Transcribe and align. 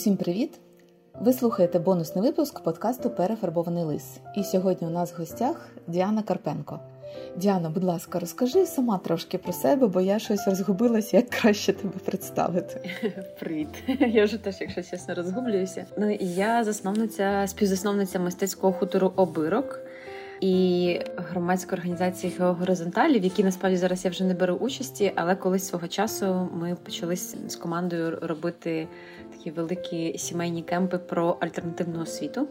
Усім 0.00 0.16
привіт! 0.16 0.60
Ви 1.20 1.32
слухаєте 1.32 1.78
бонусний 1.78 2.24
випуск 2.24 2.60
подкасту 2.60 3.10
Перефарбований 3.10 3.84
лис. 3.84 4.04
І 4.36 4.44
сьогодні 4.44 4.86
у 4.86 4.90
нас 4.90 5.12
в 5.12 5.16
гостях 5.16 5.68
Діана 5.86 6.22
Карпенко. 6.22 6.80
Діана, 7.36 7.70
будь 7.70 7.84
ласка, 7.84 8.18
розкажи 8.18 8.66
сама 8.66 8.98
трошки 8.98 9.38
про 9.38 9.52
себе, 9.52 9.86
бо 9.86 10.00
я 10.00 10.18
щось 10.18 10.48
розгубилася, 10.48 11.16
як 11.16 11.28
краще 11.28 11.72
тебе 11.72 11.94
представити. 12.04 12.90
Привіт, 13.40 13.68
я 14.00 14.24
вже 14.24 14.38
теж, 14.38 14.60
якщо 14.60 14.82
чесно, 14.82 15.14
розгублююся. 15.14 15.86
Ну 15.98 16.16
я 16.20 16.64
засновниця, 16.64 17.44
співзасновниця 17.46 18.18
мистецького 18.18 18.72
хутору 18.72 19.12
обирок 19.16 19.80
і 20.40 21.00
громадської 21.16 21.78
організації 21.78 22.32
Геогоризонталі, 22.38 23.20
в 23.20 23.24
якій 23.24 23.44
насправді 23.44 23.76
зараз 23.76 24.04
я 24.04 24.10
вже 24.10 24.24
не 24.24 24.34
беру 24.34 24.54
участі, 24.54 25.12
але 25.14 25.36
колись 25.36 25.68
свого 25.68 25.88
часу 25.88 26.48
ми 26.52 26.74
почали 26.74 27.16
з 27.16 27.56
командою 27.62 28.18
робити 28.22 28.88
такі 29.30 29.50
великі 29.50 30.18
сімейні 30.18 30.62
кемпи 30.62 30.98
про 30.98 31.36
альтернативну 31.40 32.02
освіту. 32.02 32.48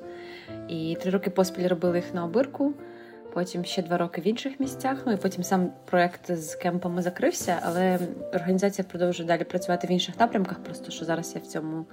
І 0.67 0.97
три 1.02 1.11
роки 1.11 1.30
поспіль 1.30 1.67
робили 1.67 1.97
їх 1.97 2.13
на 2.13 2.25
обирку. 2.25 2.73
Потім 3.33 3.66
ще 3.66 3.81
два 3.81 3.97
роки 3.97 4.21
в 4.21 4.27
інших 4.27 4.59
місцях. 4.59 4.97
Ну 5.05 5.11
і 5.13 5.17
потім 5.17 5.44
сам 5.44 5.71
проект 5.85 6.31
з 6.31 6.55
кемпами 6.55 7.02
закрився, 7.02 7.59
але 7.63 7.99
організація 8.33 8.85
продовжує 8.89 9.27
далі 9.27 9.44
працювати 9.44 9.88
в 9.88 9.91
інших 9.91 10.19
напрямках, 10.19 10.63
просто 10.63 10.91
що 10.91 11.05
зараз 11.05 11.31
я 11.35 11.41
в 11.41 11.45
цьому 11.45 11.85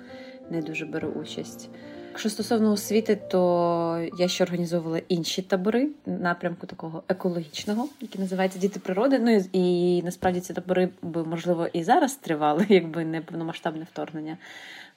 не 0.50 0.62
дуже 0.62 0.86
беру 0.86 1.08
участь. 1.08 1.70
Якщо 2.16 2.30
стосовно 2.30 2.72
освіти, 2.72 3.16
то 3.16 4.08
я 4.18 4.28
ще 4.28 4.44
організовувала 4.44 5.00
інші 5.08 5.42
табори 5.42 5.88
напрямку 6.06 6.66
такого 6.66 7.02
екологічного, 7.08 7.88
який 8.00 8.20
називається 8.20 8.58
Діти 8.58 8.80
природи. 8.80 9.18
Ну 9.18 9.42
і, 9.52 9.96
і 9.98 10.02
насправді 10.02 10.40
ці 10.40 10.54
табори 10.54 10.88
би 11.02 11.24
можливо 11.24 11.66
і 11.72 11.82
зараз 11.82 12.14
тривали, 12.14 12.66
якби 12.68 13.04
не 13.04 13.20
повномасштабне 13.20 13.86
вторгнення. 13.92 14.36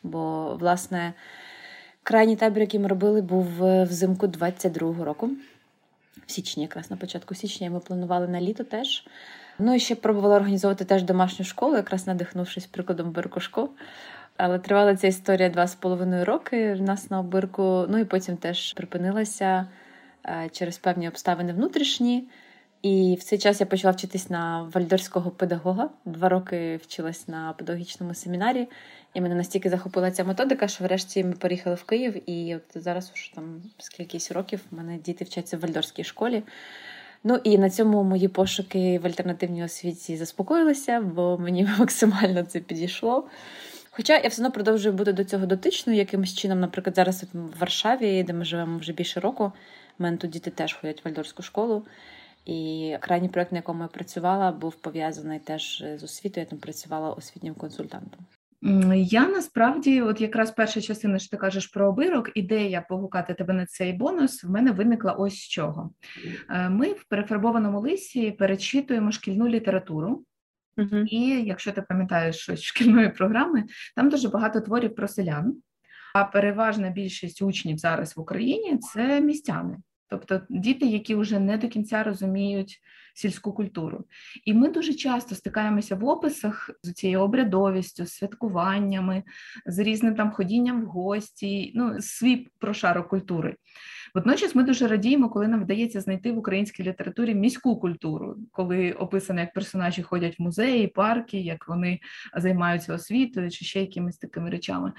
Бо, 0.03 0.55
власне, 0.59 1.13
крайній 2.03 2.35
табір, 2.35 2.61
який 2.61 2.79
ми 2.79 2.87
робили, 2.87 3.21
був 3.21 3.47
взимку 3.83 4.27
22-го 4.27 5.05
року. 5.05 5.29
В 6.27 6.31
січні, 6.31 6.63
якраз 6.63 6.91
на 6.91 6.97
початку 6.97 7.35
січня, 7.35 7.69
ми 7.69 7.79
планували 7.79 8.27
на 8.27 8.41
літо 8.41 8.63
теж. 8.63 9.07
Ну 9.59 9.75
і 9.75 9.79
ще 9.79 9.95
пробувала 9.95 10.35
організовувати 10.35 10.85
теж 10.85 11.03
домашню 11.03 11.45
школу, 11.45 11.75
якраз 11.75 12.07
надихнувшись 12.07 12.65
прикладом 12.65 13.11
Беркошко. 13.11 13.69
Але 14.39 14.59
тривала 14.59 14.95
ця 14.95 15.07
історія 15.07 15.49
два 15.49 15.67
з 15.67 15.75
половиною 15.75 16.25
роки 16.25 16.73
в 16.73 16.81
нас 16.81 17.11
на 17.11 17.19
обирку. 17.19 17.85
Ну 17.89 17.97
і 17.97 18.05
потім 18.05 18.37
теж 18.37 18.73
припинилася 18.73 19.67
е, 20.25 20.49
через 20.51 20.77
певні 20.77 21.07
обставини 21.07 21.53
внутрішні. 21.53 22.27
І 22.81 23.17
в 23.19 23.23
цей 23.23 23.39
час 23.39 23.59
я 23.59 23.65
почала 23.65 23.91
вчитись 23.91 24.29
на 24.29 24.63
вальдорського 24.73 25.31
педагога. 25.31 25.89
Два 26.05 26.29
роки 26.29 26.79
вчилась 26.83 27.27
на 27.27 27.53
педагогічному 27.53 28.13
семінарі, 28.13 28.67
і 29.13 29.21
мене 29.21 29.35
настільки 29.35 29.69
захопила 29.69 30.11
ця 30.11 30.23
методика, 30.23 30.67
що 30.67 30.83
врешті 30.83 31.23
ми 31.23 31.31
переїхали 31.31 31.75
в 31.75 31.83
Київ, 31.83 32.29
і 32.29 32.55
от 32.55 32.83
зараз 32.83 33.11
уже 33.15 33.33
там 33.33 33.61
скількись 33.77 34.31
років 34.31 34.61
в 34.71 34.77
мене 34.77 34.97
діти 34.97 35.25
вчаться 35.25 35.57
в 35.57 35.59
вальдорській 35.59 36.03
школі. 36.03 36.43
Ну 37.23 37.39
і 37.43 37.57
на 37.57 37.69
цьому 37.69 38.03
мої 38.03 38.27
пошуки 38.27 38.99
в 38.99 39.05
альтернативній 39.05 39.63
освіті 39.63 40.17
заспокоїлися, 40.17 41.01
бо 41.01 41.37
мені 41.37 41.69
максимально 41.79 42.43
це 42.43 42.59
підійшло. 42.59 43.27
Хоча 43.91 44.17
я 44.17 44.29
все 44.29 44.41
одно 44.41 44.51
продовжую 44.51 44.95
бути 44.95 45.13
до 45.13 45.23
цього 45.23 45.45
дотичною 45.45 45.99
якимось 45.99 46.33
чином, 46.33 46.59
наприклад, 46.59 46.95
зараз 46.95 47.23
в 47.33 47.59
Варшаві, 47.59 48.23
де 48.23 48.33
ми 48.33 48.45
живемо 48.45 48.77
вже 48.77 48.93
більше 48.93 49.19
року, 49.19 49.51
в 49.99 50.03
мене 50.03 50.17
тут 50.17 50.29
діти 50.29 50.51
теж 50.51 50.73
ходять 50.73 51.01
в 51.01 51.07
вальдорську 51.07 51.43
школу. 51.43 51.85
І 52.45 52.97
крайній 52.99 53.29
проект, 53.29 53.51
на 53.51 53.57
якому 53.57 53.81
я 53.81 53.87
працювала, 53.87 54.51
був 54.51 54.75
пов'язаний 54.75 55.39
теж 55.39 55.83
з 55.95 56.03
освітою. 56.03 56.45
Я 56.45 56.49
там 56.49 56.59
працювала 56.59 57.09
освітнім 57.09 57.53
консультантом. 57.53 58.25
Я 58.95 59.27
насправді, 59.27 60.01
от 60.01 60.21
якраз 60.21 60.51
перша 60.51 60.81
частина, 60.81 61.19
що 61.19 61.29
ти 61.29 61.37
кажеш 61.37 61.67
про 61.67 61.87
обирок, 61.87 62.31
ідея 62.35 62.85
погукати 62.89 63.33
тебе 63.33 63.53
на 63.53 63.65
цей 63.65 63.93
бонус 63.93 64.43
в 64.43 64.49
мене 64.49 64.71
виникла 64.71 65.11
ось 65.11 65.33
з 65.33 65.47
чого. 65.47 65.91
Е, 66.49 66.69
ми 66.69 66.93
в 66.93 67.03
перефарбованому 67.03 67.79
лисі 67.79 68.31
перечитуємо 68.31 69.11
шкільну 69.11 69.47
літературу. 69.47 70.23
Uh-huh. 70.79 71.05
І 71.05 71.43
якщо 71.43 71.71
ти 71.71 71.81
пам'ятаєш 71.81 72.35
щось 72.35 72.61
шкільної 72.61 73.09
програми, 73.09 73.63
там 73.95 74.09
дуже 74.09 74.29
багато 74.29 74.61
творів 74.61 74.95
про 74.95 75.07
селян. 75.07 75.55
А 76.13 76.23
переважна 76.23 76.89
більшість 76.89 77.41
учнів 77.41 77.77
зараз 77.77 78.17
в 78.17 78.19
Україні 78.19 78.77
це 78.77 79.21
містяни, 79.21 79.77
тобто 80.09 80.41
діти, 80.49 80.85
які 80.85 81.15
вже 81.15 81.39
не 81.39 81.57
до 81.57 81.67
кінця 81.67 82.03
розуміють 82.03 82.81
сільську 83.13 83.53
культуру. 83.53 84.05
І 84.45 84.53
ми 84.53 84.69
дуже 84.69 84.93
часто 84.93 85.35
стикаємося 85.35 85.95
в 85.95 86.05
описах 86.05 86.69
з 86.83 86.93
цією 86.93 87.21
обрядовістю, 87.21 88.05
святкуваннями, 88.05 89.23
з 89.65 89.79
різним 89.79 90.15
там 90.15 90.31
ходінням 90.31 90.81
в 90.81 90.85
гості, 90.85 91.71
ну 91.75 92.01
свій 92.01 92.47
прошарок 92.59 93.07
культури. 93.07 93.55
Водночас 94.15 94.55
ми 94.55 94.63
дуже 94.63 94.87
радіємо, 94.87 95.29
коли 95.29 95.47
нам 95.47 95.63
вдається 95.63 96.01
знайти 96.01 96.31
в 96.31 96.37
українській 96.37 96.83
літературі 96.83 97.35
міську 97.35 97.79
культуру, 97.79 98.37
коли 98.51 98.91
описано, 98.91 99.39
як 99.39 99.53
персонажі 99.53 100.01
ходять 100.03 100.39
в 100.39 100.41
музеї, 100.41 100.87
парки, 100.87 101.39
як 101.39 101.67
вони 101.67 101.99
займаються 102.37 102.93
освітою 102.93 103.51
чи 103.51 103.65
ще 103.65 103.81
якимись 103.81 104.17
такими 104.17 104.49
речами. 104.49 104.93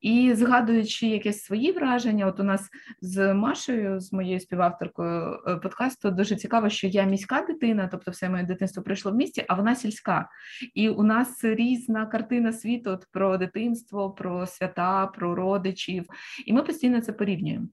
І 0.00 0.34
згадуючи 0.34 1.06
якесь 1.06 1.44
свої 1.44 1.72
враження, 1.72 2.26
от 2.26 2.40
у 2.40 2.42
нас 2.42 2.68
з 3.00 3.34
Машею, 3.34 4.00
з 4.00 4.12
моєю 4.12 4.40
співавторкою 4.40 5.38
е, 5.46 5.56
подкасту, 5.56 6.10
дуже 6.10 6.36
цікаво, 6.36 6.68
що 6.68 6.86
я 6.86 7.04
міська 7.04 7.40
дитина, 7.40 7.88
тобто 7.90 8.10
все 8.10 8.28
моє 8.28 8.42
дитинство 8.42 8.82
прийшло 8.82 9.12
в 9.12 9.14
місті, 9.14 9.44
а 9.48 9.54
вона 9.54 9.74
сільська. 9.74 10.28
І 10.74 10.88
у 10.88 11.02
нас 11.02 11.44
різна 11.44 12.06
картина 12.06 12.52
світу 12.52 12.90
от 12.90 13.06
про 13.12 13.38
дитинство, 13.38 14.10
про 14.10 14.46
свята, 14.46 15.06
про 15.06 15.34
родичів, 15.34 16.04
і 16.46 16.52
ми 16.52 16.62
постійно 16.62 17.00
це 17.00 17.12
порівнюємо. 17.12 17.66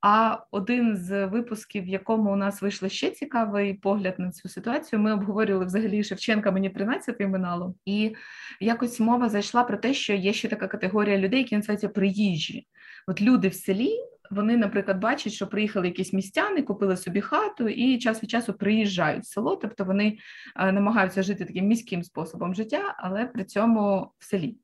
А 0.00 0.23
один 0.50 0.96
з 0.96 1.26
випусків, 1.26 1.84
в 1.84 1.88
якому 1.88 2.32
у 2.32 2.36
нас 2.36 2.62
вийшло 2.62 2.88
ще 2.88 3.10
цікавий 3.10 3.74
погляд 3.74 4.14
на 4.18 4.30
цю 4.30 4.48
ситуацію, 4.48 5.00
ми 5.00 5.12
обговорювали 5.12 5.66
взагалі 5.66 6.04
Шевченка, 6.04 6.50
мені 6.50 6.70
13 6.70 7.20
минало, 7.20 7.74
і 7.84 8.14
якось 8.60 9.00
мова 9.00 9.28
зайшла 9.28 9.64
про 9.64 9.76
те, 9.76 9.94
що 9.94 10.12
є 10.12 10.32
ще 10.32 10.48
така 10.48 10.68
категорія 10.68 11.18
людей, 11.18 11.38
які 11.38 11.56
називаються 11.56 11.88
приїжджі. 11.88 12.66
От 13.06 13.22
люди 13.22 13.48
в 13.48 13.54
селі. 13.54 13.90
Вони, 14.30 14.56
наприклад, 14.56 14.98
бачать, 14.98 15.32
що 15.32 15.46
приїхали 15.46 15.86
якісь 15.86 16.12
містяни, 16.12 16.62
купили 16.62 16.96
собі 16.96 17.20
хату 17.20 17.68
і 17.68 17.98
час 17.98 18.22
від 18.22 18.30
часу 18.30 18.52
приїжджають 18.52 19.24
в 19.24 19.26
село, 19.26 19.56
тобто 19.56 19.84
вони 19.84 20.18
е, 20.56 20.72
намагаються 20.72 21.22
жити 21.22 21.44
таким 21.44 21.66
міським 21.66 22.02
способом 22.02 22.54
життя, 22.54 22.94
але 22.98 23.26
при 23.26 23.44
цьому 23.44 24.12
в 24.18 24.24
селі. 24.24 24.56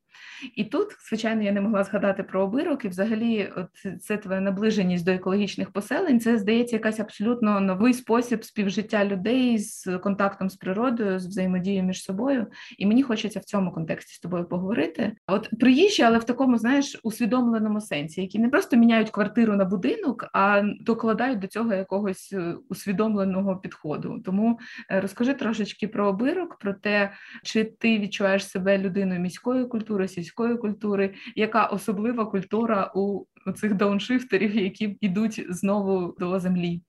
І 0.55 0.65
тут, 0.65 0.89
звичайно, 1.09 1.43
я 1.43 1.53
не 1.53 1.61
могла 1.61 1.85
згадати 1.85 2.23
про 2.23 2.43
обирок, 2.43 2.85
і 2.85 2.89
взагалі, 2.89 3.53
от 3.57 4.03
це 4.03 4.17
твоя 4.17 4.41
наближеність 4.41 5.05
до 5.05 5.13
екологічних 5.13 5.71
поселень. 5.71 6.21
Це 6.21 6.39
здається 6.39 6.77
якась 6.77 7.01
абсолютно 7.01 7.61
новий 7.61 7.95
спосіб 7.95 8.45
співжиття 8.45 9.05
людей 9.05 9.59
з 9.59 9.99
контактом 9.99 10.51
з 10.51 10.57
природою, 10.57 11.19
з 11.19 11.27
взаємодією 11.27 11.83
між 11.83 12.05
собою. 12.05 12.47
І 12.79 12.87
мені 12.87 13.03
хочеться 13.03 13.41
в 13.41 13.45
цьому 13.45 13.73
контексті 13.73 14.15
з 14.15 14.19
тобою 14.19 14.45
поговорити. 14.45 15.13
От 15.27 15.51
приїжджі, 15.61 16.03
але 16.03 16.19
в 16.19 16.25
такому, 16.25 16.59
знаєш, 16.59 17.01
усвідомленому 17.03 17.81
сенсі, 17.81 18.21
які 18.21 18.39
не 18.39 18.49
просто 18.49 18.77
міняють 18.77 19.11
квартиру 19.11 19.57
на 19.57 19.65
будинок, 19.65 20.27
а 20.33 20.63
докладають 20.81 21.39
до 21.39 21.47
цього 21.47 21.75
якогось 21.75 22.33
е, 22.33 22.55
усвідомленого 22.69 23.57
підходу. 23.57 24.23
Тому 24.25 24.59
е, 24.91 25.01
розкажи 25.01 25.35
трошечки 25.35 25.89
про 25.89 26.07
обирок, 26.07 26.59
про 26.59 26.75
те, 26.75 27.13
чи 27.43 27.65
ти 27.65 27.99
відчуваєш 27.99 28.47
себе 28.47 28.79
людиною 28.79 29.21
міської 29.21 29.65
культури 29.65 30.09
сільської 30.11 30.57
культури, 30.57 31.15
яка 31.37 31.67
особлива 31.67 32.27
культура 32.27 32.93
у 32.95 33.25
цих 33.57 33.75
дауншифтерів, 33.75 34.57
які 34.57 34.99
йдуть 35.01 35.47
знову 35.49 36.15
до 36.19 36.41
землі. 36.41 36.83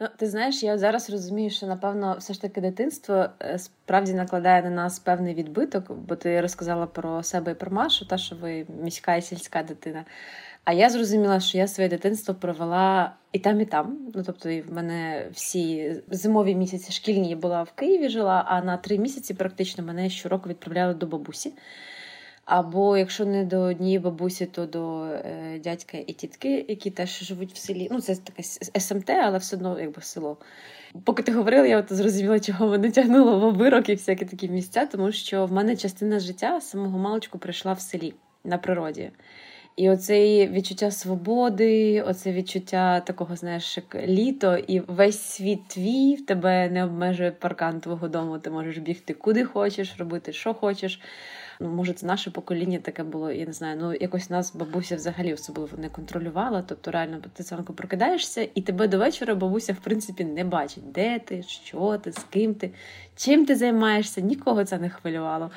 Ну, 0.00 0.08
ти 0.18 0.26
знаєш, 0.26 0.62
я 0.62 0.78
зараз 0.78 1.10
розумію, 1.10 1.50
що 1.50 1.66
напевно 1.66 2.16
все 2.18 2.32
ж 2.32 2.42
таки 2.42 2.60
дитинство 2.60 3.26
е, 3.42 3.58
справді 3.58 4.14
накладає 4.14 4.62
на 4.62 4.70
нас 4.70 4.98
певний 4.98 5.34
відбиток, 5.34 5.92
бо 5.92 6.16
ти 6.16 6.40
розказала 6.40 6.86
про 6.86 7.22
себе 7.22 7.52
і 7.52 7.54
про 7.54 7.70
Машу, 7.70 8.06
та 8.06 8.18
що 8.18 8.36
ви 8.36 8.66
міська 8.82 9.16
і 9.16 9.22
сільська 9.22 9.62
дитина. 9.62 10.04
А 10.64 10.72
я 10.72 10.90
зрозуміла, 10.90 11.40
що 11.40 11.58
я 11.58 11.66
своє 11.66 11.88
дитинство 11.88 12.34
провела 12.34 13.14
і 13.32 13.38
там, 13.38 13.60
і 13.60 13.64
там. 13.64 13.98
Ну 14.14 14.22
тобто, 14.26 14.48
в 14.48 14.72
мене 14.72 15.28
всі 15.32 15.94
зимові 16.10 16.54
місяці 16.54 16.92
шкільні 16.92 17.30
я 17.30 17.36
була 17.36 17.62
в 17.62 17.72
Києві 17.72 18.08
жила, 18.08 18.44
а 18.46 18.62
на 18.62 18.76
три 18.76 18.98
місяці 18.98 19.34
практично 19.34 19.84
мене 19.84 20.10
щороку 20.10 20.48
відправляли 20.48 20.94
до 20.94 21.06
бабусі. 21.06 21.52
Або 22.48 22.96
якщо 22.96 23.24
не 23.24 23.44
до 23.44 23.60
однієї 23.60 23.98
бабусі, 23.98 24.46
то 24.46 24.66
до 24.66 25.04
е, 25.04 25.60
дядька 25.64 25.98
і 26.06 26.12
тітки, 26.12 26.64
які 26.68 26.90
теж 26.90 27.18
живуть 27.22 27.52
в 27.52 27.56
селі. 27.56 27.88
Ну, 27.90 28.00
це 28.00 28.16
таке 28.16 28.42
СМТ, 28.80 29.10
але 29.10 29.38
все 29.38 29.56
одно 29.56 29.80
якби 29.80 30.02
село. 30.02 30.36
Поки 31.04 31.22
ти 31.22 31.32
говорила, 31.32 31.66
я 31.66 31.78
от 31.78 31.92
зрозуміла, 31.92 32.40
чого 32.40 32.68
мене 32.68 32.90
тягнуло 32.90 33.38
в 33.38 33.44
обирок 33.44 33.88
і 33.88 33.94
всякі 33.94 34.24
такі 34.24 34.48
місця, 34.48 34.86
тому 34.86 35.12
що 35.12 35.46
в 35.46 35.52
мене 35.52 35.76
частина 35.76 36.20
життя 36.20 36.60
самого 36.60 36.98
маличку 36.98 37.38
прийшла 37.38 37.72
в 37.72 37.80
селі 37.80 38.14
на 38.44 38.58
природі. 38.58 39.10
І 39.76 39.90
оце 39.90 40.46
відчуття 40.46 40.90
свободи, 40.90 42.02
оце 42.02 42.32
відчуття 42.32 43.00
такого, 43.00 43.36
знаєш, 43.36 43.76
як 43.76 44.06
літо, 44.06 44.56
і 44.56 44.80
весь 44.80 45.20
світ 45.20 45.68
твій 45.68 46.14
в 46.14 46.26
тебе 46.26 46.70
не 46.70 46.84
обмежує 46.84 47.30
паркан 47.30 47.80
твого 47.80 48.08
дому. 48.08 48.38
Ти 48.38 48.50
можеш 48.50 48.78
бігти 48.78 49.14
куди 49.14 49.44
хочеш, 49.44 49.94
робити, 49.98 50.32
що 50.32 50.54
хочеш. 50.54 51.00
Ну, 51.60 51.68
може, 51.68 51.92
це 51.92 52.06
наше 52.06 52.30
покоління 52.30 52.78
таке 52.78 53.02
було, 53.02 53.32
я 53.32 53.46
не 53.46 53.52
знаю. 53.52 53.78
Ну 53.80 53.94
якось 53.94 54.30
нас 54.30 54.56
бабуся 54.56 54.96
взагалі 54.96 55.34
особливо 55.34 55.76
не 55.78 55.88
контролювала. 55.88 56.62
Тобто, 56.62 56.90
реально, 56.90 57.20
ти 57.32 57.42
зранку 57.42 57.72
прокидаєшся, 57.72 58.48
і 58.54 58.62
тебе 58.62 58.88
до 58.88 58.98
вечора 58.98 59.34
бабуся, 59.34 59.72
в 59.72 59.76
принципі, 59.76 60.24
не 60.24 60.44
бачить, 60.44 60.92
де 60.92 61.18
ти, 61.18 61.42
що 61.42 61.98
ти, 61.98 62.12
з 62.12 62.18
ким 62.18 62.54
ти, 62.54 62.70
чим 63.16 63.46
ти 63.46 63.56
займаєшся, 63.56 64.20
нікого 64.20 64.64
це 64.64 64.78
не 64.78 64.90
хвилювало. 64.90 65.50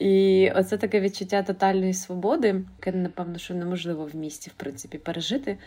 І 0.00 0.50
оце 0.54 0.76
таке 0.76 1.00
відчуття 1.00 1.42
тотальної 1.42 1.94
свободи, 1.94 2.64
яке, 2.78 2.98
напевно, 2.98 3.38
що 3.38 3.54
неможливо 3.54 4.04
в 4.12 4.16
місті, 4.16 4.50
в 4.50 4.52
принципі, 4.52 4.98
пережити. 4.98 5.58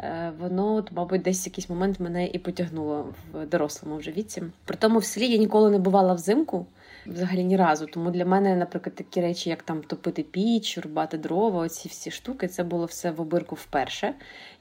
Е, 0.00 0.32
воно, 0.38 0.74
от, 0.74 0.92
мабуть, 0.92 1.22
десь 1.22 1.46
якийсь 1.46 1.70
момент 1.70 2.00
мене 2.00 2.26
і 2.26 2.38
потягнуло 2.38 3.14
в 3.32 3.46
дорослому 3.46 3.96
вже 3.96 4.10
віці. 4.10 4.42
При 4.64 4.76
тому 4.76 4.98
в 4.98 5.04
селі 5.04 5.26
я 5.26 5.36
ніколи 5.36 5.70
не 5.70 5.78
бувала 5.78 6.14
взимку 6.14 6.66
взагалі 7.06 7.44
ні 7.44 7.56
разу. 7.56 7.86
Тому 7.86 8.10
для 8.10 8.24
мене, 8.24 8.56
наприклад, 8.56 8.94
такі 8.94 9.20
речі, 9.20 9.50
як 9.50 9.62
там 9.62 9.82
топити 9.82 10.22
піч, 10.22 10.78
рубати 10.78 11.18
дрова, 11.18 11.60
оці 11.60 11.88
всі 11.88 12.10
штуки, 12.10 12.48
це 12.48 12.64
було 12.64 12.84
все 12.84 13.10
в 13.10 13.20
обирку 13.20 13.54
вперше. 13.54 14.14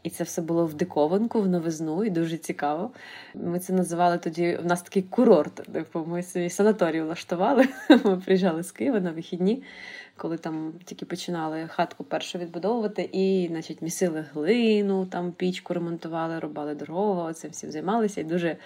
І 0.04 0.10
це 0.10 0.24
все 0.24 0.42
було 0.42 0.66
в 0.66 0.74
диковинку, 0.74 1.42
в 1.42 1.48
новизну, 1.48 2.04
і 2.04 2.10
дуже 2.10 2.38
цікаво. 2.38 2.92
Ми 3.36 3.60
це 3.60 3.74
називали 3.74 4.18
тоді. 4.18 4.60
У 4.64 4.66
нас 4.66 4.82
такий 4.82 5.04
курорт. 5.04 5.56
Типу, 5.74 6.06
ми 6.08 6.24
собі 6.24 6.50
санаторій 6.50 7.02
влаштували. 7.02 7.68
Ми 8.04 8.18
приїжджали 8.18 8.64
з 8.64 8.72
Києва 8.72 9.00
на 9.00 9.12
вихідні 9.12 9.64
коли 10.20 10.38
там 10.38 10.74
тільки 10.86 11.06
починали 11.06 11.68
хатку 11.68 12.04
першу 12.04 12.38
відбудовувати, 12.38 13.10
і, 13.14 13.48
значить, 13.52 13.82
місили 13.82 14.26
глину, 14.34 15.06
там 15.06 15.32
пічку 15.32 15.74
ремонтували, 15.74 16.40
рубали 16.40 16.76
дрова, 16.76 17.34
цим 17.34 17.52
всім 17.52 17.72
займалися 17.72 18.22
і 18.22 18.24
дуже 18.24 18.58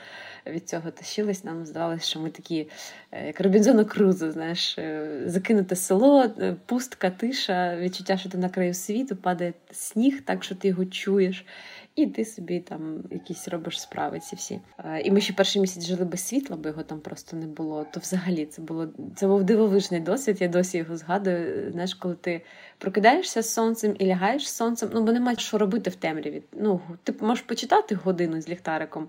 від 0.48 0.70
цього 0.70 0.92
тащились. 0.92 1.44
Нам 1.44 1.66
здавалося, 1.66 2.06
що 2.06 2.20
ми 2.20 2.30
такі, 2.30 2.68
е, 3.12 3.28
як 3.28 3.42
Робінзона 3.42 3.86
Крузо, 3.86 4.32
знаєш, 4.32 4.78
е, 4.78 5.22
закинуте 5.26 5.76
село, 5.76 6.24
е, 6.24 6.56
пустка, 6.66 7.10
тиша, 7.10 7.78
відчуття, 7.78 8.18
що 8.18 8.30
ти 8.30 8.38
на 8.38 8.50
краю 8.50 8.74
світу, 8.74 9.16
падає 9.16 9.54
сніг, 9.72 10.22
так 10.22 10.44
що 10.44 10.56
ти 10.56 10.68
його 10.68 10.86
чуєш 10.86 11.46
і 11.96 12.08
ти 12.08 12.26
собі 12.26 12.60
там 12.60 13.04
якісь 13.12 13.48
робиш 13.48 13.82
справи 13.82 14.20
ці 14.20 14.36
всі. 14.36 14.60
І 15.04 15.12
ми 15.12 15.22
ще 15.22 15.34
перший 15.34 15.62
місяць 15.62 15.86
жили 15.86 16.06
без 16.06 16.28
світла, 16.28 16.58
бо 16.58 16.70
його 16.70 16.84
там 16.84 17.00
просто 17.00 17.38
не 17.38 17.48
було. 17.48 17.86
То 17.94 18.00
взагалі 18.00 18.46
це 18.46 18.62
було 18.62 18.88
це 19.16 19.28
був 19.28 19.44
дивовижний 19.44 20.00
досвід. 20.00 20.42
Я 20.42 20.48
досі 20.48 20.78
його 20.78 20.98
згадую. 20.98 21.72
Знаєш, 21.72 21.94
коли 21.94 22.16
ти 22.16 22.42
прокидаєшся 22.78 23.42
з 23.42 23.54
сонцем 23.54 23.96
і 24.00 24.06
лягаєш 24.06 24.50
з 24.50 24.56
сонцем, 24.56 24.90
ну 24.94 25.04
бо 25.04 25.12
немає 25.12 25.38
що 25.38 25.58
робити 25.58 25.90
в 25.90 25.96
темряві. 25.96 26.44
Ну 26.52 26.82
ти 27.04 27.14
можеш 27.20 27.44
почитати 27.44 27.96
годину 27.96 28.42
з 28.42 28.50
ліхтариком, 28.50 29.08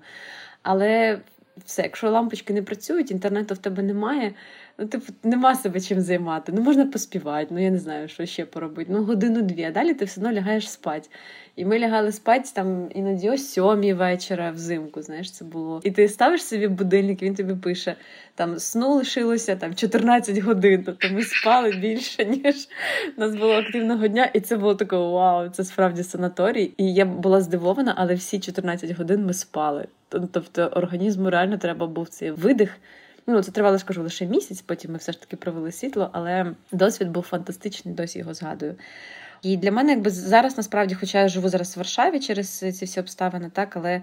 але 0.62 1.20
все, 1.64 1.82
якщо 1.82 2.10
лампочки 2.10 2.52
не 2.52 2.62
працюють, 2.62 3.10
інтернету 3.10 3.54
в 3.54 3.58
тебе 3.58 3.82
немає. 3.82 4.34
Ну, 4.78 4.86
типу, 4.86 5.12
нема 5.22 5.54
себе 5.54 5.80
чим 5.80 6.00
займати. 6.00 6.52
Ну, 6.54 6.60
можна 6.60 6.86
поспівати, 6.86 7.46
ну 7.50 7.62
я 7.62 7.70
не 7.70 7.78
знаю, 7.78 8.08
що 8.08 8.26
ще 8.26 8.44
поробити. 8.44 8.92
Ну, 8.92 9.04
годину-дві, 9.04 9.64
а 9.64 9.70
далі 9.70 9.94
ти 9.94 10.04
все 10.04 10.20
одно 10.20 10.32
лягаєш 10.32 10.70
спати. 10.70 11.08
І 11.56 11.64
ми 11.64 11.78
лягали 11.78 12.12
спати 12.12 12.50
там 12.54 12.88
іноді 12.94 13.30
о 13.30 13.38
сьомій 13.38 13.92
вечора 13.92 14.50
взимку. 14.50 15.02
Знаєш, 15.02 15.30
це 15.30 15.44
було. 15.44 15.80
І 15.84 15.90
ти 15.90 16.08
ставиш 16.08 16.44
собі 16.44 16.68
будильник, 16.68 17.22
він 17.22 17.34
тобі 17.34 17.54
пише: 17.54 17.96
там 18.34 18.58
сну 18.58 18.94
лишилося 18.94 19.56
там 19.56 19.74
14 19.74 20.38
годин. 20.38 20.82
Тобто 20.86 21.08
ми 21.10 21.22
спали 21.22 21.70
більше, 21.70 22.24
ніж 22.44 22.68
нас 23.16 23.36
було 23.36 23.52
активного 23.52 24.08
дня. 24.08 24.30
І 24.34 24.40
це 24.40 24.56
було 24.56 24.74
таке: 24.74 24.96
вау, 24.96 25.48
це 25.48 25.64
справді 25.64 26.02
санаторій. 26.02 26.72
І 26.76 26.94
я 26.94 27.04
була 27.04 27.40
здивована, 27.40 27.94
але 27.96 28.14
всі 28.14 28.40
14 28.40 28.90
годин 28.90 29.26
ми 29.26 29.34
спали. 29.34 29.86
Тобто 30.08 30.62
організму 30.62 31.30
реально 31.30 31.58
треба 31.58 31.86
був 31.86 32.08
цей 32.08 32.30
видих. 32.30 32.78
Ну, 33.26 33.42
це 33.42 33.52
тривало, 33.52 33.78
скажу, 33.78 34.02
лише 34.02 34.26
місяць, 34.26 34.62
потім 34.62 34.92
ми 34.92 34.98
все 34.98 35.12
ж 35.12 35.20
таки 35.20 35.36
провели 35.36 35.72
світло, 35.72 36.10
але 36.12 36.54
досвід 36.72 37.08
був 37.08 37.22
фантастичний, 37.22 37.94
досі 37.94 38.18
його 38.18 38.34
згадую. 38.34 38.76
І 39.42 39.56
для 39.56 39.72
мене, 39.72 39.90
якби 39.92 40.10
зараз 40.10 40.56
насправді, 40.56 40.94
хоча 40.94 41.20
я 41.20 41.28
живу 41.28 41.48
зараз 41.48 41.76
в 41.76 41.78
Варшаві 41.78 42.20
через 42.20 42.58
ці 42.58 42.84
всі 42.84 43.00
обставини, 43.00 43.50
так, 43.50 43.76
але 43.76 44.02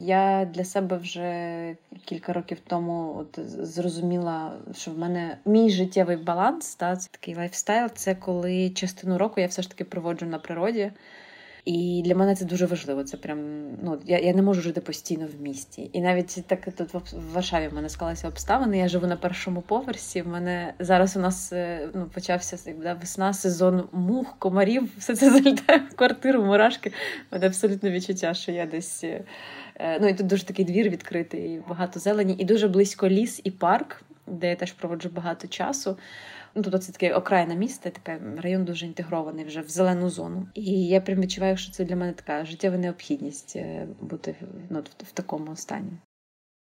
я 0.00 0.48
для 0.54 0.64
себе 0.64 0.96
вже 0.96 1.74
кілька 2.04 2.32
років 2.32 2.58
тому 2.66 3.16
от 3.18 3.38
зрозуміла, 3.46 4.52
що 4.76 4.90
в 4.90 4.98
мене 4.98 5.38
мій 5.44 5.70
життєвий 5.70 6.16
баланс, 6.16 6.74
та, 6.74 6.96
це 6.96 7.08
такий 7.10 7.34
lifestyle, 7.34 7.88
це 7.94 8.14
коли 8.14 8.70
частину 8.70 9.18
року 9.18 9.40
я 9.40 9.46
все 9.46 9.62
ж 9.62 9.68
таки 9.68 9.84
проводжу 9.84 10.26
на 10.26 10.38
природі. 10.38 10.92
І 11.66 12.02
для 12.04 12.14
мене 12.14 12.34
це 12.34 12.44
дуже 12.44 12.66
важливо. 12.66 13.04
Це 13.04 13.16
прям 13.16 13.38
ну 13.82 13.98
я 14.04 14.18
я 14.18 14.34
не 14.34 14.42
можу 14.42 14.60
жити 14.60 14.80
постійно 14.80 15.26
в 15.38 15.42
місті. 15.42 15.90
І 15.92 16.00
навіть 16.00 16.44
так 16.46 16.64
тут 16.64 16.94
в 16.94 17.32
Варшаві 17.32 17.68
в 17.68 17.74
мене 17.74 17.88
склалися 17.88 18.28
обставини. 18.28 18.78
Я 18.78 18.88
живу 18.88 19.06
на 19.06 19.16
першому 19.16 19.62
поверсі. 19.62 20.22
В 20.22 20.28
мене 20.28 20.74
зараз 20.78 21.16
у 21.16 21.20
нас 21.20 21.52
е, 21.52 21.88
ну 21.94 22.10
почався 22.14 22.58
якби, 22.66 22.96
весна, 23.00 23.32
сезон 23.32 23.88
мух, 23.92 24.36
комарів. 24.38 24.88
Все 24.98 25.16
це 25.16 25.30
залітає 25.40 25.78
в 25.90 25.96
квартиру, 25.96 26.44
мурашки. 26.44 26.90
У 26.90 27.34
мене 27.34 27.46
абсолютно 27.46 27.90
відчуття, 27.90 28.34
що 28.34 28.52
я 28.52 28.66
десь. 28.66 29.04
Е, 29.04 29.24
е, 29.74 29.98
ну 30.00 30.08
і 30.08 30.14
тут 30.14 30.26
дуже 30.26 30.44
такий 30.44 30.64
двір 30.64 30.88
відкритий, 30.88 31.60
багато 31.68 32.00
зелені, 32.00 32.36
і 32.38 32.44
дуже 32.44 32.68
близько 32.68 33.08
ліс 33.08 33.40
і 33.44 33.50
парк, 33.50 34.02
де 34.26 34.48
я 34.48 34.56
теж 34.56 34.72
проводжу 34.72 35.08
багато 35.14 35.48
часу. 35.48 35.96
Ну, 36.56 36.62
тобто 36.62 36.78
це 36.78 36.92
таке 36.92 37.14
окраїна 37.14 37.54
міста, 37.54 37.90
таке 37.90 38.20
район 38.36 38.64
дуже 38.64 38.86
інтегрований 38.86 39.44
вже 39.44 39.60
в 39.60 39.68
зелену 39.68 40.10
зону. 40.10 40.48
І 40.54 40.86
я 40.86 41.00
прям 41.00 41.20
відчуваю, 41.20 41.56
що 41.56 41.72
це 41.72 41.84
для 41.84 41.96
мене 41.96 42.12
така 42.12 42.44
життєва 42.44 42.76
необхідність 42.76 43.56
е, 43.56 43.88
бути 44.00 44.36
ну, 44.70 44.80
в, 44.80 45.04
в 45.04 45.12
такому 45.12 45.56
стані. 45.56 45.92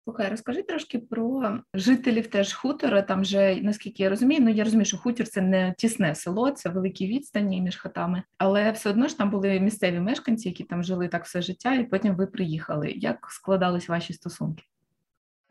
Слухай, 0.03 0.29
розкажи 0.29 0.63
трошки 0.63 0.99
про 0.99 1.59
жителів 1.73 2.27
теж 2.27 2.53
хутора. 2.53 3.01
Там 3.01 3.25
же, 3.25 3.61
наскільки 3.61 4.03
я 4.03 4.09
розумію, 4.09 4.41
ну 4.41 4.49
я 4.49 4.63
розумію, 4.63 4.85
що 4.85 4.97
хутір 4.97 5.27
це 5.27 5.41
не 5.41 5.73
тісне 5.77 6.15
село, 6.15 6.51
це 6.51 6.69
великі 6.69 7.07
відстані 7.07 7.61
між 7.61 7.75
хатами, 7.77 8.23
але 8.37 8.71
все 8.71 8.89
одно 8.89 9.07
ж 9.07 9.17
там 9.17 9.29
були 9.29 9.59
місцеві 9.59 9.99
мешканці, 9.99 10.49
які 10.49 10.63
там 10.63 10.83
жили 10.83 11.07
так 11.07 11.25
все 11.25 11.41
життя, 11.41 11.73
і 11.73 11.83
потім 11.83 12.15
ви 12.15 12.27
приїхали. 12.27 12.91
Як 12.91 13.27
складались 13.29 13.89
ваші 13.89 14.13
стосунки? 14.13 14.63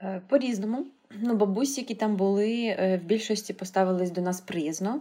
Е, 0.02 0.22
по-різному. 0.28 0.86
Ну, 1.10 1.34
бабусі, 1.34 1.80
які 1.80 1.94
там 1.94 2.16
були, 2.16 2.76
е, 2.78 3.00
в 3.02 3.06
більшості 3.06 3.52
поставились 3.52 4.10
до 4.10 4.20
нас 4.20 4.40
приязно. 4.40 5.00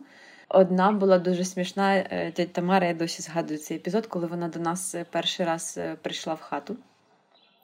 Одна 0.50 0.92
була 0.92 1.20
дуже 1.20 1.46
смішна. 1.46 1.96
Е, 1.96 2.32
тетя 2.32 2.52
Тамара, 2.54 2.88
я 2.88 2.94
досі 2.94 3.22
згадую 3.22 3.60
цей 3.60 3.78
епізод, 3.78 4.06
коли 4.06 4.28
вона 4.28 4.48
до 4.48 4.60
нас 4.60 4.96
перший 5.12 5.46
раз 5.46 5.80
прийшла 6.02 6.34
в 6.34 6.42
хату. 6.42 6.76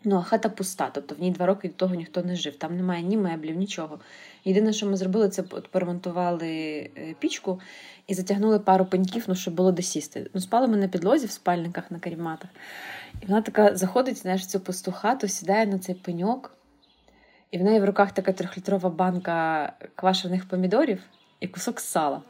Ну, 0.03 0.15
а 0.15 0.21
хата 0.21 0.49
пуста, 0.49 0.89
тобто 0.93 1.15
в 1.15 1.19
ній 1.19 1.31
два 1.31 1.45
роки 1.45 1.67
від 1.67 1.77
того 1.77 1.95
ніхто 1.95 2.23
не 2.23 2.35
жив. 2.35 2.55
Там 2.55 2.75
немає 2.75 3.03
ні 3.03 3.17
меблів, 3.17 3.55
нічого. 3.55 3.99
Єдине, 4.45 4.73
що 4.73 4.85
ми 4.85 4.97
зробили, 4.97 5.29
це 5.29 5.43
поремонтували 5.43 6.89
пічку 7.19 7.59
і 8.07 8.13
затягнули 8.13 8.59
пару 8.59 8.85
пеньків, 8.85 9.23
ну, 9.27 9.35
щоб 9.35 9.53
було 9.53 9.71
де 9.71 9.81
сісти. 9.81 10.29
Ну, 10.33 10.41
спали 10.41 10.67
ми 10.67 10.77
на 10.77 10.87
підлозі 10.87 11.27
в 11.27 11.31
спальниках 11.31 11.91
на 11.91 11.99
каріматах. 11.99 12.49
І 13.21 13.25
вона 13.25 13.41
така 13.41 13.75
заходить, 13.75 14.17
знаєш, 14.17 14.41
в 14.41 14.45
цю 14.45 14.59
пусту 14.59 14.91
хату, 14.91 15.27
сідає 15.27 15.65
на 15.65 15.79
цей 15.79 15.95
пеньок. 15.95 16.57
І 17.51 17.57
в 17.57 17.63
неї 17.63 17.79
в 17.79 17.85
руках 17.85 18.11
така 18.11 18.33
трьохлітрова 18.33 18.89
банка 18.89 19.73
квашених 19.95 20.47
помідорів 20.47 21.03
і 21.39 21.47
кусок 21.47 21.79
сала. 21.79 22.21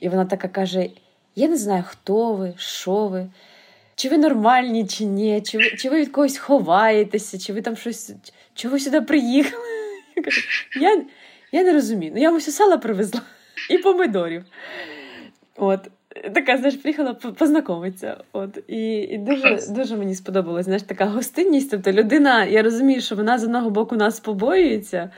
І 0.00 0.08
вона 0.08 0.24
така 0.24 0.48
каже: 0.48 0.90
Я 1.34 1.48
не 1.48 1.56
знаю, 1.56 1.84
хто 1.86 2.34
ви, 2.34 2.54
що 2.56 3.08
ви, 3.08 3.30
чи 3.94 4.08
ви 4.08 4.18
нормальні, 4.18 4.86
чи 4.86 5.04
ні, 5.04 5.40
чи 5.40 5.58
ви 5.58 5.70
чи 5.70 5.90
ви 5.90 6.00
від 6.00 6.08
когось 6.08 6.38
ховаєтеся, 6.38 7.38
чи 7.38 7.52
ви 7.52 7.62
там 7.62 7.76
щось, 7.76 8.12
чи 8.54 8.68
ви 8.68 8.80
сюди 8.80 9.00
приїхали. 9.00 9.64
Я 10.80 11.04
я, 11.52 11.62
не 11.62 11.72
розумію. 11.72 12.12
Ну 12.14 12.20
я 12.20 12.32
ось 12.32 12.54
сала 12.54 12.78
привезла 12.78 13.20
і 13.70 13.78
помидорів. 13.78 14.44
От 15.56 15.88
така, 16.34 16.56
знаєш, 16.56 16.76
приїхала 16.76 17.14
познайомитися. 17.14 18.16
От 18.32 18.58
і 18.68 18.92
і 18.92 19.18
дуже 19.18 19.58
дуже 19.70 19.96
мені 19.96 20.14
сподобалось. 20.14 20.64
Знаєш, 20.64 20.82
така 20.82 21.04
гостинність. 21.04 21.70
Тобто 21.70 21.92
людина, 21.92 22.44
я 22.44 22.62
розумію, 22.62 23.00
що 23.00 23.16
вона 23.16 23.38
з 23.38 23.44
одного 23.44 23.70
боку 23.70 23.96
нас 23.96 24.20
побоюється. 24.20 25.10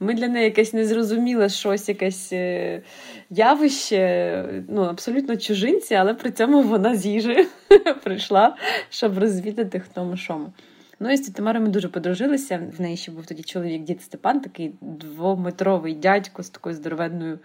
Ми 0.00 0.14
для 0.14 0.28
неї 0.28 0.44
якесь 0.44 0.72
незрозуміле 0.72 1.48
щось, 1.48 1.88
якесь 1.88 2.32
е, 2.32 2.82
явище, 3.30 4.44
ну 4.68 4.82
абсолютно 4.82 5.36
чужинці, 5.36 5.94
але 5.94 6.14
при 6.14 6.30
цьому 6.30 6.62
вона 6.62 6.94
з 6.94 7.06
їжі 7.06 7.46
прийшла, 8.04 8.56
щоб 8.90 9.18
розвідати 9.18 9.80
хто 9.80 10.04
ми 10.04 10.16
шому. 10.16 10.52
Ну 11.00 11.10
і 11.10 11.16
з 11.16 11.30
Тамарою 11.30 11.64
ми 11.64 11.70
дуже 11.70 11.88
подружилися. 11.88 12.60
В 12.78 12.80
неї 12.80 12.96
ще 12.96 13.12
був 13.12 13.26
тоді 13.26 13.42
чоловік 13.42 13.82
дід 13.82 14.02
Степан, 14.02 14.40
такий 14.40 14.74
двометровий 14.80 15.94
дядько 15.94 16.42
з 16.42 16.50
такою 16.50 16.74
здоровенною 16.74 17.38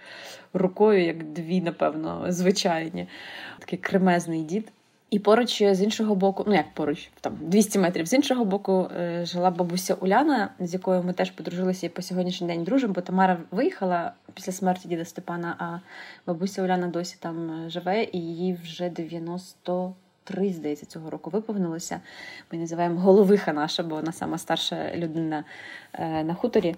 рукою, 0.53 1.05
як 1.05 1.24
дві, 1.24 1.62
напевно, 1.62 2.25
звичайні. 2.29 3.07
Такий 3.60 3.79
кремезний 3.79 4.43
дід. 4.43 4.72
І 5.13 5.19
поруч 5.19 5.63
з 5.63 5.81
іншого 5.81 6.15
боку, 6.15 6.43
ну 6.48 6.53
як 6.53 6.74
поруч, 6.74 7.10
там 7.22 7.38
200 7.41 7.79
метрів 7.79 8.05
з 8.05 8.13
іншого 8.13 8.45
боку, 8.45 8.89
е, 8.98 9.25
жила 9.25 9.51
бабуся 9.51 9.93
Уляна, 9.93 10.50
з 10.60 10.74
якою 10.74 11.03
ми 11.03 11.13
теж 11.13 11.31
подружилися 11.31 11.86
і 11.86 11.89
по 11.89 12.01
сьогоднішній 12.01 12.48
день 12.48 12.63
дружимо, 12.63 12.93
бо 12.93 13.01
Тамара 13.01 13.38
виїхала 13.51 14.13
після 14.33 14.51
смерті 14.51 14.88
діда 14.88 15.05
Степана, 15.05 15.55
а 15.60 15.79
бабуся 16.27 16.63
Уляна 16.63 16.88
досі 16.88 17.17
там 17.19 17.65
е, 17.65 17.69
живе, 17.69 18.03
і 18.03 18.19
їй 18.19 18.53
вже 18.63 18.89
90 18.89 19.93
три, 20.24 20.53
здається, 20.53 20.86
цього 20.86 21.10
року 21.10 21.30
виповнилося. 21.30 22.00
Ми 22.51 22.60
називаємо 22.60 23.00
головиха 23.00 23.53
наша, 23.53 23.84
бо 23.84 23.96
вона 23.96 24.12
сама 24.12 24.38
старша 24.38 24.92
людина 24.96 25.44
е, 25.94 26.24
на 26.24 26.34
хуторі. 26.34 26.75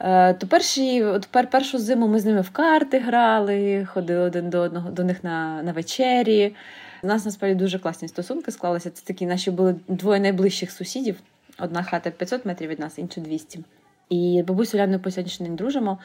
Е, 0.00 0.34
то 0.34 0.46
перші, 0.46 1.02
от 1.02 1.26
пер, 1.26 1.50
першу 1.50 1.78
зиму 1.78 2.08
ми 2.08 2.18
з 2.18 2.24
ними 2.24 2.40
в 2.40 2.50
карти 2.50 2.98
грали, 2.98 3.84
ходили 3.84 4.20
один 4.20 4.50
до 4.50 4.60
одного 4.60 4.90
до 4.90 5.04
них 5.04 5.24
на 5.24 5.62
на 5.62 5.72
вечері. 5.72 6.54
У 7.02 7.06
нас 7.06 7.24
насправді 7.24 7.58
дуже 7.58 7.78
класні 7.78 8.08
стосунки 8.08 8.50
склалися. 8.50 8.90
Це 8.90 9.04
такі 9.04 9.26
наші 9.26 9.50
були 9.50 9.74
двоє 9.88 10.20
найближчих 10.20 10.70
сусідів. 10.70 11.16
Одна 11.58 11.82
хата 11.82 12.10
500 12.10 12.46
метрів 12.46 12.70
від 12.70 12.78
нас, 12.80 12.98
інша 12.98 13.20
200. 13.20 13.60
І 14.08 14.44
бабусю 14.46 14.76
Уляною 14.76 15.00
по 15.00 15.10
сьогоднішній 15.10 15.46
день 15.46 15.56
дружимо. 15.56 15.98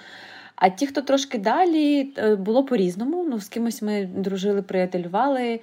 А 0.62 0.70
ті, 0.70 0.88
хто 0.88 1.01
трошки 1.01 1.38
далі, 1.38 2.13
е, 2.18 2.36
було 2.36 2.63
по-різному. 2.63 3.25
Ну, 3.30 3.39
з 3.39 3.50
кимось 3.50 3.82
ми 3.82 4.06
дружили, 4.06 4.62
приятелювали. 4.62 5.60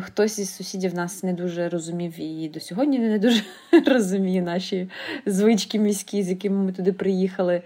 Хтось 0.00 0.38
із 0.38 0.56
сусідів 0.56 0.94
нас 0.94 1.22
не 1.22 1.32
дуже 1.32 1.68
розумів 1.68 2.20
і 2.20 2.48
до 2.48 2.60
сьогодні 2.60 2.98
не 2.98 3.18
дуже 3.18 3.42
розуміє 3.86 4.42
наші 4.42 4.90
звички 5.26 5.78
міські, 5.78 6.22
з 6.22 6.30
якими 6.30 6.64
ми 6.64 6.72
туди 6.72 6.92
приїхали. 6.92 7.62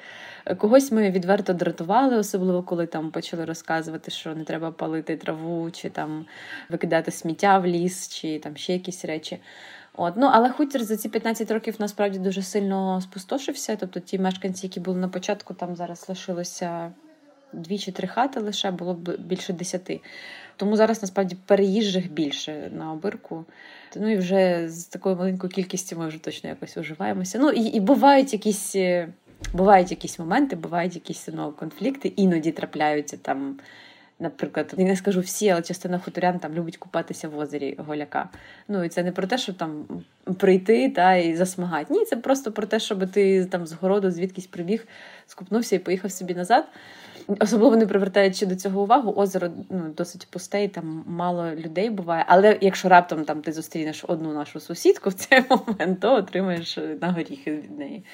Когось 0.58 0.92
ми 0.92 1.10
відверто 1.10 1.52
дратували, 1.52 2.16
особливо 2.16 2.62
коли 2.62 2.86
там 2.86 3.10
почали 3.10 3.44
розказувати, 3.44 4.10
що 4.10 4.34
не 4.34 4.44
треба 4.44 4.70
палити 4.70 5.16
траву, 5.16 5.70
чи 5.70 5.90
там 5.90 6.26
викидати 6.68 7.10
сміття 7.10 7.58
в 7.58 7.66
ліс, 7.66 8.08
чи 8.08 8.38
там 8.38 8.56
ще 8.56 8.72
якісь 8.72 9.04
речі. 9.04 9.38
От. 9.94 10.14
Ну, 10.16 10.28
Але 10.32 10.50
хутір 10.50 10.84
за 10.84 10.96
ці 10.96 11.08
15 11.08 11.50
років 11.50 11.76
насправді 11.78 12.18
дуже 12.18 12.42
сильно 12.42 13.00
спустошився. 13.00 13.76
Тобто 13.76 14.00
ті 14.00 14.18
мешканці, 14.18 14.66
які 14.66 14.80
були 14.80 14.98
на 14.98 15.08
початку, 15.08 15.54
там 15.54 15.76
зараз 15.76 16.08
лишилося 16.08 16.92
дві 17.52 17.78
чи 17.78 17.92
три 17.92 18.08
хати 18.08 18.40
лише, 18.40 18.70
було 18.70 18.94
б 18.94 19.16
більше 19.18 19.52
десяти. 19.52 20.00
Тому 20.56 20.76
зараз 20.76 21.02
насправді 21.02 21.36
переїжджих 21.46 22.12
більше 22.12 22.70
на 22.74 22.92
обирку. 22.92 23.44
Ну 23.96 24.12
і 24.12 24.16
вже 24.16 24.68
з 24.68 24.84
такою 24.84 25.16
маленькою 25.16 25.52
кількістю 25.52 25.96
ми 25.98 26.08
вже 26.08 26.18
точно 26.18 26.48
якось 26.48 26.76
уживаємося. 26.76 27.38
Ну 27.38 27.50
і 27.50 27.60
і 27.60 27.80
бувають 27.80 28.32
якісь 28.32 28.76
е, 28.76 29.08
бувають 29.52 29.90
якісь 29.90 30.18
моменти, 30.18 30.56
бувають 30.56 30.94
якісь 30.94 31.28
ну, 31.32 31.52
конфлікти, 31.52 32.08
іноді 32.08 32.52
трапляються 32.52 33.16
там. 33.16 33.58
Наприклад, 34.22 34.74
я 34.76 34.84
не 34.84 34.96
скажу 34.96 35.20
всі, 35.20 35.48
але 35.48 35.62
частина 35.62 35.98
хуторян 35.98 36.38
там 36.38 36.54
любить 36.54 36.76
купатися 36.76 37.28
в 37.28 37.38
озері 37.38 37.76
Голяка. 37.86 38.28
Ну 38.68 38.84
і 38.84 38.88
це 38.88 39.02
не 39.02 39.12
про 39.12 39.26
те, 39.26 39.38
щоб 39.38 39.56
там 39.56 39.84
прийти 40.38 40.90
та 40.90 41.14
і 41.14 41.36
засмагати. 41.36 41.94
Ні, 41.94 42.04
це 42.04 42.16
просто 42.16 42.52
про 42.52 42.66
те, 42.66 42.80
щоб 42.80 43.10
ти 43.10 43.44
там 43.44 43.66
з 43.66 43.72
городу 43.72 44.10
звідкись 44.10 44.46
прибіг, 44.46 44.86
скупнувся 45.26 45.76
і 45.76 45.78
поїхав 45.78 46.12
собі 46.12 46.34
назад. 46.34 46.64
Особливо 47.40 47.76
не 47.76 47.86
привертаючи 47.86 48.46
до 48.46 48.56
цього 48.56 48.82
увагу, 48.82 49.12
озеро 49.16 49.48
ну, 49.70 49.94
досить 49.96 50.26
пусте, 50.30 50.64
і 50.64 50.68
там 50.68 51.04
мало 51.06 51.50
людей 51.54 51.90
буває. 51.90 52.24
Але 52.28 52.58
якщо 52.60 52.88
раптом 52.88 53.24
там 53.24 53.42
ти 53.42 53.52
зустрінеш 53.52 54.04
одну 54.08 54.32
нашу 54.32 54.60
сусідку 54.60 55.10
в 55.10 55.12
цей 55.12 55.44
момент, 55.50 56.00
то 56.00 56.14
отримаєш 56.14 56.78
на 57.00 57.12
горіхи 57.12 57.52
від 57.52 57.78
неї. 57.78 58.04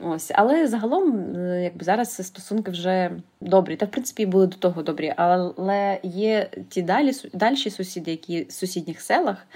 Ось, 0.00 0.30
але 0.34 0.66
загалом, 0.66 1.36
е, 1.36 1.62
якби 1.62 1.84
зараз 1.84 2.26
стосунки 2.26 2.70
вже 2.70 3.10
добрі. 3.40 3.76
Та 3.76 3.86
в 3.86 3.90
принципі 3.90 4.26
були 4.26 4.46
до 4.46 4.56
того 4.56 4.82
добрі. 4.82 5.14
Але 5.16 6.00
є 6.02 6.50
ті 6.68 6.82
далі 6.82 7.12
дальші 7.32 7.70
сусіди, 7.70 8.10
які 8.10 8.44
в 8.44 8.52
сусідніх 8.52 9.00
селах, 9.00 9.46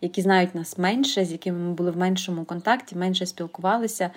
які 0.00 0.22
знають 0.22 0.54
нас 0.54 0.78
менше, 0.78 1.24
з 1.24 1.32
якими 1.32 1.58
ми 1.58 1.72
були 1.72 1.90
в 1.90 1.96
меншому 1.96 2.44
контакті, 2.44 2.96
менше 2.96 3.26
спілкувалися. 3.26 4.10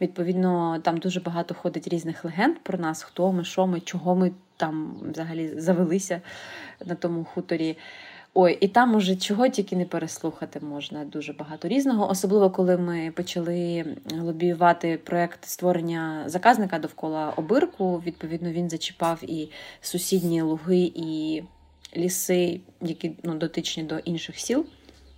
Відповідно, 0.00 0.78
там 0.82 0.96
дуже 0.96 1.20
багато 1.20 1.54
ходить 1.54 1.88
різних 1.88 2.24
легенд 2.24 2.56
про 2.62 2.78
нас, 2.78 3.02
хто 3.02 3.32
ми, 3.32 3.44
що 3.44 3.66
ми, 3.66 3.80
чого 3.80 4.14
ми 4.14 4.32
там 4.56 4.96
взагалі 5.12 5.60
завелися 5.60 6.20
на 6.86 6.94
тому 6.94 7.24
хуторі. 7.24 7.76
Ой, 8.34 8.58
і 8.60 8.68
там 8.68 8.94
уже 8.94 9.16
чого 9.16 9.48
тільки 9.48 9.76
не 9.76 9.84
переслухати 9.84 10.60
можна 10.60 11.04
дуже 11.04 11.32
багато 11.32 11.68
різного, 11.68 12.10
особливо 12.10 12.50
коли 12.50 12.76
ми 12.76 13.12
почали 13.16 13.84
лобіювати 14.20 14.98
проект 15.04 15.44
створення 15.44 16.22
заказника 16.26 16.78
довкола 16.78 17.32
обирку. 17.36 18.02
Відповідно, 18.06 18.50
він 18.50 18.70
зачіпав 18.70 19.18
і 19.22 19.50
сусідні 19.80 20.42
луги, 20.42 20.92
і 20.94 21.42
ліси, 21.96 22.60
які 22.80 23.12
ну, 23.22 23.34
дотичні 23.34 23.82
до 23.82 23.98
інших 23.98 24.38
сіл 24.38 24.66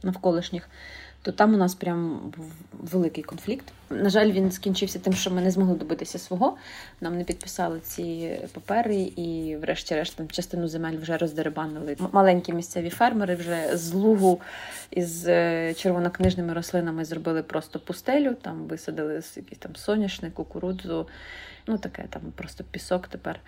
навколишніх 0.03 0.69
то 1.23 1.33
там 1.33 1.55
у 1.55 1.57
нас 1.57 1.75
прям 1.75 2.33
був 2.37 2.53
великий 2.73 3.25
конфлікт. 3.25 3.73
На 3.91 4.11
жаль, 4.11 4.31
він 4.33 4.53
скінчився 4.53 4.99
тим, 4.99 5.13
що 5.13 5.31
ми 5.31 5.41
не 5.41 5.51
змогли 5.51 5.75
добитися 5.75 6.19
свого. 6.19 6.57
Нам 7.01 7.19
не 7.19 7.25
підписали 7.25 7.81
ці 7.81 8.39
папери, 8.53 8.97
і, 8.97 9.57
врешті-решт, 9.57 10.17
там 10.17 10.29
частину 10.29 10.69
земель 10.69 10.97
вже 10.97 11.17
роздеребанили. 11.17 11.97
Маленькі 12.13 12.53
місцеві 12.53 12.91
фермери 12.91 13.35
вже 13.35 13.77
з 13.77 13.93
лугу 13.93 14.41
із 14.91 15.29
е, 15.29 15.75
червонокнижними 15.75 16.53
рослинами 16.53 17.05
зробили 17.05 17.43
просто 17.43 17.79
пустелю, 17.79 18.35
там 18.35 18.67
висадили 18.67 19.15
якийсь 19.37 19.59
там 19.59 19.77
соняшник, 19.77 20.35
кукурудзу. 20.35 21.09
Ну 21.67 21.79
таке 21.79 22.05
там 22.11 22.23
просто 22.37 22.65
пісок 22.65 23.09
тепер. 23.09 23.41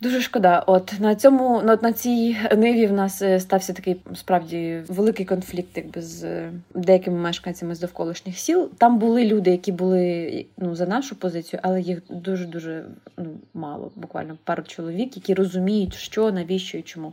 Дуже 0.00 0.20
шкода. 0.20 0.64
От 0.66 0.94
на 1.00 1.14
цьому 1.14 1.62
на, 1.62 1.78
на 1.82 1.92
цій 1.92 2.36
ниві 2.56 2.86
в 2.86 2.92
нас 2.92 3.22
е, 3.22 3.40
стався 3.40 3.72
такий 3.72 3.96
справді 4.14 4.82
великий 4.88 5.26
конфлікт, 5.26 5.76
якби 5.76 6.02
з 6.02 6.24
е, 6.24 6.52
деякими 6.74 7.18
мешканцями 7.18 7.74
з 7.74 7.80
довколишніх 7.80 8.38
сіл. 8.38 8.70
Там 8.78 8.98
були 8.98 9.24
люди, 9.24 9.50
які 9.50 9.72
були 9.72 10.46
ну 10.56 10.74
за 10.74 10.86
нашу 10.86 11.16
позицію, 11.16 11.60
але 11.62 11.80
їх 11.80 12.02
дуже 12.10 12.46
дуже 12.46 12.84
ну 13.16 13.26
мало, 13.54 13.90
буквально 13.96 14.38
пару 14.44 14.62
чоловік, 14.62 15.16
які 15.16 15.34
розуміють, 15.34 15.94
що 15.94 16.32
навіщо 16.32 16.78
і 16.78 16.82
чому. 16.82 17.12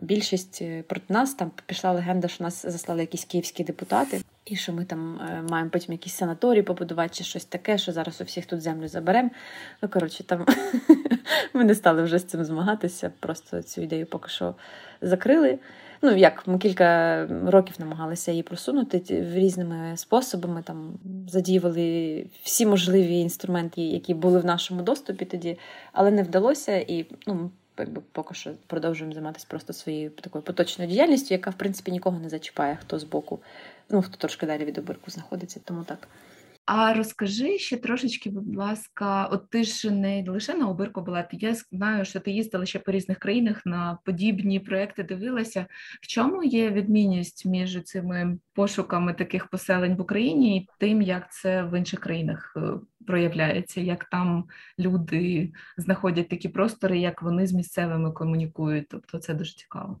Більшість 0.00 0.58
е, 0.62 0.82
проти 0.82 1.12
нас 1.12 1.34
там 1.34 1.50
пішла 1.66 1.92
легенда, 1.92 2.28
що 2.28 2.44
нас 2.44 2.66
заслали 2.66 3.00
якісь 3.00 3.24
київські 3.24 3.64
депутати, 3.64 4.20
і 4.44 4.56
що 4.56 4.72
ми 4.72 4.84
там 4.84 5.20
е, 5.20 5.42
маємо 5.50 5.70
потім 5.70 5.92
якісь 5.92 6.14
санаторії 6.14 6.62
побудувати 6.62 7.14
чи 7.14 7.24
щось 7.24 7.44
таке, 7.44 7.78
що 7.78 7.92
зараз 7.92 8.20
у 8.20 8.24
всіх 8.24 8.46
тут 8.46 8.60
землю 8.60 8.88
заберемо. 8.88 9.30
Ну, 9.82 9.88
коротше, 9.88 10.24
там 10.24 10.46
ми 11.54 11.64
не 11.64 11.74
стали 11.74 12.02
вже 12.02 12.18
з 12.18 12.24
цим 12.24 12.44
змагатися, 12.44 13.12
просто 13.20 13.62
цю 13.62 13.82
ідею 13.82 14.06
поки 14.06 14.28
що 14.28 14.54
закрили. 15.00 15.58
Ну, 16.02 16.16
як 16.16 16.46
ми 16.46 16.58
кілька 16.58 17.26
років 17.26 17.74
намагалися 17.78 18.30
її 18.30 18.42
просунути 18.42 19.02
різними 19.34 19.96
способами, 19.96 20.62
там 20.62 20.98
задіювали 21.28 22.26
всі 22.42 22.66
можливі 22.66 23.18
інструменти, 23.18 23.82
які 23.82 24.14
були 24.14 24.38
в 24.38 24.44
нашому 24.44 24.82
доступі 24.82 25.24
тоді, 25.24 25.58
але 25.92 26.10
не 26.10 26.22
вдалося 26.22 26.76
і 26.76 27.06
ну 27.26 27.50
якби 27.78 28.02
поки 28.12 28.34
що 28.34 28.52
продовжуємо 28.66 29.14
займатися 29.14 29.46
просто 29.48 29.72
своєю 29.72 30.10
такою 30.10 30.42
поточною 30.42 30.90
діяльністю, 30.90 31.34
яка 31.34 31.50
в 31.50 31.54
принципі 31.54 31.92
нікого 31.92 32.18
не 32.18 32.28
зачіпає, 32.28 32.78
хто 32.80 32.98
з 32.98 33.04
боку, 33.04 33.40
ну 33.90 34.02
хто 34.02 34.16
трошки 34.16 34.46
далі 34.46 34.64
від 34.64 34.78
обирку 34.78 35.10
знаходиться, 35.10 35.60
тому 35.64 35.84
так. 35.84 36.08
А 36.66 36.94
розкажи 36.94 37.58
ще 37.58 37.76
трошечки, 37.76 38.30
будь 38.30 38.56
ласка, 38.56 39.26
от 39.26 39.50
ти 39.50 39.64
ж 39.64 39.90
не 39.90 40.24
лише 40.30 40.54
на 40.54 40.68
обирку 40.68 41.00
була, 41.00 41.22
ти 41.22 41.36
я 41.40 41.54
знаю, 41.54 42.04
що 42.04 42.20
ти 42.20 42.30
їздила 42.30 42.66
ще 42.66 42.78
по 42.78 42.92
різних 42.92 43.18
країнах 43.18 43.66
на 43.66 43.98
подібні 44.04 44.60
проекти. 44.60 45.02
Дивилася. 45.02 45.66
В 46.02 46.06
чому 46.06 46.42
є 46.42 46.70
відмінність 46.70 47.46
між 47.46 47.82
цими 47.82 48.38
пошуками 48.54 49.14
таких 49.14 49.46
поселень 49.46 49.96
в 49.96 50.00
Україні 50.00 50.56
і 50.56 50.68
тим, 50.78 51.02
як 51.02 51.32
це 51.32 51.62
в 51.62 51.78
інших 51.78 52.00
країнах 52.00 52.56
е, 52.56 52.60
проявляється, 53.06 53.80
як 53.80 54.04
там 54.04 54.44
люди 54.78 55.52
знаходять 55.76 56.28
такі 56.28 56.48
простори, 56.48 56.98
як 56.98 57.22
вони 57.22 57.46
з 57.46 57.52
місцевими 57.52 58.12
комунікують? 58.12 58.88
Тобто 58.88 59.18
це 59.18 59.34
дуже 59.34 59.54
цікаво. 59.54 59.98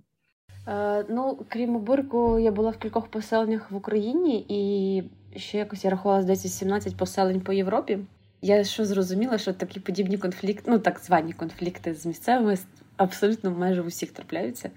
Е, 0.68 1.04
ну, 1.08 1.38
крім 1.48 1.76
обирку, 1.76 2.38
я 2.38 2.50
була 2.50 2.70
в 2.70 2.76
кількох 2.76 3.06
поселеннях 3.06 3.70
в 3.70 3.76
Україні 3.76 4.46
і 4.48 5.02
ще 5.38 5.58
якось 5.58 5.84
я 5.84 5.90
рахувала 5.90 6.22
здається 6.22 6.48
17 6.48 6.96
поселень 6.96 7.40
по 7.40 7.52
Європі. 7.52 7.98
Я 8.42 8.64
що 8.64 8.84
зрозуміла, 8.84 9.38
що 9.38 9.52
такі 9.52 9.80
подібні 9.80 10.18
конфлікти, 10.18 10.70
ну 10.70 10.78
так 10.78 11.00
звані 11.00 11.32
конфлікти 11.32 11.94
з 11.94 12.06
місцевими 12.06 12.58
абсолютно 12.96 13.50
майже 13.50 13.82
в 13.82 13.86
усіх 13.86 14.10
трапляються. 14.12 14.70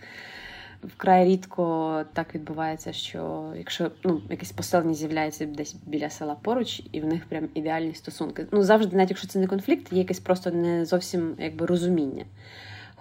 Вкрай 0.83 1.25
рідко 1.25 2.03
так 2.13 2.35
відбувається, 2.35 2.93
що 2.93 3.53
якщо 3.57 3.91
ну, 4.03 4.21
якесь 4.29 4.51
поселення 4.51 4.93
з'являється 4.93 5.45
десь 5.45 5.75
біля 5.85 6.09
села 6.09 6.35
поруч, 6.41 6.81
і 6.91 7.01
в 7.01 7.05
них 7.05 7.25
прям 7.25 7.49
ідеальні 7.53 7.93
стосунки. 7.93 8.47
Ну 8.51 8.63
завжди, 8.63 8.95
навіть 8.95 9.09
якщо 9.09 9.27
це 9.27 9.39
не 9.39 9.47
конфлікт, 9.47 9.93
є 9.93 9.99
якесь 9.99 10.19
просто 10.19 10.51
не 10.51 10.85
зовсім 10.85 11.35
якби 11.39 11.65
розуміння. 11.65 12.25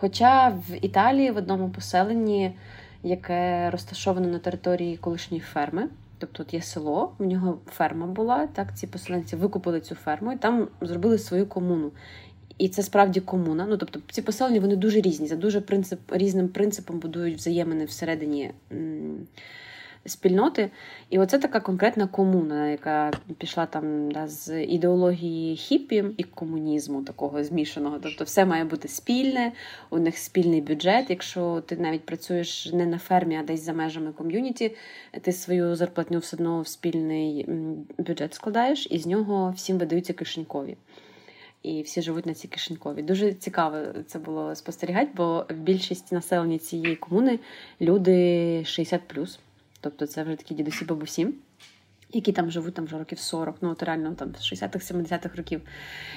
Хоча 0.01 0.49
в 0.49 0.85
Італії 0.85 1.31
в 1.31 1.37
одному 1.37 1.71
поселенні, 1.71 2.55
яке 3.03 3.71
розташоване 3.71 4.27
на 4.27 4.39
території 4.39 4.97
колишньої 4.97 5.41
ферми, 5.41 5.89
Тобто 6.19 6.43
от 6.43 6.55
є 6.55 6.63
село, 6.63 7.13
в 7.19 7.27
нього 7.27 7.59
ферма 7.67 8.07
була. 8.07 8.47
Так, 8.47 8.77
ці 8.77 8.87
поселенці 8.87 9.37
викупили 9.37 9.81
цю 9.81 9.95
ферму 9.95 10.33
і 10.33 10.37
там 10.37 10.69
зробили 10.81 11.19
свою 11.19 11.47
комуну. 11.47 11.91
І 12.59 12.69
це 12.69 12.83
справді 12.83 13.21
комуна. 13.21 13.67
Ну 13.69 13.77
тобто 13.77 14.01
ці 14.11 14.23
поселення 14.23 14.61
вони 14.61 14.77
дуже 14.77 15.01
різні. 15.01 15.27
За 15.27 15.37
дуже 15.37 15.61
принцип 15.61 16.01
різним 16.13 16.49
принципом 16.49 16.99
будують 16.99 17.37
взаємини 17.37 17.85
всередині 17.85 18.51
спільноти. 20.07 20.71
І 21.11 21.19
оце 21.19 21.39
така 21.39 21.61
конкретна 21.61 22.07
комуна, 22.07 22.69
яка 22.69 23.11
пішла 23.39 23.67
там 23.67 24.11
да, 24.11 24.29
з 24.29 24.65
ідеології 24.65 25.57
хіппі 25.57 26.05
і 26.17 26.23
комунізму, 26.23 27.03
такого 27.03 27.45
змішаного. 27.45 27.99
Тобто, 28.03 28.25
все 28.25 28.45
має 28.45 28.65
бути 28.65 28.89
спільне, 28.89 29.53
у 29.91 29.99
них 29.99 30.19
спільний 30.19 30.61
бюджет. 30.61 31.07
Якщо 31.09 31.63
ти 31.67 31.77
навіть 31.77 32.07
працюєш 32.07 32.73
не 32.73 32.87
на 32.87 32.99
фермі, 32.99 33.37
а 33.37 33.43
десь 33.43 33.63
за 33.63 33.73
межами 33.73 34.13
ком'юніті, 34.13 34.77
ти 35.21 35.33
свою 35.33 35.77
зарплатню 35.77 36.19
все 36.19 36.37
одно 36.37 36.61
в 36.61 36.69
спільний 36.69 37.47
бюджет 37.99 38.35
складаєш, 38.35 38.89
і 38.91 38.99
з 38.99 39.07
нього 39.07 39.53
всім 39.57 39.79
видаються 39.79 40.13
кишенькові 40.13 40.77
і 41.63 41.83
всі 41.83 42.03
живуть 42.03 42.27
на 42.27 42.35
цій 42.35 42.49
кишенькові. 42.49 43.03
Дуже 43.03 43.33
цікаво 43.33 43.77
це 44.07 44.19
було 44.19 44.55
спостерігати, 44.55 45.11
бо 45.17 45.47
в 45.51 45.55
більшості 45.55 46.15
населення 46.15 46.59
цієї 46.59 46.97
комуни 46.97 47.39
люди 47.81 48.59
60+, 48.59 49.39
тобто 49.81 50.07
це 50.07 50.23
вже 50.23 50.37
такі 50.37 50.55
дідусі 50.55 50.85
бабусі. 50.85 51.29
Які 52.13 52.33
там 52.33 52.51
живуть 52.51 52.75
там 52.75 52.85
вже 52.85 52.99
років 52.99 53.19
40, 53.19 53.57
ну 53.61 53.71
от 53.71 53.83
реально 53.83 54.15
там 54.15 54.35
з 54.39 54.53
60-х, 54.53 54.95
70-х 54.95 55.37
років. 55.37 55.61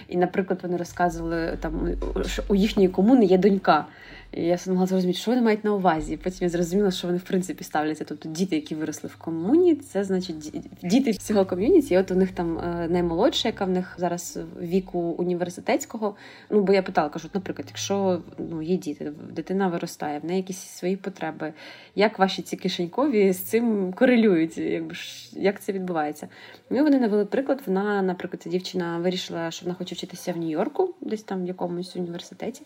І, 0.08 0.18
наприклад, 0.18 0.60
вони 0.64 0.78
розказували, 0.78 1.58
там 1.62 1.96
що 2.26 2.44
у 2.48 2.56
їхньої 2.56 2.90
комуни 2.90 3.26
є 3.26 3.38
донька. 3.38 3.86
І 4.34 4.44
я 4.44 4.58
змогла 4.58 4.86
зрозуміти, 4.86 5.20
що 5.20 5.32
вони 5.32 5.44
мають 5.44 5.64
на 5.64 5.74
увазі. 5.74 6.18
Потім 6.18 6.40
я 6.42 6.50
зрозуміла, 6.50 6.92
що 6.92 7.08
вони 7.08 7.20
в 7.20 7.24
принципі 7.24 7.64
ставляться. 7.64 8.06
Тобто 8.08 8.30
діти, 8.30 8.56
які 8.56 8.76
виросли 8.76 9.10
в 9.14 9.16
комуні, 9.16 9.76
це 9.76 10.04
значить 10.04 10.54
діти 10.84 11.12
всього 11.12 11.46
ком'юніті. 11.46 11.94
І 11.94 11.98
От 11.98 12.12
у 12.12 12.16
них 12.16 12.32
там 12.32 12.60
е, 12.60 12.88
наймолодша, 12.90 13.48
яка 13.48 13.66
в 13.66 13.70
них 13.70 13.96
зараз 13.98 14.40
віку 14.62 15.00
університетського. 15.00 16.16
Ну 16.50 16.62
бо 16.62 16.74
я 16.74 16.84
питала, 16.84 17.10
кажу, 17.10 17.30
наприклад, 17.34 17.68
якщо 17.68 18.22
ну 18.38 18.62
є 18.62 18.78
діти, 18.78 19.12
дитина 19.32 19.68
виростає, 19.68 20.20
в 20.20 20.26
неї 20.26 20.38
якісь 20.38 20.60
свої 20.60 20.96
потреби. 20.96 21.54
Як 21.96 22.20
ваші 22.20 22.42
ці 22.42 22.58
кишенькові 22.58 23.34
з 23.34 23.38
цим 23.38 23.94
корелюють? 23.94 24.58
Якби 24.58 24.96
як 25.34 25.62
це 25.62 25.72
відбувається? 25.72 26.28
Ну 26.70 26.84
вони 26.84 27.00
навели 27.00 27.26
приклад. 27.26 27.62
Вона, 27.66 28.02
наприклад, 28.02 28.42
ця 28.42 28.50
дівчина 28.50 28.98
вирішила, 28.98 29.52
що 29.52 29.66
вона 29.66 29.76
хоче 29.76 29.96
вчитися 29.96 30.34
в 30.34 30.38
Нью-Йорку, 30.38 30.90
десь 31.02 31.24
там 31.24 31.44
в 31.44 31.48
якомусь 31.48 31.96
університеті, 31.96 32.62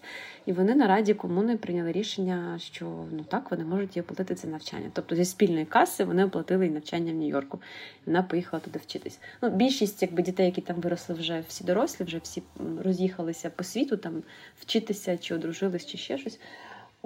і 0.45 0.53
вони 0.53 0.75
на 0.75 0.87
раді 0.87 1.13
комуни 1.13 1.54
прийняли 1.57 1.91
рішення, 1.91 2.59
що 2.59 3.05
ну 3.11 3.23
так 3.23 3.51
вони 3.51 3.65
можуть 3.65 3.95
їй 3.95 4.01
оплатити 4.01 4.35
це 4.35 4.47
навчання. 4.47 4.89
Тобто 4.93 5.15
зі 5.15 5.25
спільної 5.25 5.65
каси 5.65 6.03
вони 6.03 6.25
оплатили 6.25 6.67
і 6.67 6.69
навчання 6.69 7.11
в 7.11 7.15
Нью-Йорку. 7.15 7.59
Вона 8.05 8.23
поїхала 8.23 8.59
туди 8.59 8.79
вчитись. 8.79 9.19
Ну, 9.41 9.49
Більшість 9.49 10.01
якби 10.01 10.23
дітей, 10.23 10.45
які 10.45 10.61
там 10.61 10.75
виросли, 10.75 11.15
вже 11.15 11.43
всі 11.47 11.63
дорослі, 11.63 12.05
вже 12.05 12.17
всі 12.17 12.43
роз'їхалися 12.83 13.49
по 13.49 13.63
світу, 13.63 13.97
там 13.97 14.23
вчитися 14.59 15.17
чи 15.17 15.35
одружились, 15.35 15.85
чи 15.85 15.97
ще 15.97 16.17
щось. 16.17 16.39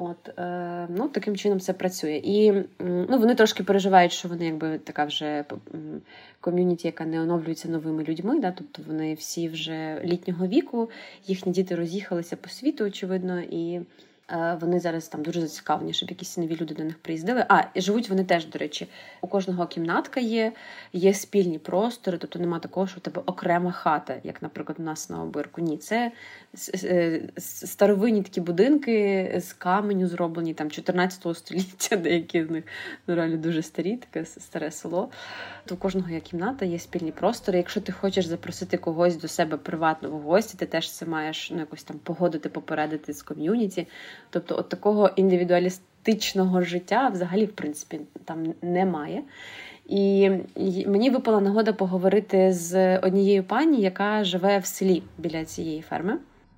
От, 0.01 0.39
е, 0.39 0.87
ну, 0.89 1.07
Таким 1.07 1.35
чином 1.35 1.59
це 1.59 1.73
працює. 1.73 2.21
І 2.23 2.51
ну, 2.79 3.17
вони 3.19 3.35
трошки 3.35 3.63
переживають, 3.63 4.11
що 4.11 4.27
вони 4.27 4.45
якби 4.45 4.77
така 4.77 5.05
вже 5.05 5.45
ком'юніті, 6.41 6.87
яка 6.87 7.05
не 7.05 7.21
оновлюється 7.21 7.69
новими 7.69 8.03
людьми. 8.03 8.39
Да? 8.39 8.51
Тобто 8.51 8.81
вони 8.87 9.13
всі 9.13 9.49
вже 9.49 10.01
літнього 10.03 10.47
віку, 10.47 10.89
їхні 11.27 11.51
діти 11.51 11.75
роз'їхалися 11.75 12.35
по 12.35 12.49
світу, 12.49 12.85
очевидно. 12.85 13.41
і 13.41 13.81
вони 14.61 14.79
зараз 14.79 15.07
там 15.07 15.23
дуже 15.23 15.41
зацікавлені, 15.41 15.93
щоб 15.93 16.09
якісь 16.09 16.37
нові 16.37 16.57
люди 16.61 16.73
до 16.73 16.83
них 16.83 16.97
приїздили. 16.97 17.45
А 17.49 17.63
живуть 17.75 18.09
вони 18.09 18.23
теж, 18.23 18.45
до 18.45 18.59
речі, 18.59 18.87
у 19.21 19.27
кожного 19.27 19.67
кімнатка 19.67 20.19
є, 20.19 20.51
є 20.93 21.13
спільні 21.13 21.59
простори, 21.59 22.17
тобто 22.17 22.39
нема 22.39 22.59
такого, 22.59 22.87
що 22.87 22.97
у 22.97 22.99
тебе 22.99 23.21
окрема 23.25 23.71
хата, 23.71 24.15
як, 24.23 24.41
наприклад, 24.41 24.75
у 24.79 24.83
нас 24.83 25.09
на 25.09 25.23
обирку. 25.23 25.61
Ні, 25.61 25.77
це 25.77 26.11
е, 26.83 27.21
старовинні 27.37 28.21
такі 28.21 28.41
будинки 28.41 29.33
з 29.37 29.53
каменю 29.53 30.07
зроблені 30.07 30.53
там 30.53 30.71
14 30.71 31.37
століття, 31.37 31.95
деякі 31.97 32.45
з 32.45 32.49
них 32.49 32.63
ну, 33.07 33.15
реально 33.15 33.37
дуже 33.37 33.61
старі, 33.61 33.97
таке 33.97 34.25
старе 34.25 34.71
село. 34.71 35.09
То 35.65 35.75
у 35.75 35.77
кожного 35.77 36.09
є 36.09 36.19
кімната, 36.19 36.65
є 36.65 36.79
спільні 36.79 37.11
простори. 37.11 37.57
Якщо 37.57 37.81
ти 37.81 37.91
хочеш 37.91 38.25
запросити 38.25 38.77
когось 38.77 39.15
до 39.15 39.27
себе 39.27 39.57
приватно 39.57 40.09
в 40.09 40.21
гості, 40.21 40.57
ти 40.57 40.65
теж 40.65 40.91
це 40.91 41.05
маєш 41.05 41.51
ну, 41.51 41.59
якось 41.59 41.83
там 41.83 41.99
погодити, 41.99 42.49
попередити 42.49 43.13
з 43.13 43.21
ком'юніті. 43.21 43.87
Тобто, 44.29 44.55
от 44.57 44.69
такого 44.69 45.09
індивідуалістичного 45.15 46.61
життя 46.61 47.07
взагалі, 47.07 47.45
в 47.45 47.51
принципі, 47.51 47.99
там 48.25 48.53
немає. 48.61 49.23
І 49.89 50.29
мені 50.87 51.09
випала 51.09 51.41
нагода 51.41 51.73
поговорити 51.73 52.53
з 52.53 52.97
однією 52.97 53.43
пані, 53.43 53.81
яка 53.81 54.23
живе 54.23 54.59
в 54.59 54.65
селі 54.65 55.03
біля 55.17 55.45
цієї 55.45 55.81
ферми. 55.81 56.17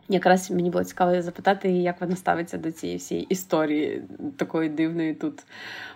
Якраз 0.09 0.51
мені 0.51 0.69
було 0.69 0.83
цікаво 0.83 1.21
запитати, 1.21 1.71
як 1.71 2.01
вона 2.01 2.15
ставиться 2.15 2.57
до 2.57 2.71
цієї 2.71 2.97
всієї 2.97 3.27
історії 3.29 4.01
такої 4.37 4.69
дивної 4.69 5.13
тут 5.13 5.43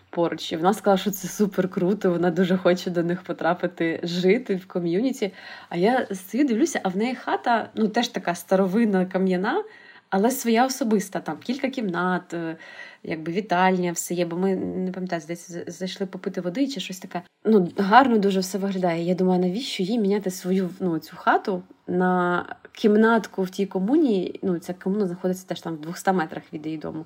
поруч. 0.09 0.51
І 0.51 0.57
вона 0.57 0.73
сказала, 0.73 0.97
що 0.97 1.11
це 1.11 1.27
супер 1.27 1.69
круто, 1.69 2.11
вона 2.11 2.31
дуже 2.31 2.57
хоче 2.57 2.89
до 2.89 3.03
них 3.03 3.21
потрапити, 3.21 3.99
жити 4.03 4.55
в 4.55 4.67
ком'юніті. 4.67 5.31
А 5.69 5.77
я 5.77 6.07
дивлюся, 6.33 6.79
а 6.83 6.89
в 6.89 6.97
неї 6.97 7.15
хата 7.15 7.69
ну 7.75 7.87
теж 7.87 8.07
така 8.07 8.35
старовинна 8.35 9.05
кам'яна 9.05 9.63
але 10.09 10.31
своя 10.31 10.65
особиста, 10.65 11.19
там 11.19 11.37
кілька 11.37 11.69
кімнат, 11.69 12.33
е, 12.33 12.57
якби 13.03 13.31
вітальня, 13.31 13.91
все 13.91 14.13
є. 14.13 14.25
Бо 14.25 14.37
ми 14.37 14.55
не 14.55 14.91
пам'ятаю, 14.91 15.21
здається, 15.21 15.63
зайшли 15.67 16.05
попити 16.05 16.41
води 16.41 16.67
чи 16.67 16.79
щось 16.79 16.99
таке. 16.99 17.21
Ну, 17.45 17.69
гарно 17.77 18.17
дуже 18.17 18.39
все 18.39 18.57
виглядає. 18.57 19.03
Я 19.03 19.15
думаю, 19.15 19.39
навіщо 19.41 19.83
їй 19.83 19.99
міняти 19.99 20.31
свою 20.31 20.69
ну, 20.79 20.99
цю 20.99 21.15
хату 21.15 21.63
на 21.87 22.45
кімнатку 22.71 23.43
в 23.43 23.49
тій 23.49 23.65
комуні? 23.65 24.39
Ну, 24.43 24.59
ця 24.59 24.73
комуна 24.73 25.07
знаходиться 25.07 25.47
теж 25.47 25.61
там 25.61 25.75
в 25.75 25.81
200 25.81 26.11
метрах 26.11 26.43
від 26.53 26.65
її 26.65 26.77
дому. 26.77 27.05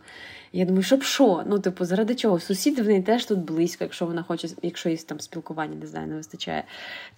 Я 0.53 0.65
думаю, 0.65 0.83
щоб 0.83 1.03
що? 1.03 1.43
Ну, 1.47 1.59
типу, 1.59 1.85
заради 1.85 2.15
чого? 2.15 2.39
Сусіди 2.39 2.81
в 2.81 2.85
неї 2.85 3.01
теж 3.01 3.25
тут 3.25 3.39
близько, 3.39 3.83
якщо 3.83 4.05
вона 4.05 4.23
хоче, 4.23 4.47
якщо 4.61 4.89
є 4.89 4.97
там 4.97 5.19
спілкування, 5.19 5.75
не 5.75 5.87
знаю, 5.87 6.07
не 6.07 6.15
вистачає. 6.15 6.63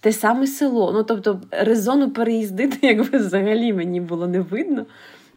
Те 0.00 0.12
саме 0.12 0.46
село. 0.46 0.92
Ну, 0.92 1.02
тобто, 1.02 1.40
резону 1.50 2.10
переїздити, 2.10 2.78
якби 2.86 3.18
взагалі 3.18 3.72
мені 3.72 4.00
було 4.00 4.26
не 4.26 4.40
видно. 4.40 4.86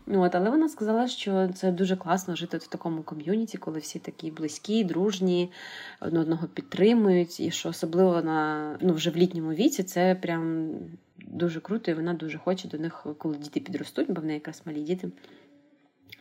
От, 0.08 0.36
Але 0.36 0.50
вона 0.50 0.70
сказала, 0.70 1.08
що 1.08 1.50
це 1.56 1.72
дуже 1.72 1.96
класно 1.96 2.36
жити 2.36 2.58
в 2.58 2.68
такому 2.68 3.04
ком'юніті, 3.04 3.58
коли 3.58 3.80
всі 3.80 4.00
такі 4.00 4.32
близькі, 4.32 4.84
дружні, 4.84 5.52
одне 6.00 6.20
одного 6.20 6.48
підтримують, 6.48 7.40
і 7.40 7.52
що 7.52 7.70
особливо 7.70 8.22
на 8.22 8.78
ну, 8.82 8.94
вже 8.94 9.10
в 9.10 9.16
літньому 9.16 9.54
віці 9.54 9.84
це 9.84 10.16
прям 10.16 10.70
дуже 11.18 11.60
круто, 11.60 11.92
і 11.92 11.94
вона 11.94 12.14
дуже 12.14 12.38
хоче 12.38 12.68
до 12.68 12.78
них, 12.78 13.08
коли 13.18 13.38
діти 13.38 13.60
підростуть, 13.60 14.12
бо 14.12 14.22
в 14.22 14.26
неї 14.26 14.38
якраз 14.38 14.62
малі 14.66 14.82
діти. 14.82 15.12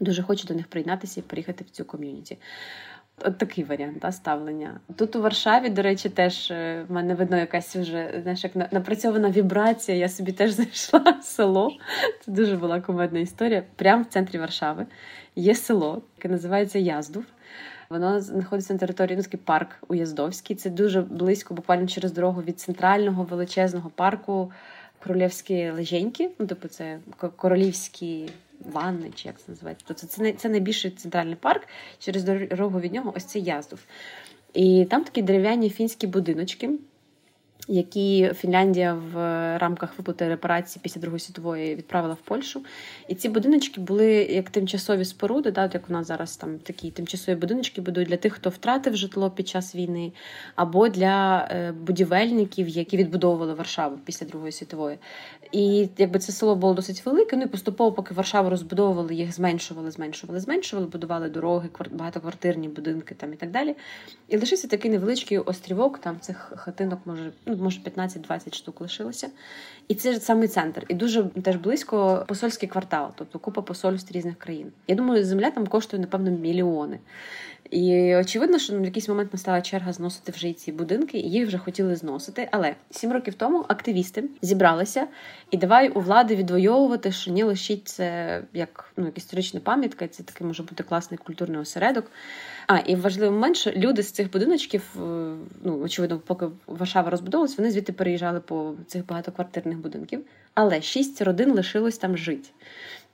Дуже 0.00 0.22
хоче 0.22 0.46
до 0.48 0.54
них 0.54 0.66
приєднатися 0.66 1.20
і 1.20 1.22
приїхати 1.22 1.64
в 1.64 1.70
цю 1.70 1.84
ком'юніті. 1.84 2.38
От 3.22 3.38
такий 3.38 3.64
варіант 3.64 3.98
да, 4.00 4.12
ставлення. 4.12 4.80
Тут 4.96 5.16
у 5.16 5.22
Варшаві, 5.22 5.68
до 5.68 5.82
речі, 5.82 6.08
теж 6.08 6.50
е, 6.50 6.84
в 6.88 6.92
мене 6.92 7.14
видно 7.14 7.36
якась 7.36 7.76
вже 7.76 8.20
знаєш, 8.22 8.44
як 8.44 8.72
напрацьована 8.72 9.30
вібрація. 9.30 9.98
Я 9.98 10.08
собі 10.08 10.32
теж 10.32 10.50
зайшла 10.52 11.00
в 11.20 11.24
село. 11.24 11.70
Це 12.24 12.32
дуже 12.32 12.56
була 12.56 12.80
комедна 12.80 13.18
історія. 13.18 13.62
Прямо 13.76 14.02
в 14.02 14.06
центрі 14.06 14.38
Варшави 14.38 14.86
є 15.36 15.54
село, 15.54 16.02
яке 16.16 16.28
називається 16.28 16.78
Яздув. 16.78 17.24
Воно 17.90 18.20
знаходиться 18.20 18.72
на 18.72 18.78
території 18.78 19.16
ну, 19.16 19.22
такий 19.22 19.40
парк 19.44 19.68
Уяздовський. 19.88 20.56
Це 20.56 20.70
дуже 20.70 21.02
близько, 21.02 21.54
буквально 21.54 21.86
через 21.86 22.12
дорогу 22.12 22.42
від 22.42 22.60
центрального 22.60 23.24
величезного 23.24 23.90
парку 23.90 24.52
Королівські 25.02 25.70
Леженьки. 25.70 26.30
Ну, 26.38 26.46
тобто, 26.46 26.68
це 26.68 26.98
королівські 27.36 28.30
ванни, 28.60 29.10
чи 29.14 29.28
як 29.28 29.40
це 29.40 29.44
називається. 29.48 29.84
Тобто 29.88 30.06
це 30.06 30.32
це 30.32 30.48
найбільший 30.48 30.90
центральний 30.90 31.36
парк. 31.36 31.68
Через 31.98 32.24
дорогу 32.24 32.80
від 32.80 32.92
нього 32.92 33.12
ось 33.16 33.24
цей 33.24 33.42
яздов. 33.42 33.78
І 34.54 34.86
там 34.90 35.04
такі 35.04 35.22
дерев'яні 35.22 35.70
фінські 35.70 36.06
будиночки 36.06 36.70
які 37.68 38.30
Фінляндія 38.34 38.94
в 38.94 39.16
рамках 39.58 39.98
виплати 39.98 40.28
репарації 40.28 40.80
після 40.82 41.00
Другої 41.00 41.20
світової 41.20 41.74
відправила 41.74 42.14
в 42.14 42.26
Польщу. 42.28 42.64
І 43.08 43.14
ці 43.14 43.28
будиночки 43.28 43.80
були 43.80 44.06
як 44.12 44.50
тимчасові 44.50 45.04
споруди, 45.04 45.50
да, 45.50 45.70
як 45.74 45.90
у 45.90 45.92
нас 45.92 46.06
зараз 46.06 46.36
там 46.36 46.58
такі 46.58 46.90
тимчасові 46.90 47.36
будиночки 47.36 47.80
будуть 47.80 48.08
для 48.08 48.16
тих, 48.16 48.32
хто 48.32 48.50
втратив 48.50 48.96
житло 48.96 49.30
під 49.30 49.48
час 49.48 49.74
війни, 49.74 50.12
або 50.54 50.88
для 50.88 51.48
е, 51.50 51.72
будівельників, 51.72 52.68
які 52.68 52.96
відбудовували 52.96 53.54
Варшаву 53.54 53.98
після 54.04 54.26
Другої 54.26 54.52
світової. 54.52 54.98
І 55.52 55.88
якби 55.98 56.18
це 56.18 56.32
село 56.32 56.56
було 56.56 56.74
досить 56.74 57.06
велике, 57.06 57.36
ну 57.36 57.42
і 57.42 57.46
поступово, 57.46 57.92
поки 57.92 58.14
Варшаву 58.14 58.50
розбудовували, 58.50 59.14
їх 59.14 59.34
зменшували, 59.34 59.90
зменшували, 59.90 60.40
зменшували, 60.40 60.88
будували 60.88 61.28
дороги, 61.28 61.68
багатоквартирні 61.90 62.68
будинки 62.68 63.14
там 63.14 63.32
і 63.32 63.36
так 63.36 63.50
далі. 63.50 63.74
І 64.28 64.36
лишився 64.36 64.68
такий 64.68 64.90
невеличкий 64.90 65.38
острівок, 65.38 65.98
там 65.98 66.20
цих 66.20 66.52
хатинок 66.56 67.00
може. 67.04 67.32
Ну, 67.56 67.64
може 67.64 67.80
15-20 67.80 68.54
штук 68.54 68.80
лишилося. 68.80 69.30
І 69.88 69.94
це 69.94 70.12
ж 70.12 70.18
самий 70.18 70.48
центр. 70.48 70.86
І 70.88 70.94
дуже 70.94 71.24
теж 71.24 71.56
близько 71.56 72.24
посольський 72.28 72.68
квартал, 72.68 73.10
тобто 73.14 73.38
купа 73.38 73.62
посольств 73.62 74.12
різних 74.12 74.38
країн. 74.38 74.72
Я 74.88 74.94
думаю, 74.94 75.24
земля 75.24 75.50
там 75.50 75.66
коштує, 75.66 76.00
напевно, 76.00 76.30
мільйони. 76.30 76.98
І 77.74 78.16
очевидно, 78.16 78.58
що 78.58 78.78
в 78.78 78.84
якийсь 78.84 79.08
момент 79.08 79.32
настала 79.32 79.62
черга 79.62 79.92
зносити 79.92 80.32
вже 80.32 80.52
ці 80.52 80.72
будинки, 80.72 81.18
і 81.18 81.30
їх 81.30 81.46
вже 81.46 81.58
хотіли 81.58 81.96
зносити. 81.96 82.48
Але 82.52 82.74
сім 82.90 83.12
років 83.12 83.34
тому 83.34 83.64
активісти 83.68 84.24
зібралися 84.42 85.06
і 85.50 85.56
давай 85.56 85.88
у 85.88 86.00
влади 86.00 86.36
відвоювати, 86.36 87.12
що 87.12 87.30
ні 87.30 87.42
лишіть 87.42 87.88
це 87.88 88.42
як 88.52 88.92
ну, 88.96 89.12
історична 89.14 89.60
пам'ятка, 89.60 90.08
це 90.08 90.22
таки 90.22 90.44
може 90.44 90.62
бути 90.62 90.82
класний 90.82 91.18
культурний 91.18 91.60
осередок. 91.60 92.10
А 92.66 92.78
і 92.78 92.96
важливий 92.96 93.30
момент, 93.30 93.56
що 93.56 93.70
люди 93.70 94.02
з 94.02 94.10
цих 94.10 94.32
будиночків, 94.32 94.82
е, 94.96 95.00
ну 95.64 95.80
очевидно, 95.80 96.18
поки 96.18 96.46
Варшава 96.66 97.10
розбудовувалась, 97.10 97.58
вони 97.58 97.70
звідти 97.70 97.92
переїжджали 97.92 98.40
по 98.40 98.74
цих 98.86 99.06
багатоквартирних 99.06 99.78
будинків, 99.78 100.24
але 100.54 100.82
шість 100.82 101.22
родин 101.22 101.52
лишилось 101.52 101.98
там 101.98 102.16
жити. 102.16 102.48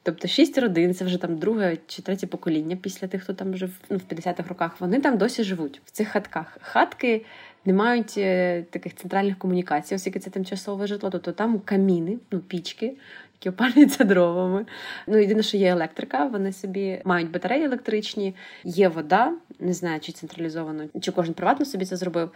Тобто 0.02 0.28
шість 0.28 0.58
родин, 0.58 0.94
це 0.94 1.04
вже 1.04 1.18
там 1.18 1.38
друге 1.38 1.76
чи 1.86 2.02
третє 2.02 2.26
покоління 2.26 2.78
після 2.82 3.06
тих, 3.06 3.22
хто 3.22 3.34
там 3.34 3.56
жив 3.56 3.70
ну, 3.90 3.96
в 3.96 4.14
50-х 4.14 4.48
роках. 4.48 4.80
Вони 4.80 5.00
там 5.00 5.18
досі 5.18 5.44
живуть 5.44 5.80
в 5.84 5.90
цих 5.90 6.08
хатках. 6.08 6.58
Хатки 6.60 7.24
не 7.64 7.72
мають 7.72 8.14
е, 8.18 8.62
таких 8.70 8.96
центральних 8.96 9.38
комунікацій, 9.38 9.94
оскільки 9.94 10.18
це 10.18 10.30
тимчасове 10.30 10.86
житло. 10.86 11.10
Тобто 11.10 11.32
там 11.32 11.60
каміни, 11.60 12.18
ну 12.30 12.40
пічки, 12.40 12.96
які 13.40 13.48
опалюються 13.48 14.05
дровами. 14.05 14.66
Ну 15.07 15.18
єдине, 15.18 15.42
що 15.42 15.57
є 15.57 15.70
електрика. 15.70 16.24
Вони 16.24 16.53
собі 16.53 17.00
мають 17.05 17.31
батареї 17.31 17.64
електричні, 17.64 18.35
є 18.64 18.88
вода. 18.88 19.33
Не 19.61 19.72
знаю, 19.72 20.00
чи 20.00 20.12
централізовано, 20.12 20.85
чи 21.00 21.12
кожен 21.12 21.35
приватно 21.35 21.66
собі 21.66 21.85
це 21.85 21.96
зробив. 21.96 22.31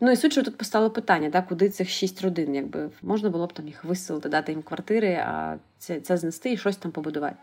Ну 0.00 0.10
і 0.10 0.16
суть, 0.16 0.32
що 0.32 0.42
тут 0.42 0.56
постало 0.56 0.90
питання, 0.90 1.30
так, 1.30 1.46
куди 1.48 1.68
цих 1.68 1.88
шість 1.88 2.22
родин, 2.22 2.54
якби 2.54 2.90
можна 3.02 3.30
було 3.30 3.46
б 3.46 3.52
там 3.52 3.66
їх 3.66 3.84
виселити, 3.84 4.28
дати 4.28 4.52
їм 4.52 4.62
квартири, 4.62 5.14
а 5.14 5.56
це 5.78 6.00
це 6.00 6.16
знести 6.16 6.52
і 6.52 6.56
щось 6.56 6.76
там 6.76 6.92
побудувати. 6.92 7.36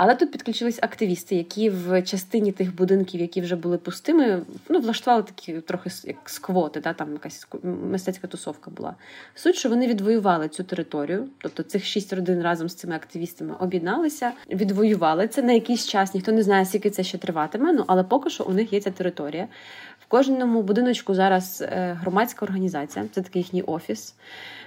Але 0.00 0.14
тут 0.14 0.30
підключились 0.30 0.78
активісти, 0.82 1.34
які 1.34 1.70
в 1.70 2.02
частині 2.02 2.52
тих 2.52 2.74
будинків, 2.74 3.20
які 3.20 3.40
вже 3.40 3.56
були 3.56 3.78
пустими, 3.78 4.42
ну 4.68 4.80
влаштували 4.80 5.22
такі 5.22 5.52
трохи 5.52 5.90
як 6.04 6.16
сквоти, 6.24 6.80
да, 6.80 6.92
там 6.92 7.12
якась 7.12 7.46
мистецька 7.62 8.26
тусовка 8.26 8.70
була. 8.70 8.94
Суть, 9.34 9.56
що 9.56 9.68
вони 9.68 9.86
відвоювали 9.86 10.48
цю 10.48 10.64
територію, 10.64 11.28
тобто 11.38 11.62
цих 11.62 11.84
шість 11.84 12.12
родин 12.12 12.42
разом 12.42 12.68
з 12.68 12.74
цими 12.74 12.94
активістами 12.94 13.54
об'єдналися, 13.60 14.32
відвоювали 14.50 15.28
це 15.28 15.42
на 15.42 15.52
якийсь 15.52 15.86
час. 15.86 16.14
Ніхто 16.14 16.32
не 16.32 16.42
знає, 16.42 16.64
скільки 16.64 16.90
це 16.90 17.04
ще 17.04 17.18
триватиме. 17.18 17.72
Ну 17.72 17.84
але 17.86 18.04
поки 18.04 18.30
що 18.30 18.44
у 18.44 18.52
них 18.52 18.72
є 18.72 18.80
ця 18.80 18.90
територія. 18.90 19.48
Кожному 20.08 20.62
будиночку 20.62 21.14
зараз 21.14 21.62
е, 21.62 21.96
громадська 22.00 22.44
організація, 22.44 23.04
це 23.12 23.22
такий 23.22 23.42
їхній 23.42 23.62
офіс. 23.62 24.14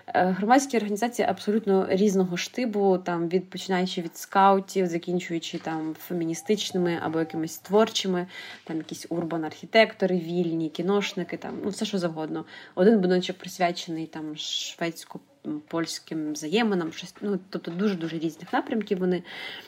Е, 0.07 0.25
громадські 0.25 0.77
організації 0.77 1.27
абсолютно 1.27 1.87
різного 1.89 2.37
штибу, 2.37 2.97
там 2.97 3.29
від 3.29 3.49
починаючи 3.49 4.01
від 4.01 4.17
скаутів, 4.17 4.87
закінчуючи 4.87 5.57
там 5.57 5.95
феміністичними 5.99 6.99
або 7.01 7.19
якимись 7.19 7.57
творчими, 7.57 8.27
там 8.63 8.77
якісь 8.77 9.07
урбан-архітектори, 9.09 10.19
вільні, 10.19 10.69
кіношники, 10.69 11.37
там 11.37 11.59
ну 11.63 11.69
все 11.69 11.85
що 11.85 11.97
завгодно. 11.97 12.45
Один 12.75 12.99
будиночок 12.99 13.37
присвячений 13.37 14.07
там 14.07 14.35
шведсько. 14.37 15.19
Польським 15.67 16.33
взаєминам, 16.33 16.91
щось 16.91 17.15
ну 17.21 17.39
тобто 17.49 17.71
дуже 17.71 17.95
дуже 17.95 18.19
різних 18.19 18.53
напрямків. 18.53 18.99
Вони 18.99 19.23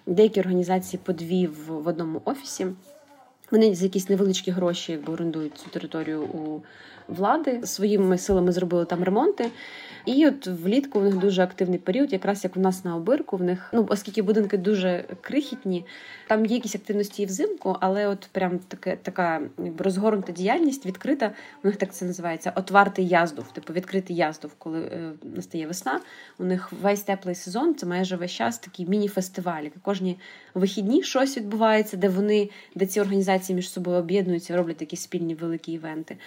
деякі 0.06 0.40
організації 0.40 1.00
по 1.04 1.14
дві 1.14 1.48
в, 1.48 1.82
в 1.82 1.88
одному 1.88 2.22
офісі. 2.26 2.68
Вони 3.54 3.76
за 3.76 3.84
якісь 3.84 4.10
невеличкі 4.10 4.52
гроші 4.52 4.92
якби 4.92 5.14
орендують 5.14 5.58
цю 5.58 5.70
територію 5.70 6.22
у 6.22 6.62
влади. 7.08 7.60
Своїми 7.64 8.18
силами 8.18 8.52
зробили 8.52 8.86
там 8.86 9.04
ремонти. 9.04 9.50
І 10.06 10.28
от 10.28 10.48
влітку 10.48 11.00
в 11.00 11.04
них 11.04 11.18
дуже 11.18 11.44
активний 11.44 11.80
період, 11.80 12.14
якраз 12.14 12.44
як 12.44 12.58
у 12.58 12.60
нас 12.60 12.86
на 12.86 12.96
обирку. 12.96 13.38
В 13.38 13.44
них, 13.44 13.70
ну 13.74 13.86
оскільки 13.90 14.22
будинки 14.22 14.58
дуже 14.58 15.06
крихітні, 15.22 15.86
там 16.28 16.46
є 16.46 16.56
якісь 16.56 16.76
активності 16.76 17.24
і 17.24 17.26
взимку, 17.26 17.78
але 17.80 18.08
от 18.08 18.30
прям 18.32 18.60
таке 18.60 18.98
така 19.02 19.42
розгорнута 19.78 20.32
діяльність 20.32 20.86
відкрита. 20.86 21.32
У 21.64 21.68
них 21.68 21.76
так 21.76 21.94
це 21.94 22.06
називається 22.06 22.54
отвартий 22.56 23.08
яздув, 23.08 23.52
типу 23.52 23.74
відкритий 23.74 24.16
яздув, 24.16 24.52
коли 24.58 24.80
е, 24.80 25.12
настає 25.24 25.68
весна. 25.68 26.00
У 26.40 26.44
них 26.44 26.74
весь 26.82 27.02
теплий 27.02 27.36
сезон, 27.36 27.76
це 27.76 27.86
майже 27.86 28.16
весь 28.16 28.32
час 28.32 28.58
такі 28.58 28.86
міні-фестивалі. 28.86 29.72
Кожні 29.82 30.18
вихідні 30.54 31.04
щось 31.04 31.38
відбувається, 31.38 31.98
де 31.98 32.10
вони, 32.10 32.50
де 32.76 32.86
ці 32.86 33.02
організації 33.02 33.56
між 33.56 33.70
собою 33.70 33.98
об'єднуються, 33.98 34.58
роблять 34.58 34.78
такі 34.78 34.96
спільні 34.96 35.36
великі 35.36 35.74
івенти. 35.74 36.18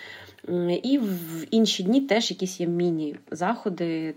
І 0.83 0.99
в 0.99 1.47
інші 1.51 1.83
дні 1.83 2.01
теж 2.01 2.31
якісь 2.31 2.61
є 2.61 2.67
міні-заходи, 2.67 3.66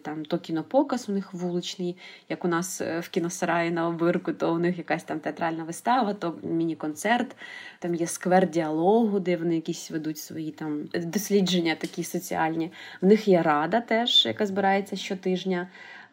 там 0.01 0.25
то 0.25 0.39
кінопоказ 0.39 1.09
у 1.09 1.11
них 1.11 1.33
вуличний, 1.33 1.97
як 2.29 2.45
у 2.45 2.47
нас 2.47 2.81
е, 2.81 2.99
в 2.99 3.09
кіносараї 3.09 3.71
на 3.71 3.87
обирку, 3.87 4.33
то 4.33 4.53
у 4.53 4.59
них 4.59 4.77
якась 4.77 5.03
там 5.03 5.19
театральна 5.19 5.63
вистава, 5.63 6.13
то 6.13 6.35
міні-концерт, 6.43 7.35
там 7.79 7.95
є 7.95 8.07
сквер 8.07 8.49
діалогу, 8.49 9.19
де 9.19 9.37
вони 9.37 9.55
якісь 9.55 9.91
ведуть 9.91 10.17
свої 10.17 10.51
там 10.51 10.89
дослідження 10.93 11.75
такі 11.75 12.03
соціальні. 12.03 12.71
В 13.01 13.05
них 13.05 13.27
є 13.27 13.41
рада 13.41 13.81
теж, 13.81 14.25
яка 14.25 14.45
збирається 14.45 14.95
щотижня. 14.95 15.67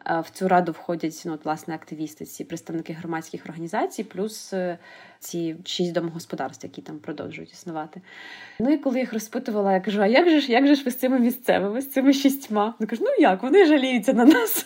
В 0.07 0.29
цю 0.33 0.47
раду 0.47 0.71
входять 0.71 1.23
ну, 1.25 1.33
от, 1.33 1.45
власне 1.45 1.75
активісти, 1.75 2.25
ці 2.25 2.43
представники 2.43 2.93
громадських 2.93 3.45
організацій, 3.45 4.03
плюс 4.03 4.53
е, 4.53 4.77
ці 5.19 5.55
шість 5.65 5.93
домогосподарств, 5.93 6.65
які 6.65 6.81
там 6.81 6.99
продовжують 6.99 7.51
існувати. 7.51 8.01
Ну 8.59 8.73
і 8.73 8.77
коли 8.77 8.99
їх 8.99 9.13
розпитувала, 9.13 9.73
я 9.73 9.79
кажу: 9.79 10.01
а 10.01 10.07
як 10.07 10.29
же 10.29 10.41
ж 10.41 10.51
як 10.51 10.67
же 10.67 10.75
ж 10.75 10.83
ви 10.83 10.91
з 10.91 10.95
цими 10.95 11.19
місцевими, 11.19 11.81
з 11.81 11.91
цими 11.91 12.13
шістьма? 12.13 12.75
Вони 12.79 12.89
кажуть, 12.89 13.05
ну 13.07 13.23
як, 13.23 13.43
вони 13.43 13.65
жаліються 13.65 14.13
на 14.13 14.25
нас. 14.25 14.65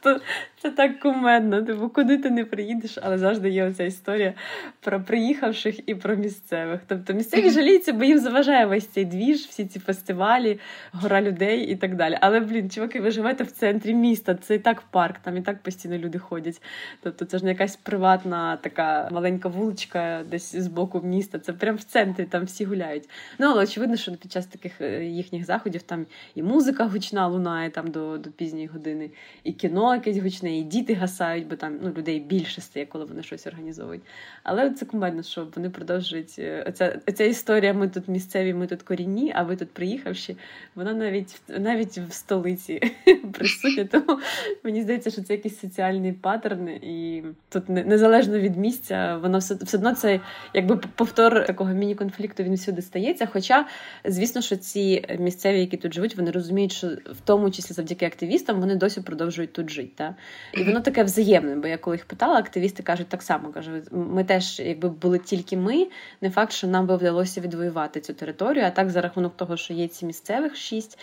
Тобто 0.00 0.24
це 0.62 0.70
так 0.70 1.00
кумедно. 1.00 1.62
Типу, 1.62 1.88
куди 1.88 2.18
ти 2.18 2.30
не 2.30 2.44
приїдеш, 2.44 2.98
але 3.02 3.18
завжди 3.18 3.50
є 3.50 3.64
оця 3.64 3.84
історія 3.84 4.34
про 4.80 5.00
приїхавших 5.00 5.88
і 5.88 5.94
про 5.94 6.16
місцевих. 6.16 6.80
Тобто 6.86 7.12
місцеві 7.12 7.50
жаліються, 7.50 7.92
бо 7.92 8.04
їм 8.04 8.18
заважає 8.18 8.66
весь 8.66 8.86
цей 8.86 9.04
двіж, 9.04 9.38
всі 9.38 9.66
ці 9.66 9.78
фестивалі, 9.78 10.58
гора 10.92 11.22
людей 11.22 11.60
і 11.60 11.76
так 11.76 11.96
далі. 11.96 12.18
Але, 12.20 12.40
блін, 12.40 12.70
чуваки, 12.70 13.00
ви 13.00 13.10
живете 13.10 13.44
в 13.44 13.50
центрі 13.50 13.94
міста, 13.94 14.34
це 14.34 14.54
і 14.54 14.58
так 14.58 14.82
парк, 14.82 15.18
там 15.18 15.36
і 15.36 15.42
так 15.42 15.62
постійно 15.62 15.98
люди 15.98 16.18
ходять. 16.18 16.62
Тобто 17.02 17.24
це 17.24 17.38
ж 17.38 17.44
не 17.44 17.50
якась 17.50 17.76
приватна 17.76 18.56
така 18.56 19.08
маленька 19.12 19.48
вуличка 19.48 20.24
десь 20.30 20.56
з 20.56 20.66
боку 20.66 21.00
міста. 21.00 21.38
Це 21.38 21.52
прямо 21.52 21.78
в 21.78 21.82
центрі, 21.82 22.24
там 22.24 22.44
всі 22.44 22.64
гуляють. 22.64 23.08
Ну, 23.38 23.46
але 23.46 23.62
очевидно, 23.64 23.96
що 23.96 24.12
під 24.12 24.32
час 24.32 24.46
таких 24.46 24.80
е, 24.80 25.04
їхніх 25.04 25.44
заходів 25.44 25.82
там 25.82 26.06
і 26.34 26.42
музика 26.42 26.84
гучна 26.84 27.26
лунає 27.26 27.70
там 27.70 27.90
до, 27.90 28.18
до 28.18 28.30
пізньої 28.30 28.66
години, 28.66 29.10
і 29.44 29.52
кіно 29.52 29.87
якесь 29.94 30.18
гучне 30.18 30.58
і 30.58 30.62
діти 30.62 30.94
гасають, 30.94 31.46
бо 31.46 31.56
там 31.56 31.78
ну, 31.82 31.92
людей 31.96 32.20
більше 32.20 32.60
стає, 32.60 32.86
коли 32.86 33.04
вони 33.04 33.22
щось 33.22 33.46
організовують. 33.46 34.02
Але 34.42 34.70
це 34.70 34.86
кумедно, 34.86 35.22
що 35.22 35.48
вони 35.56 35.70
продовжують 35.70 36.36
е, 36.38 36.64
оця, 36.68 37.00
оця 37.08 37.24
історія. 37.24 37.74
Ми 37.74 37.88
тут 37.88 38.08
місцеві, 38.08 38.54
ми 38.54 38.66
тут 38.66 38.82
корінні, 38.82 39.32
а 39.34 39.42
ви 39.42 39.56
тут 39.56 39.70
приїхавши. 39.70 40.36
Вона 40.74 40.92
навіть 40.92 41.40
навіть 41.48 41.98
в 41.98 42.12
столиці 42.12 42.80
присутня. 43.32 43.84
Тому 43.84 44.20
мені 44.64 44.82
здається, 44.82 45.10
що 45.10 45.22
це 45.22 45.32
якийсь 45.32 45.60
соціальний 45.60 46.12
паттерн, 46.12 46.68
і 46.68 47.24
тут 47.48 47.68
незалежно 47.68 48.38
від 48.38 48.56
місця, 48.56 49.18
воно 49.22 49.38
все 49.38 49.54
все 49.54 49.76
одно 49.76 49.94
це 49.94 50.20
якби 50.54 50.76
повтор 50.76 51.46
такого 51.46 51.72
міні-конфлікту 51.72 52.42
він 52.42 52.54
всюди 52.54 52.82
стається. 52.82 53.28
Хоча, 53.32 53.66
звісно, 54.04 54.42
що 54.42 54.56
ці 54.56 55.04
місцеві, 55.18 55.60
які 55.60 55.76
тут 55.76 55.94
живуть, 55.94 56.16
вони 56.16 56.30
розуміють, 56.30 56.72
що 56.72 56.88
в 56.88 57.20
тому 57.24 57.50
числі 57.50 57.74
завдяки 57.74 58.06
активістам 58.06 58.60
вони 58.60 58.76
досі 58.76 59.00
продовжують 59.00 59.52
тут 59.52 59.70
жити. 59.70 59.77
Та? 59.86 60.14
І 60.52 60.64
воно 60.64 60.80
таке 60.80 61.04
взаємне, 61.04 61.56
бо 61.56 61.68
я 61.68 61.78
коли 61.78 61.96
їх 61.96 62.04
питала, 62.04 62.38
активісти 62.38 62.82
кажуть 62.82 63.08
так 63.08 63.22
само. 63.22 63.48
Кажуть, 63.48 63.84
ми 63.90 64.24
теж, 64.24 64.60
якби 64.60 64.88
були 64.88 65.18
тільки 65.18 65.56
ми, 65.56 65.86
не 66.20 66.30
факт, 66.30 66.52
що 66.52 66.66
нам 66.66 66.86
би 66.86 66.96
вдалося 66.96 67.40
відвоювати 67.40 68.00
цю 68.00 68.12
територію. 68.12 68.64
А 68.64 68.70
так, 68.70 68.90
за 68.90 69.00
рахунок 69.00 69.36
того, 69.36 69.56
що 69.56 69.74
є 69.74 69.88
ці 69.88 70.06
місцевих 70.06 70.56
шість, 70.56 70.98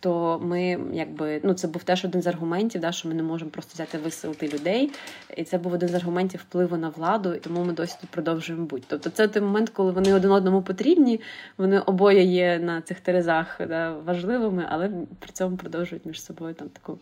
то 0.00 0.40
ми 0.42 0.78
якби 0.92 1.40
ну 1.44 1.54
це 1.54 1.68
був 1.68 1.84
теж 1.84 2.04
один 2.04 2.22
з 2.22 2.26
аргументів, 2.26 2.80
да, 2.80 2.92
що 2.92 3.08
ми 3.08 3.14
не 3.14 3.22
можемо 3.22 3.50
просто 3.50 3.70
взяти 3.74 3.98
виселити 3.98 4.48
людей. 4.48 4.90
І 5.36 5.44
це 5.44 5.58
був 5.58 5.72
один 5.72 5.88
з 5.88 5.94
аргументів 5.94 6.40
впливу 6.40 6.76
на 6.76 6.88
владу, 6.88 7.34
і 7.34 7.38
тому 7.38 7.64
ми 7.64 7.72
досі 7.72 7.96
тут 8.00 8.10
продовжуємо 8.10 8.64
бути. 8.66 8.84
Тобто, 8.88 9.10
це 9.10 9.28
той 9.28 9.42
момент, 9.42 9.70
коли 9.70 9.92
вони 9.92 10.14
один 10.14 10.30
одному 10.30 10.62
потрібні, 10.62 11.20
вони 11.58 11.80
обоє 11.80 12.22
є 12.22 12.58
на 12.58 12.80
цих 12.80 13.00
терезах 13.00 13.60
да, 13.68 13.92
важливими, 13.92 14.66
але 14.68 14.90
при 15.18 15.32
цьому 15.32 15.56
продовжують 15.56 16.06
між 16.06 16.22
собою 16.22 16.54
там 16.54 16.68
таку 16.68 16.98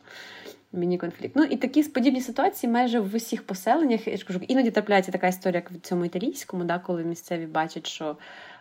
міні-конфлікт. 0.74 1.36
Ну 1.36 1.44
і 1.44 1.56
такі 1.56 1.82
подібні 1.82 2.20
ситуації 2.20 2.72
майже 2.72 3.00
в 3.00 3.14
усіх 3.14 3.46
поселеннях. 3.46 4.08
Я 4.08 4.16
ж 4.16 4.24
кажу, 4.24 4.40
іноді 4.48 4.70
трапляється 4.70 5.12
така 5.12 5.26
історія, 5.26 5.58
як 5.58 5.70
в 5.70 5.80
цьому 5.80 6.04
італійському, 6.04 6.64
да, 6.64 6.78
коли 6.78 7.04
місцеві 7.04 7.46
бачать, 7.46 7.86
що 7.86 8.16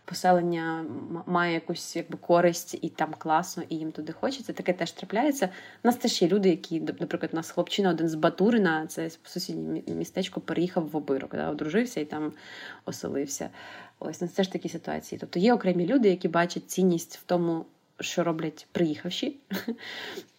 поселення 0.05 0.85
має 1.25 1.53
якусь 1.53 1.95
якби 1.95 2.17
користь 2.17 2.77
і 2.81 2.89
там 2.89 3.13
класно, 3.17 3.63
і 3.69 3.75
їм 3.75 3.91
туди 3.91 4.13
хочеться. 4.13 4.53
Таке 4.53 4.73
теж 4.73 4.91
трапляється. 4.91 5.45
У 5.83 5.87
нас 5.87 5.95
теж 5.95 6.21
є 6.21 6.27
люди, 6.27 6.49
які, 6.49 6.79
наприклад, 6.79 7.29
у 7.33 7.35
нас 7.35 7.51
хлопчина 7.51 7.89
один 7.89 8.09
з 8.09 8.15
Батурина, 8.15 8.87
це 8.87 9.09
сусіднє 9.23 9.81
містечко, 9.87 10.41
переїхав 10.41 10.89
в 10.89 10.95
обирок, 10.95 11.31
да, 11.35 11.49
одружився 11.49 11.99
і 11.99 12.05
там 12.05 12.33
оселився. 12.85 13.49
Ось 13.99 14.21
ну, 14.21 14.27
це 14.27 14.43
ж 14.43 14.51
такі 14.51 14.69
ситуації. 14.69 15.19
Тобто 15.19 15.39
є 15.39 15.53
окремі 15.53 15.85
люди, 15.85 16.09
які 16.09 16.27
бачать 16.27 16.71
цінність 16.71 17.17
в 17.17 17.23
тому, 17.23 17.65
що 17.99 18.23
роблять 18.23 18.67
приїхавші. 18.71 19.35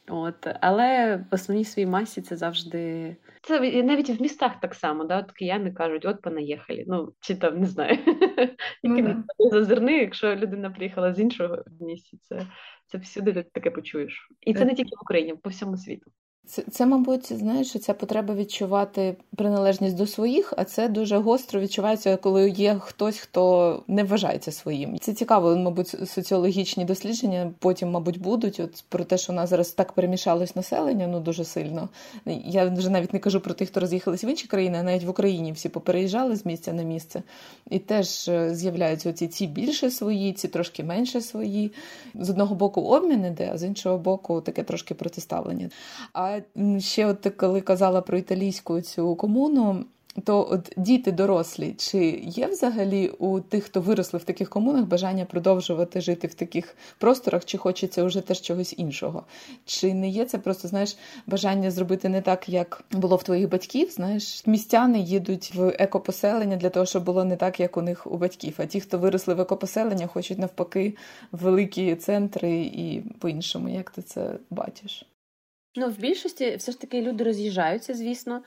От, 0.08 0.46
але 0.60 1.16
в 1.16 1.34
основній 1.34 1.64
своїй 1.64 1.86
масі 1.86 2.22
це 2.22 2.36
завжди. 2.36 3.16
Це 3.42 3.82
навіть 3.82 4.10
в 4.10 4.22
містах 4.22 4.60
так 4.60 4.74
само, 4.74 5.04
да? 5.04 5.18
От 5.18 5.32
кияни 5.32 5.72
кажуть, 5.72 6.04
от 6.04 6.22
понаїхали. 6.22 6.84
Ну, 6.86 7.12
чи 7.20 7.34
там 7.34 7.60
не 7.60 7.66
знаю. 7.66 7.98
Тільки 8.82 9.16
зазирни, 9.38 9.92
якщо 9.98 10.36
людина 10.36 10.70
приїхала 10.70 11.14
з 11.14 11.20
іншого 11.20 11.62
місця, 11.80 12.16
це 12.22 12.46
це 12.86 12.98
всюди 12.98 13.42
таке 13.52 13.70
почуєш. 13.70 14.28
І 14.40 14.54
це 14.54 14.62
е. 14.62 14.64
не 14.64 14.74
тільки 14.74 14.96
в 14.96 15.02
Україні, 15.02 15.34
по 15.34 15.50
всьому 15.50 15.76
світу. 15.76 16.10
Це, 16.46 16.62
це, 16.70 16.86
мабуть, 16.86 17.32
знаєш, 17.32 17.72
ця 17.72 17.94
потреба 17.94 18.34
відчувати 18.34 19.16
приналежність 19.36 19.96
до 19.96 20.06
своїх, 20.06 20.52
а 20.56 20.64
це 20.64 20.88
дуже 20.88 21.16
гостро 21.16 21.60
відчувається, 21.60 22.16
коли 22.16 22.50
є 22.50 22.76
хтось, 22.80 23.18
хто 23.18 23.82
не 23.88 24.04
вважається 24.04 24.52
своїм. 24.52 24.98
Це 24.98 25.12
цікаво, 25.12 25.56
мабуть, 25.56 26.08
соціологічні 26.08 26.84
дослідження 26.84 27.52
потім, 27.58 27.90
мабуть, 27.90 28.20
будуть. 28.20 28.60
От 28.60 28.84
про 28.88 29.04
те, 29.04 29.18
що 29.18 29.32
у 29.32 29.36
нас 29.36 29.50
зараз 29.50 29.70
так 29.70 29.92
перемішалось 29.92 30.56
населення, 30.56 31.06
ну 31.06 31.20
дуже 31.20 31.44
сильно. 31.44 31.88
Я 32.44 32.68
вже 32.68 32.90
навіть 32.90 33.12
не 33.12 33.18
кажу 33.18 33.40
про 33.40 33.54
тих, 33.54 33.68
хто 33.68 33.80
роз'їхались 33.80 34.24
в 34.24 34.26
інші 34.26 34.46
країни, 34.46 34.78
а 34.80 34.82
навіть 34.82 35.04
в 35.04 35.10
Україні 35.10 35.52
всі 35.52 35.68
попереїжджали 35.68 36.36
з 36.36 36.46
місця 36.46 36.72
на 36.72 36.82
місце, 36.82 37.22
і 37.70 37.78
теж 37.78 38.28
е, 38.28 38.54
з'являються 38.54 39.10
оці 39.10 39.28
ці 39.28 39.46
більше 39.46 39.90
свої, 39.90 40.32
ці 40.32 40.48
трошки 40.48 40.84
менше 40.84 41.20
свої. 41.20 41.72
З 42.14 42.30
одного 42.30 42.54
боку 42.54 42.80
обмін 42.80 43.24
іде, 43.24 43.50
а 43.52 43.58
з 43.58 43.62
іншого 43.62 43.98
боку, 43.98 44.40
таке 44.40 44.62
трошки 44.62 44.94
протиставлення. 44.94 45.70
А 46.12 46.33
ще, 46.78 47.06
от 47.06 47.32
коли 47.36 47.60
казала 47.60 48.00
про 48.00 48.18
італійську 48.18 48.80
цю 48.80 49.16
комуну, 49.16 49.84
то 50.24 50.48
от 50.50 50.72
діти 50.76 51.12
дорослі, 51.12 51.74
чи 51.78 52.22
є 52.22 52.46
взагалі 52.46 53.08
у 53.08 53.40
тих, 53.40 53.64
хто 53.64 53.80
виросли 53.80 54.18
в 54.18 54.24
таких 54.24 54.50
комунах, 54.50 54.84
бажання 54.84 55.24
продовжувати 55.24 56.00
жити 56.00 56.26
в 56.26 56.34
таких 56.34 56.76
просторах, 56.98 57.44
чи 57.44 57.58
хочеться 57.58 58.04
вже 58.04 58.20
теж 58.20 58.40
чогось 58.40 58.74
іншого? 58.78 59.24
Чи 59.64 59.94
не 59.94 60.08
є 60.08 60.24
це 60.24 60.38
просто 60.38 60.68
знаєш 60.68 60.96
бажання 61.26 61.70
зробити 61.70 62.08
не 62.08 62.22
так, 62.22 62.48
як 62.48 62.84
було 62.90 63.16
в 63.16 63.22
твоїх 63.22 63.48
батьків? 63.48 63.90
Знаєш, 63.90 64.46
містяни 64.46 65.00
їдуть 65.00 65.52
в 65.54 65.76
екопоселення 65.78 66.56
для 66.56 66.70
того, 66.70 66.86
щоб 66.86 67.04
було 67.04 67.24
не 67.24 67.36
так, 67.36 67.60
як 67.60 67.76
у 67.76 67.82
них 67.82 68.06
у 68.06 68.16
батьків. 68.16 68.54
А 68.58 68.66
ті, 68.66 68.80
хто 68.80 68.98
виросли 68.98 69.34
в 69.34 69.40
екопоселення, 69.40 70.06
хочуть 70.06 70.38
навпаки 70.38 70.96
великі 71.32 71.94
центри 71.94 72.50
і 72.60 73.02
по-іншому. 73.18 73.68
Як 73.68 73.90
ти 73.90 74.02
це 74.02 74.30
бачиш? 74.50 75.06
Ну, 75.76 75.88
в 75.88 75.98
більшості 75.98 76.56
все 76.56 76.72
ж 76.72 76.80
таки 76.80 77.02
люди 77.02 77.24
роз'їжджаються, 77.24 77.94
звісно. 77.94 78.42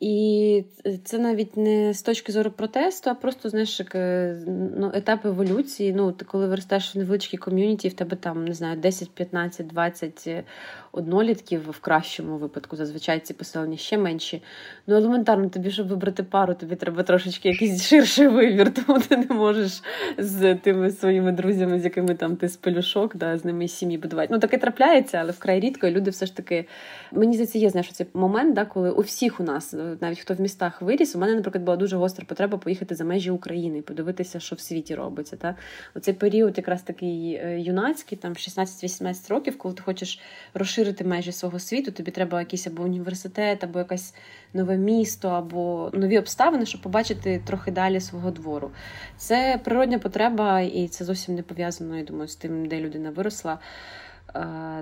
І 0.00 0.64
це 1.04 1.18
навіть 1.18 1.56
не 1.56 1.94
з 1.94 2.02
точки 2.02 2.32
зору 2.32 2.50
протесту, 2.50 3.10
а 3.10 3.14
просто 3.14 3.48
знаєш, 3.48 3.80
як 3.80 3.94
е, 3.94 4.36
ну, 4.76 4.90
етап 4.94 5.26
еволюції. 5.26 5.92
Ну, 5.92 6.12
ти 6.12 6.24
коли 6.24 6.46
виростаєш 6.46 6.94
в 6.94 6.98
невеличкій 6.98 7.36
ком'юніті, 7.36 7.88
в 7.88 7.92
тебе 7.92 8.16
там 8.16 8.44
не 8.44 8.54
знаю, 8.54 8.76
10, 8.76 9.10
15, 9.10 9.66
20 9.66 10.44
однолітків 10.92 11.70
в 11.70 11.78
кращому 11.78 12.36
випадку, 12.36 12.76
зазвичай 12.76 13.20
ці 13.20 13.34
поселення 13.34 13.76
ще 13.76 13.98
менші. 13.98 14.42
Ну, 14.86 14.96
елементарно, 14.96 15.48
тобі, 15.48 15.70
щоб 15.70 15.88
вибрати 15.88 16.22
пару, 16.22 16.54
тобі 16.54 16.76
треба 16.76 17.02
трошечки 17.02 17.48
якийсь 17.48 17.82
ширший 17.82 18.28
вибір, 18.28 18.74
тому 18.86 19.00
ти 19.00 19.16
не 19.16 19.34
можеш 19.34 19.82
з 20.18 20.54
тими 20.54 20.90
своїми 20.90 21.32
друзями, 21.32 21.80
з 21.80 21.84
якими 21.84 22.14
там 22.14 22.36
ти 22.36 22.48
з 22.48 22.56
пелюшок, 22.56 23.16
да, 23.16 23.38
з 23.38 23.44
ними 23.44 23.68
сім'ї 23.68 23.98
будувати. 23.98 24.28
Ну, 24.32 24.38
таке 24.38 24.58
трапляється, 24.58 25.18
але 25.18 25.32
вкрай 25.32 25.60
рідко, 25.60 25.86
і 25.86 25.90
люди 25.90 26.10
все 26.10 26.26
ж 26.26 26.36
таки. 26.36 26.66
Мені 27.12 27.34
здається, 27.34 27.58
є 27.58 27.70
знаєш, 27.70 27.92
цей 27.92 28.06
момент, 28.14 28.54
да, 28.54 28.64
коли 28.64 28.90
у 28.90 29.00
всіх 29.00 29.40
у 29.40 29.42
нас, 29.42 29.74
навіть 30.00 30.20
хто 30.20 30.34
в 30.34 30.40
містах 30.40 30.82
виріс, 30.82 31.16
у 31.16 31.18
мене, 31.18 31.34
наприклад, 31.34 31.64
була 31.64 31.76
дуже 31.76 31.96
гостра 31.96 32.24
потреба 32.28 32.58
поїхати 32.58 32.94
за 32.94 33.04
межі 33.04 33.30
України 33.30 33.78
і 33.78 33.82
подивитися, 33.82 34.40
що 34.40 34.56
в 34.56 34.60
світі 34.60 34.94
робиться. 34.94 35.36
Та? 35.36 35.56
Оцей 35.94 36.14
період, 36.14 36.58
якраз 36.58 36.82
такий 36.82 37.34
е, 37.34 37.60
юнацький, 37.60 38.18
там 38.18 38.32
16-18 38.32 39.28
років, 39.28 39.58
коли 39.58 39.74
ти 39.74 39.82
хочеш 39.82 40.20
розширити 40.54 41.04
межі 41.04 41.32
свого 41.32 41.58
світу, 41.58 41.92
тобі 41.92 42.10
треба 42.10 42.40
якийсь 42.40 42.66
або 42.66 42.82
університет, 42.82 43.64
або 43.64 43.78
якесь 43.78 44.14
нове 44.54 44.76
місто, 44.76 45.28
або 45.28 45.90
нові 45.92 46.18
обставини, 46.18 46.66
щоб 46.66 46.80
побачити 46.80 47.42
трохи 47.46 47.70
далі 47.70 48.00
свого 48.00 48.30
двору. 48.30 48.70
Це 49.16 49.60
природня 49.64 49.98
потреба, 49.98 50.60
і 50.60 50.88
це 50.88 51.04
зовсім 51.04 51.34
не 51.34 51.42
пов'язано, 51.42 51.98
я 51.98 52.04
думаю, 52.04 52.28
з 52.28 52.36
тим, 52.36 52.66
де 52.66 52.80
людина 52.80 53.10
виросла. 53.10 53.58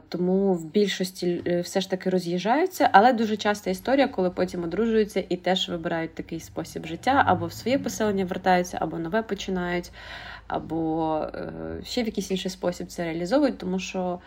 Тому 0.08 0.54
в 0.54 0.64
більшості 0.64 1.42
е, 1.46 1.60
все 1.60 1.80
ж 1.80 1.90
таки 1.90 2.10
роз'їжджаються, 2.10 2.90
але 2.92 3.12
дуже 3.12 3.36
часта 3.36 3.70
історія, 3.70 4.08
коли 4.08 4.30
потім 4.30 4.64
одружуються 4.64 5.24
і 5.28 5.36
теж 5.36 5.68
вибирають 5.68 6.14
такий 6.14 6.40
спосіб 6.40 6.86
життя, 6.86 7.24
або 7.26 7.46
в 7.46 7.52
своє 7.52 7.78
поселення 7.78 8.24
вертаються, 8.24 8.78
або 8.80 8.98
нове 8.98 9.22
починають, 9.22 9.90
або 10.46 11.14
е, 11.34 11.52
ще 11.84 12.02
в 12.02 12.06
якийсь 12.06 12.30
інший 12.30 12.50
спосіб 12.50 12.86
це 12.86 13.04
реалізовують, 13.04 13.58
тому 13.58 13.78
що 13.78 14.20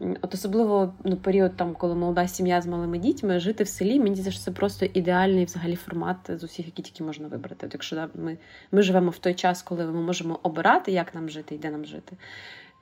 От 0.00 0.34
особливо 0.34 0.94
ну, 1.04 1.16
період, 1.16 1.56
там, 1.56 1.74
коли 1.74 1.94
молода 1.94 2.28
сім'я 2.28 2.60
з 2.60 2.66
малими 2.66 2.98
дітьми, 2.98 3.40
жити 3.40 3.64
в 3.64 3.68
селі, 3.68 4.00
мені 4.00 4.16
здається, 4.16 4.44
це 4.44 4.50
просто 4.50 4.86
ідеальний 4.94 5.44
взагалі 5.44 5.76
формат 5.76 6.16
з 6.28 6.44
усіх, 6.44 6.66
які 6.66 6.82
тільки 6.82 7.04
можна 7.04 7.28
вибрати. 7.28 7.66
От 7.66 7.74
Якщо 7.74 7.96
да, 7.96 8.08
ми 8.14 8.38
ми 8.72 8.82
живемо 8.82 9.10
в 9.10 9.18
той 9.18 9.34
час, 9.34 9.62
коли 9.62 9.84
ми 9.84 10.00
можемо 10.00 10.38
обирати, 10.42 10.92
як 10.92 11.14
нам 11.14 11.28
жити 11.28 11.54
і 11.54 11.58
де 11.58 11.70
нам 11.70 11.84
жити. 11.84 12.16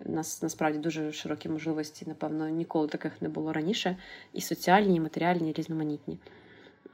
У 0.05 0.13
нас 0.13 0.43
насправді 0.43 0.79
дуже 0.79 1.13
широкі 1.13 1.49
можливості, 1.49 2.05
напевно, 2.09 2.49
ніколи 2.49 2.89
таких 2.89 3.23
не 3.23 3.29
було 3.29 3.53
раніше, 3.53 3.97
і 4.33 4.41
соціальні, 4.41 4.97
і 4.97 5.01
матеріальні, 5.01 5.51
і 5.51 5.53
різноманітні. 5.53 6.19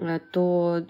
Е, 0.00 0.20
то 0.30 0.82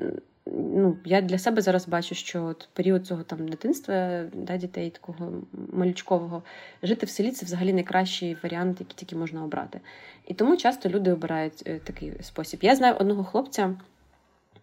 ну, 0.46 0.96
я 1.04 1.20
для 1.20 1.38
себе 1.38 1.62
зараз 1.62 1.88
бачу, 1.88 2.14
що 2.14 2.44
от 2.44 2.68
період 2.72 3.06
цього 3.06 3.22
там 3.22 3.48
дитинства 3.48 4.24
да, 4.34 4.56
дітей, 4.56 4.90
такого 4.90 5.32
малючкового, 5.72 6.42
жити 6.82 7.06
в 7.06 7.10
селі 7.10 7.30
це 7.30 7.46
взагалі 7.46 7.72
найкращий 7.72 8.36
варіант, 8.42 8.80
який 8.80 8.96
тільки 8.96 9.16
можна 9.16 9.44
обрати. 9.44 9.80
І 10.26 10.34
тому 10.34 10.56
часто 10.56 10.88
люди 10.88 11.12
обирають 11.12 11.62
е, 11.66 11.78
такий 11.78 12.12
спосіб. 12.20 12.60
Я 12.62 12.76
знаю 12.76 12.94
одного 12.98 13.24
хлопця. 13.24 13.74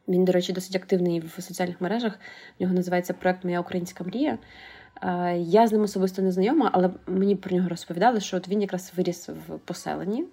Він, 0.07 0.25
до 0.25 0.31
речі, 0.31 0.53
досить 0.53 0.75
активний 0.75 1.19
в 1.19 1.41
соціальних 1.41 1.81
мережах. 1.81 2.19
В 2.59 2.61
нього 2.61 2.73
називається 2.73 3.13
проект 3.13 3.43
Моя 3.43 3.59
українська 3.59 4.03
мрія. 4.03 4.37
Я 5.37 5.67
з 5.67 5.71
ним 5.71 5.81
особисто 5.81 6.21
не 6.21 6.31
знайома, 6.31 6.69
але 6.73 6.89
мені 7.07 7.35
про 7.35 7.55
нього 7.55 7.69
розповідали, 7.69 8.19
що 8.19 8.37
от 8.37 8.47
він 8.47 8.61
якраз 8.61 8.93
виріс 8.97 9.29
в 9.29 9.57
поселенні 9.57 10.25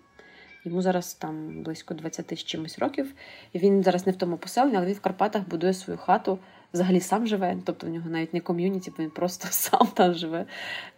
Йому 0.64 0.82
зараз 0.82 1.14
там 1.14 1.62
близько 1.62 1.94
20 1.94 2.38
з 2.38 2.44
чимось 2.44 2.78
років. 2.78 3.14
І 3.52 3.58
він 3.58 3.82
зараз 3.82 4.06
не 4.06 4.12
в 4.12 4.16
тому 4.16 4.36
поселенні, 4.36 4.76
але 4.76 4.86
він 4.86 4.94
в 4.94 5.00
Карпатах 5.00 5.48
будує 5.48 5.74
свою 5.74 5.98
хату 5.98 6.38
взагалі 6.76 7.00
сам 7.00 7.26
живе, 7.26 7.56
тобто 7.64 7.86
в 7.86 7.90
нього 7.90 8.10
навіть 8.10 8.34
не 8.34 8.40
ком'юніті, 8.40 8.92
бо 8.96 9.02
він 9.02 9.10
просто 9.10 9.48
сам 9.50 9.86
там 9.94 10.14
живе. 10.14 10.46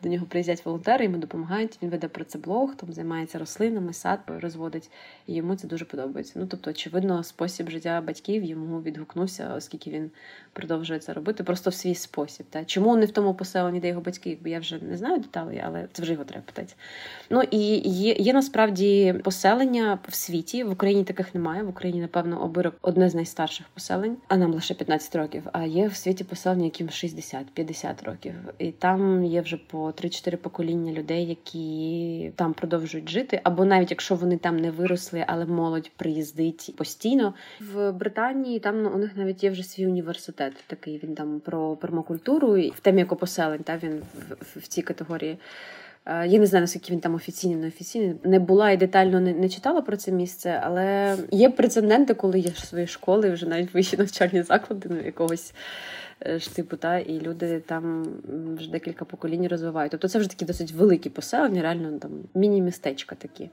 До 0.02 0.08
нього 0.08 0.26
приїздять 0.26 0.64
волонтери, 0.66 1.04
йому 1.04 1.18
допомагають. 1.18 1.78
Він 1.82 1.90
веде 1.90 2.08
про 2.08 2.24
це 2.24 2.38
блог, 2.38 2.74
там 2.74 2.92
займається 2.92 3.38
рослинами, 3.38 3.92
сад 3.92 4.18
розводить, 4.26 4.90
і 5.26 5.34
йому 5.34 5.56
це 5.56 5.68
дуже 5.68 5.84
подобається. 5.84 6.32
Ну 6.36 6.46
тобто, 6.46 6.70
очевидно, 6.70 7.22
спосіб 7.22 7.70
життя 7.70 8.00
батьків 8.00 8.44
йому 8.44 8.82
відгукнувся, 8.82 9.54
оскільки 9.56 9.90
він 9.90 10.10
продовжує 10.52 11.00
це 11.00 11.12
робити, 11.12 11.44
просто 11.44 11.70
в 11.70 11.74
свій 11.74 11.94
спосіб. 11.94 12.46
Та 12.50 12.64
чому 12.64 12.96
не 12.96 13.06
в 13.06 13.10
тому 13.10 13.34
поселенні, 13.34 13.80
де 13.80 13.88
його 13.88 14.00
батьки, 14.00 14.38
бо 14.42 14.48
я 14.48 14.58
вже 14.58 14.78
не 14.82 14.96
знаю 14.96 15.18
деталей, 15.18 15.62
але 15.64 15.88
це 15.92 16.02
вже 16.02 16.12
його 16.12 16.24
треба 16.24 16.44
питати. 16.46 16.74
Ну 17.30 17.42
і 17.42 17.58
є, 17.90 18.12
є 18.12 18.32
насправді 18.32 19.14
поселення 19.24 19.98
в 20.08 20.14
світі. 20.14 20.64
В 20.64 20.72
Україні 20.72 21.04
таких 21.04 21.34
немає. 21.34 21.62
В 21.62 21.68
Україні, 21.68 22.00
напевно, 22.00 22.42
обирок 22.42 22.74
одне 22.82 23.10
з 23.10 23.14
найстарших 23.14 23.66
поселень, 23.74 24.16
а 24.28 24.36
нам 24.36 24.54
лише 24.54 24.74
15 24.74 25.16
років. 25.16 25.42
А 25.52 25.64
є 25.68 25.88
в 25.88 25.96
світі 25.96 26.24
поселення, 26.24 26.64
яким 26.64 26.86
60-50 26.86 28.04
років, 28.04 28.34
і 28.58 28.72
там 28.72 29.24
є 29.24 29.40
вже 29.40 29.56
по 29.56 29.86
3-4 29.86 30.36
покоління 30.36 30.92
людей, 30.92 31.26
які 31.26 32.32
там 32.36 32.54
продовжують 32.54 33.08
жити. 33.08 33.40
Або 33.42 33.64
навіть 33.64 33.90
якщо 33.90 34.14
вони 34.14 34.36
там 34.36 34.56
не 34.56 34.70
виросли, 34.70 35.24
але 35.26 35.46
молодь 35.46 35.90
приїздить 35.96 36.74
постійно. 36.76 37.34
В 37.60 37.92
Британії 37.92 38.58
там 38.58 38.94
у 38.94 38.98
них 38.98 39.16
навіть 39.16 39.44
є 39.44 39.50
вже 39.50 39.62
свій 39.62 39.86
університет. 39.86 40.52
Такий 40.66 41.00
він 41.02 41.14
там 41.14 41.40
про 41.40 41.76
пермакультуру 41.76 42.56
і 42.56 42.70
в 42.70 42.80
темі 42.80 43.02
екопоселень. 43.02 43.62
Та 43.62 43.76
він 43.76 44.02
в, 44.14 44.32
в, 44.32 44.60
в 44.60 44.66
цій 44.66 44.82
категорії. 44.82 45.38
Е, 46.08 46.26
я 46.26 46.38
не 46.38 46.46
знаю, 46.46 46.62
наскільки 46.62 46.92
він 46.92 47.00
там 47.00 47.14
офіційний, 47.14 47.56
не 47.56 47.68
офіційний. 47.68 48.14
Не 48.24 48.38
була 48.38 48.70
і 48.70 48.76
детально 48.76 49.20
не, 49.20 49.32
не 49.32 49.48
читала 49.48 49.80
про 49.80 49.96
це 49.96 50.12
місце, 50.12 50.60
але 50.64 51.16
є 51.30 51.50
прецеденти, 51.50 52.14
коли 52.14 52.38
є 52.38 52.50
свої 52.50 52.86
школи, 52.86 53.30
вже 53.30 53.46
навіть 53.46 53.74
вищі 53.74 53.96
навчальні 53.96 54.42
заклади, 54.42 54.88
ну 54.90 55.00
якогось 55.00 55.52
е, 56.26 56.38
ж 56.38 56.56
типу, 56.56 56.76
та, 56.76 56.98
і 56.98 57.20
люди 57.20 57.60
там 57.60 58.06
вже 58.58 58.70
декілька 58.70 59.04
поколінь 59.04 59.48
розвивають. 59.48 59.90
Тобто 59.90 60.08
це 60.08 60.18
вже 60.18 60.28
такі 60.28 60.44
досить 60.44 60.72
великі 60.72 61.10
поселення, 61.10 61.62
реально 61.62 61.98
там 61.98 62.10
міні-містечка 62.34 63.14
такі. 63.14 63.50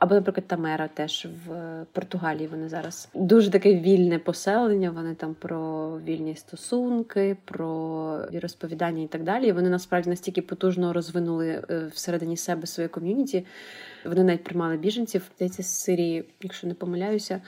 Або, 0.00 0.14
наприклад, 0.14 0.46
Тамера 0.46 0.88
теж 0.88 1.28
в 1.46 1.84
Португалії 1.92 2.46
вони 2.46 2.68
зараз 2.68 3.08
дуже 3.14 3.50
таке 3.50 3.74
вільне 3.74 4.18
поселення. 4.18 4.90
Вони 4.90 5.14
там 5.14 5.34
про 5.34 5.90
вільні 5.98 6.36
стосунки, 6.36 7.36
про 7.44 8.18
розповідання 8.32 9.02
і 9.02 9.06
так 9.06 9.22
далі. 9.22 9.52
Вони 9.52 9.68
насправді 9.70 10.10
настільки 10.10 10.42
потужно 10.42 10.92
розвинули 10.92 11.62
е, 11.70 11.90
всередині 11.94 12.36
себе 12.36 12.66
своє 12.66 12.88
ком'юніті. 12.88 13.46
Вони 14.04 14.24
навіть 14.24 14.44
приймали 14.44 14.76
біженців 14.76 15.30
здається, 15.36 15.62
з 15.62 15.66
Сирії, 15.66 16.24
якщо 16.42 16.66
не 16.66 16.74
помиляюся. 16.74 17.40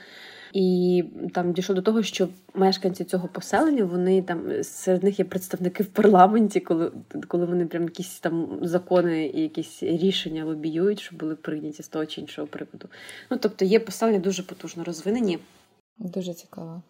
І 0.53 1.03
там 1.33 1.53
дійшло 1.53 1.75
до 1.75 1.81
того, 1.81 2.03
що 2.03 2.27
мешканці 2.53 3.03
цього 3.03 3.27
поселення 3.27 3.83
вони 3.83 4.21
там 4.21 4.63
серед 4.63 5.03
них 5.03 5.19
є 5.19 5.25
представники 5.25 5.83
в 5.83 5.87
парламенті, 5.87 6.59
коли 6.59 6.91
коли 7.27 7.45
вони 7.45 7.65
прям 7.65 7.83
якісь 7.83 8.19
там 8.19 8.59
закони 8.61 9.25
і 9.25 9.41
якісь 9.41 9.83
рішення 9.83 10.45
лобіюють, 10.45 10.99
що 10.99 11.15
були 11.15 11.35
прийняті 11.35 11.83
з 11.83 11.87
того 11.87 12.05
чи 12.05 12.21
іншого 12.21 12.47
приводу. 12.47 12.87
Ну 13.31 13.37
тобто 13.41 13.65
є 13.65 13.79
поселення 13.79 14.19
дуже 14.19 14.43
потужно 14.43 14.83
розвинені. 14.83 15.39
Дуже 15.97 16.33
цікаво. 16.33 16.81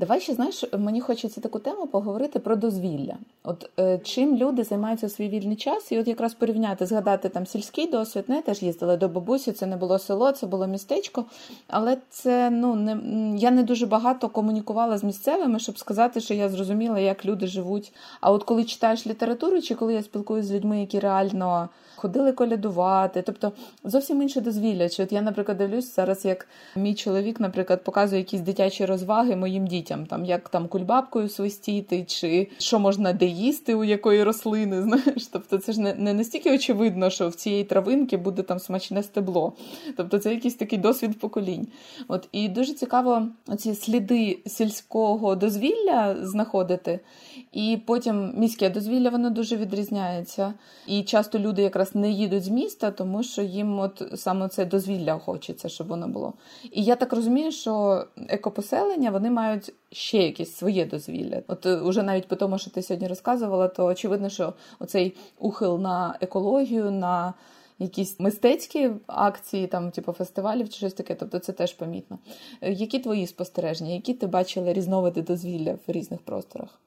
Давай 0.00 0.20
ще 0.20 0.34
знаєш, 0.34 0.64
мені 0.78 1.00
хочеться 1.00 1.40
таку 1.40 1.58
тему 1.58 1.86
поговорити 1.86 2.38
про 2.38 2.56
дозвілля. 2.56 3.14
От 3.44 3.70
е, 3.78 3.98
чим 3.98 4.36
люди 4.36 4.64
займаються 4.64 5.08
свій 5.08 5.28
вільний 5.28 5.56
час, 5.56 5.92
і 5.92 5.98
от 5.98 6.08
якраз 6.08 6.34
порівняти, 6.34 6.86
згадати 6.86 7.28
там 7.28 7.46
сільський 7.46 7.86
досвід. 7.86 8.24
Не 8.28 8.42
теж 8.42 8.62
їздила 8.62 8.96
до 8.96 9.08
бабусі, 9.08 9.52
це 9.52 9.66
не 9.66 9.76
було 9.76 9.98
село, 9.98 10.32
це 10.32 10.46
було 10.46 10.66
містечко. 10.66 11.24
Але 11.68 11.96
це 12.10 12.50
ну 12.50 12.74
не 12.74 12.98
я 13.38 13.50
не 13.50 13.62
дуже 13.62 13.86
багато 13.86 14.28
комунікувала 14.28 14.98
з 14.98 15.04
місцевими, 15.04 15.58
щоб 15.58 15.78
сказати, 15.78 16.20
що 16.20 16.34
я 16.34 16.48
зрозуміла, 16.48 16.98
як 16.98 17.24
люди 17.24 17.46
живуть. 17.46 17.92
А 18.20 18.32
от 18.32 18.44
коли 18.44 18.64
читаєш 18.64 19.06
літературу, 19.06 19.62
чи 19.62 19.74
коли 19.74 19.94
я 19.94 20.02
спілкуюся 20.02 20.48
з 20.48 20.52
людьми, 20.52 20.80
які 20.80 21.00
реально 21.00 21.68
ходили 22.04 22.32
колядувати, 22.32 23.22
тобто 23.22 23.52
зовсім 23.84 24.22
інше 24.22 24.40
дозвілля. 24.40 24.88
Чи 24.88 25.02
от 25.02 25.12
я, 25.12 25.22
наприклад, 25.22 25.58
дивлюсь 25.58 25.94
зараз, 25.94 26.24
як 26.24 26.48
мій 26.76 26.94
чоловік, 26.94 27.40
наприклад, 27.40 27.84
показує 27.84 28.20
якісь 28.20 28.40
дитячі 28.40 28.86
розваги 28.86 29.36
моїм 29.54 29.66
дітям, 29.66 30.06
там 30.06 30.24
як 30.24 30.48
там 30.48 30.68
кульбабкою 30.68 31.28
свистіти, 31.28 32.04
чи 32.04 32.48
що 32.58 32.78
можна 32.78 33.12
де 33.12 33.26
їсти 33.26 33.74
у 33.74 33.84
якої 33.84 34.22
рослини. 34.22 34.82
Знаєш, 34.82 35.26
тобто 35.32 35.58
це 35.58 35.72
ж 35.72 35.80
не, 35.80 35.94
не 35.94 36.14
настільки 36.14 36.54
очевидно, 36.54 37.10
що 37.10 37.28
в 37.28 37.34
цієї 37.34 37.64
травинки 37.64 38.16
буде 38.16 38.42
там 38.42 38.58
смачне 38.58 39.02
стебло. 39.02 39.52
Тобто 39.96 40.18
це 40.18 40.34
якийсь 40.34 40.54
такий 40.54 40.78
досвід 40.78 41.18
поколінь. 41.18 41.68
От 42.08 42.28
і 42.32 42.48
дуже 42.48 42.74
цікаво 42.74 43.28
ці 43.58 43.74
сліди 43.74 44.38
сільського 44.46 45.34
дозвілля 45.34 46.16
знаходити, 46.22 47.00
і 47.54 47.78
потім 47.86 48.32
міське 48.36 48.70
дозвілля 48.70 49.10
воно 49.10 49.30
дуже 49.30 49.56
відрізняється. 49.56 50.54
І 50.86 51.02
часто 51.02 51.38
люди 51.38 51.62
якраз 51.62 51.94
не 51.94 52.10
їдуть 52.10 52.44
з 52.44 52.48
міста, 52.48 52.90
тому 52.90 53.22
що 53.22 53.42
їм 53.42 53.78
от 53.78 54.02
саме 54.14 54.48
це 54.48 54.64
дозвілля 54.64 55.18
хочеться, 55.18 55.68
щоб 55.68 55.86
воно 55.86 56.08
було. 56.08 56.32
І 56.72 56.84
я 56.84 56.96
так 56.96 57.12
розумію, 57.12 57.52
що 57.52 58.04
екопоселення 58.28 59.10
вони 59.10 59.30
мають 59.30 59.72
ще 59.92 60.18
якесь 60.18 60.56
своє 60.56 60.86
дозвілля. 60.86 61.42
От 61.48 61.66
е, 61.66 61.76
уже 61.76 62.02
навіть 62.02 62.28
по 62.28 62.36
тому, 62.36 62.58
що 62.58 62.70
ти 62.70 62.82
сьогодні 62.82 63.08
розказувала, 63.08 63.68
то 63.68 63.84
очевидно, 63.84 64.28
що 64.28 64.54
оцей 64.78 65.16
ухил 65.38 65.78
на 65.80 66.18
екологію, 66.20 66.90
на 66.90 67.34
якісь 67.78 68.20
мистецькі 68.20 68.90
акції, 69.06 69.66
там, 69.66 69.90
типу 69.90 70.12
фестивалів 70.12 70.68
чи 70.68 70.76
щось 70.76 70.94
таке, 70.94 71.14
тобто 71.14 71.38
це 71.38 71.52
теж 71.52 71.72
помітно. 71.72 72.18
Е, 72.60 72.72
які 72.72 72.98
твої 72.98 73.26
спостереження, 73.26 73.92
які 73.92 74.14
ти 74.14 74.26
бачила 74.26 74.72
різновиди 74.72 75.22
дозвілля 75.22 75.72
в 75.72 75.92
різних 75.92 76.20
просторах? 76.20 76.80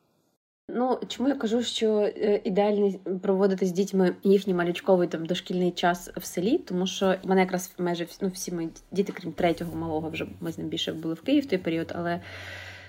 Ну 0.69 0.99
чому 1.07 1.29
я 1.29 1.35
кажу, 1.35 1.63
що 1.63 1.99
е, 1.99 2.41
ідеально 2.43 2.91
проводити 3.21 3.65
з 3.65 3.71
дітьми 3.71 4.15
їхній 4.23 4.53
малючковий 4.53 5.07
там 5.07 5.25
дошкільний 5.25 5.71
час 5.71 6.09
в 6.17 6.23
селі, 6.23 6.57
тому 6.57 6.87
що 6.87 7.15
в 7.23 7.27
мене 7.27 7.41
якраз 7.41 7.73
майже 7.77 8.07
ну, 8.21 8.27
всі 8.27 8.51
мої 8.51 8.69
діти, 8.91 9.11
крім 9.11 9.31
третього 9.31 9.75
малого, 9.75 10.09
вже 10.09 10.25
ми 10.39 10.51
з 10.51 10.57
ним 10.57 10.67
більше 10.67 10.93
були 10.93 11.13
в 11.13 11.21
Київ 11.21 11.43
в 11.43 11.47
той 11.47 11.59
період, 11.59 11.91
але 11.95 12.21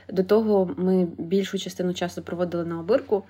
до 0.09 0.23
того 0.25 0.75
ми 0.77 1.09
більшу 1.19 1.59
частину 1.59 1.95
часу 1.95 2.23
проводили 2.23 2.65
на 2.65 2.81
обирку. 2.81 3.25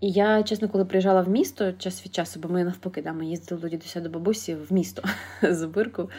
І 0.00 0.10
я, 0.10 0.42
чесно, 0.42 0.68
коли 0.68 0.84
приїжджала 0.84 1.20
в 1.20 1.28
місто 1.28 1.72
час 1.72 2.04
від 2.04 2.14
часу, 2.14 2.40
бо 2.40 2.48
ми 2.48 2.64
навпаки, 2.64 3.02
да, 3.02 3.12
ми 3.12 3.26
їздили 3.26 3.60
до 3.60 3.68
дідуся 3.68 4.00
до 4.00 4.10
бабусі 4.10 4.54
в 4.54 4.72
місто 4.72 5.02
з 5.42 5.62
обирку. 5.62 6.10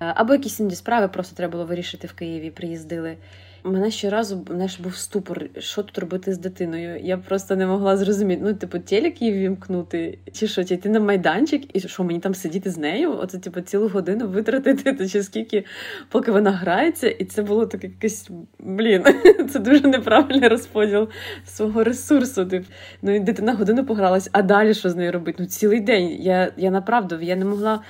Е, 0.00 0.12
або 0.16 0.32
якісь 0.32 0.60
інші 0.60 0.76
справи 0.76 1.08
просто 1.08 1.36
треба 1.36 1.52
було 1.52 1.64
вирішити 1.64 2.06
в 2.06 2.12
Києві, 2.12 2.50
приїздили 2.50 3.16
мене 3.66 3.90
щоразу 3.90 4.44
знаєш, 4.50 4.80
був 4.80 4.96
ступор, 4.96 5.42
що 5.58 5.82
тут 5.82 5.98
робити 5.98 6.32
з 6.32 6.38
дитиною. 6.38 7.00
Я 7.02 7.18
просто 7.18 7.56
не 7.56 7.66
могла 7.66 7.96
зрозуміти. 7.96 8.42
Ну, 8.44 8.54
типу, 8.54 8.78
телек 8.78 9.22
її 9.22 9.34
вімкнути, 9.34 10.18
чи 10.32 10.46
що, 10.46 10.64
чи 10.64 10.74
йти 10.74 10.88
на 10.88 11.00
майданчик, 11.00 11.76
і 11.76 11.80
що 11.80 12.04
мені 12.04 12.20
там 12.20 12.34
сидіти 12.34 12.70
з 12.70 12.78
нею? 12.78 13.18
Оце, 13.18 13.38
типу, 13.38 13.60
цілу 13.60 13.88
годину 13.88 14.28
витратити, 14.28 15.08
чи 15.12 15.22
скільки, 15.22 15.64
поки 16.08 16.32
вона 16.32 16.50
грається, 16.50 17.08
і 17.08 17.24
це 17.24 17.42
було 17.42 17.66
таке 17.66 17.86
якесь, 17.86 18.30
блін, 18.58 19.04
це 19.50 19.58
дуже 19.58 19.88
неправильний 19.88 20.48
розподіл 20.48 21.08
свого 21.44 21.84
ресурсу. 21.84 22.46
Тип. 22.46 22.64
Ну 23.02 23.14
і 23.14 23.20
дитина 23.20 23.54
годину 23.54 23.84
погралась, 23.84 24.28
а 24.32 24.42
далі 24.42 24.74
що 24.74 24.90
з 24.90 24.96
нею 24.96 25.12
робити? 25.12 25.36
Ну, 25.40 25.46
цілий 25.46 25.80
день. 25.80 26.08
Я 26.20 26.52
я 26.56 26.70
направду 26.70 27.20
я 27.20 27.36
не 27.36 27.44
могла. 27.44 27.82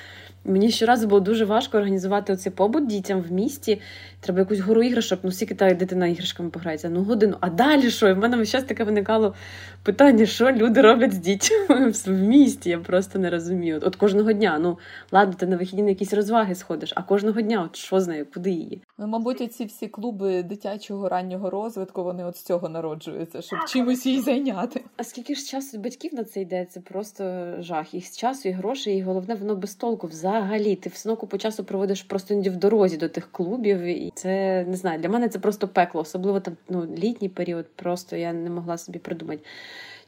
Мені 0.49 0.71
щоразу 0.71 1.09
було 1.09 1.21
дуже 1.21 1.45
важко 1.45 1.79
організувати 1.79 2.33
оцей 2.33 2.53
побут 2.53 2.87
дітям 2.87 3.21
в 3.23 3.33
місті. 3.33 3.81
Треба 4.21 4.39
якусь 4.39 4.61
гору 4.61 4.83
іграшок, 4.83 5.21
ну 5.23 5.33
скільки 5.33 5.55
та 5.55 5.75
дитина 5.75 6.07
іграшками 6.07 6.51
пограється, 6.51 6.89
ну 6.89 7.03
годину. 7.03 7.37
А 7.41 7.51
далі 7.51 7.91
що? 7.91 8.09
І 8.09 8.13
в 8.13 8.19
мене 8.19 8.37
весь 8.37 8.51
таке 8.51 8.85
виникало 8.85 9.35
питання, 9.83 10.27
що 10.27 10.51
люди 10.51 10.81
роблять 10.81 11.13
з 11.13 11.19
дітьми 11.19 11.93
в 12.07 12.11
місті. 12.11 12.71
Я 12.71 12.79
просто 12.79 13.19
не 13.19 13.31
розумію. 13.31 13.81
От 13.85 13.97
кожного 13.97 14.33
дня. 14.33 14.59
Ну 14.61 14.79
ладно, 15.13 15.35
ти 15.35 15.47
на 15.47 15.57
вихідні 15.57 15.83
на 15.83 15.89
якісь 15.89 16.15
розваги 16.15 16.55
сходиш, 16.55 16.93
а 16.97 17.03
кожного 17.03 17.41
дня, 17.41 17.63
от 17.63 17.77
що 17.77 18.01
з 18.01 18.09
нею, 18.09 18.27
куди 18.35 18.51
її? 18.51 18.83
Ну, 18.99 19.07
мабуть, 19.07 19.53
ці 19.53 19.65
всі 19.65 19.89
клуби 19.89 20.43
дитячого 20.43 21.09
раннього 21.09 21.51
розвитку 21.51 22.05
вони 22.05 22.25
от 22.25 22.37
з 22.37 22.43
цього 22.43 22.69
народжуються, 22.69 23.43
щоб 23.43 23.59
чимось 23.69 24.07
їй 24.07 24.21
зайняти. 24.21 24.85
А 24.97 25.05
скільки 25.05 25.35
ж 25.35 25.47
часу 25.47 25.79
батьків 25.79 26.15
на 26.15 26.25
це 26.25 26.41
йде? 26.41 26.67
Це 26.71 26.81
просто 26.81 27.55
жах. 27.59 27.95
Їх 27.95 28.07
з 28.07 28.17
часу, 28.17 28.49
і 28.49 28.53
грошей, 28.53 28.99
і 28.99 29.03
головне, 29.03 29.35
воно 29.35 29.57
без 29.57 29.75
толку 29.75 30.07
взагалі. 30.07 30.36
Ти 30.81 30.89
все 30.89 31.15
по 31.15 31.39
часу 31.39 31.65
проводиш 31.65 32.03
просто 32.03 32.35
в 32.35 32.57
дорозі 32.57 32.97
до 32.97 33.09
тих 33.09 33.29
клубів. 33.33 33.81
І 33.81 34.13
це 34.15 34.65
не 34.65 34.77
знаю. 34.77 35.01
Для 35.01 35.09
мене 35.09 35.29
це 35.29 35.39
просто 35.39 35.69
пекло, 35.69 36.01
особливо 36.01 36.41
там 36.41 36.57
ну, 36.69 36.87
літній 36.99 37.29
період. 37.29 37.67
Просто 37.77 38.17
я 38.17 38.33
не 38.33 38.51
могла 38.51 38.79
собі 38.79 38.99
придумати, 38.99 39.43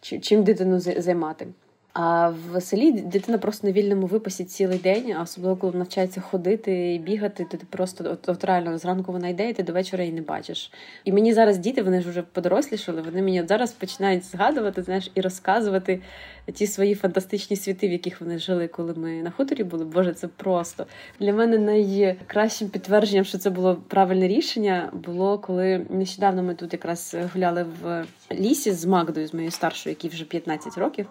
чим 0.01 0.45
дитину 0.45 0.81
займати. 0.81 1.47
А 2.01 2.29
в 2.29 2.61
селі 2.61 2.93
дитина 2.93 3.38
просто 3.38 3.67
на 3.67 3.73
вільному 3.73 4.07
випасі 4.07 4.45
цілий 4.45 4.79
день, 4.79 5.17
особливо 5.23 5.57
коли 5.57 5.73
навчається 5.73 6.21
ходити 6.21 6.95
і 6.95 6.99
бігати, 6.99 7.47
то 7.51 7.57
ти 7.57 7.67
просто 7.71 8.05
от, 8.11 8.29
от 8.29 8.45
реально 8.45 8.79
зранку 8.79 9.12
вона 9.12 9.29
йде, 9.29 9.51
і 9.51 9.53
ти 9.53 9.62
до 9.62 9.73
вечора 9.73 10.05
її 10.05 10.14
не 10.14 10.23
бачиш. 10.23 10.73
І 11.05 11.12
мені 11.12 11.33
зараз 11.33 11.59
діти, 11.59 11.83
вони 11.83 12.01
ж 12.01 12.11
вже 12.11 12.23
подорослішали, 12.23 13.03
вони 13.03 13.23
мені 13.23 13.43
от 13.43 13.49
зараз 13.49 13.73
починають 13.73 14.25
згадувати, 14.25 14.83
знаєш, 14.83 15.11
і 15.14 15.21
розказувати 15.21 16.01
ті 16.55 16.67
свої 16.67 16.95
фантастичні 16.95 17.57
світи, 17.57 17.89
в 17.89 17.93
яких 17.93 18.21
вони 18.21 18.39
жили, 18.39 18.69
коли 18.69 18.95
ми 18.95 19.23
на 19.23 19.31
хуторі 19.31 19.65
були. 19.65 19.85
Боже, 19.85 20.13
це 20.13 20.29
просто 20.29 20.87
для 21.21 21.33
мене 21.33 21.59
найкращим 21.59 22.69
підтвердженням, 22.69 23.25
що 23.25 23.39
це 23.39 23.51
було 23.51 23.77
правильне 23.89 24.29
рішення, 24.29 24.91
було 24.93 25.39
коли 25.39 25.87
нещодавно 25.91 26.43
ми 26.43 26.55
тут 26.55 26.73
якраз 26.73 27.17
гуляли 27.35 27.67
в 27.83 28.05
лісі 28.33 28.73
з 28.73 28.85
Магдою, 28.85 29.27
з 29.27 29.35
моєю 29.35 29.51
старшою, 29.51 29.93
якій 29.93 30.09
вже 30.09 30.25
15 30.25 30.79
років, 30.79 31.07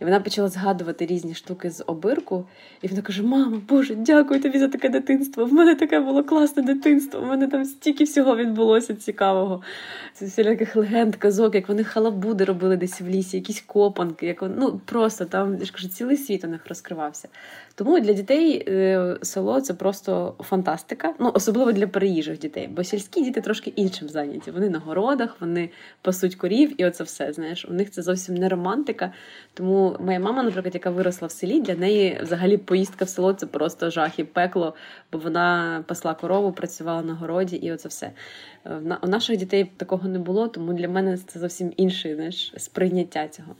і 0.00 0.04
вона 0.04 0.20
почала 0.20 0.48
згадувати 0.48 1.06
різні 1.06 1.34
штуки 1.34 1.70
з 1.70 1.84
обирку. 1.86 2.44
І 2.82 2.88
вона 2.88 3.02
каже: 3.02 3.22
Мама, 3.22 3.60
Боже, 3.68 3.94
дякую 3.94 4.40
тобі 4.40 4.58
за 4.58 4.68
таке 4.68 4.88
дитинство. 4.88 5.44
В 5.44 5.52
мене 5.52 5.74
таке 5.74 6.00
було 6.00 6.24
класне 6.24 6.62
дитинство. 6.62 7.20
У 7.20 7.26
мене 7.26 7.46
там 7.46 7.64
стільки 7.64 8.04
всього 8.04 8.36
відбулося 8.36 8.94
цікавого. 8.94 9.62
Це 10.14 10.26
всіляких 10.26 10.76
легенд, 10.76 11.16
казок, 11.16 11.54
як 11.54 11.68
вони 11.68 11.84
халабуди 11.84 12.44
робили 12.44 12.76
десь 12.76 13.00
в 13.00 13.06
лісі, 13.06 13.36
якісь 13.36 13.60
копанки, 13.60 14.26
як 14.26 14.42
вони, 14.42 14.66
просто 14.84 15.24
там 15.24 15.58
я 15.58 15.64
ж 15.64 15.72
кажу, 15.72 15.88
цілий 15.88 16.16
світ 16.16 16.44
у 16.44 16.48
них 16.48 16.60
розкривався. 16.68 17.28
Тому 17.74 18.00
для 18.00 18.12
дітей 18.12 18.64
е, 18.68 19.16
село 19.22 19.60
це 19.60 19.74
просто 19.74 20.34
фантастика, 20.38 21.14
ну 21.18 21.30
особливо 21.34 21.72
для 21.72 21.86
переїжджих 21.86 22.38
дітей, 22.38 22.68
бо 22.68 22.84
сільські 22.84 23.22
діти 23.22 23.40
трошки 23.40 23.72
іншим 23.76 24.08
зайняті. 24.08 24.50
Вони 24.50 24.68
на 24.70 24.78
городах, 24.78 25.36
вони 25.40 25.70
пасуть 26.02 26.34
корів, 26.34 26.80
і 26.80 26.84
оце 26.84 27.04
все. 27.04 27.32
Знаєш, 27.32 27.64
у 27.64 27.72
них 27.72 27.90
це 27.90 28.02
зовсім 28.02 28.34
не 28.34 28.48
романтика. 28.48 29.12
Тому 29.54 29.96
моя 30.00 30.20
мама, 30.20 30.42
наприклад, 30.42 30.74
яка 30.74 30.90
виросла 30.90 31.28
в 31.28 31.30
селі, 31.30 31.60
для 31.60 31.74
неї 31.74 32.20
взагалі 32.22 32.56
поїздка 32.56 33.04
в 33.04 33.08
село 33.08 33.32
це 33.32 33.46
просто 33.46 33.90
жах 33.90 34.18
і 34.18 34.24
пекло, 34.24 34.74
бо 35.12 35.18
вона 35.18 35.84
пасла 35.86 36.14
корову, 36.14 36.52
працювала 36.52 37.02
на 37.02 37.14
городі, 37.14 37.56
і 37.56 37.72
оце 37.72 37.88
все. 37.88 38.10
Е, 38.66 38.98
у 39.02 39.06
наших 39.06 39.36
дітей 39.36 39.70
такого 39.76 40.08
не 40.08 40.18
було, 40.18 40.48
тому 40.48 40.72
для 40.72 40.88
мене 40.88 41.18
це 41.26 41.38
зовсім 41.38 41.72
інше 41.76 42.14
знаєш, 42.14 42.54
сприйняття 42.56 43.28
цього. 43.28 43.54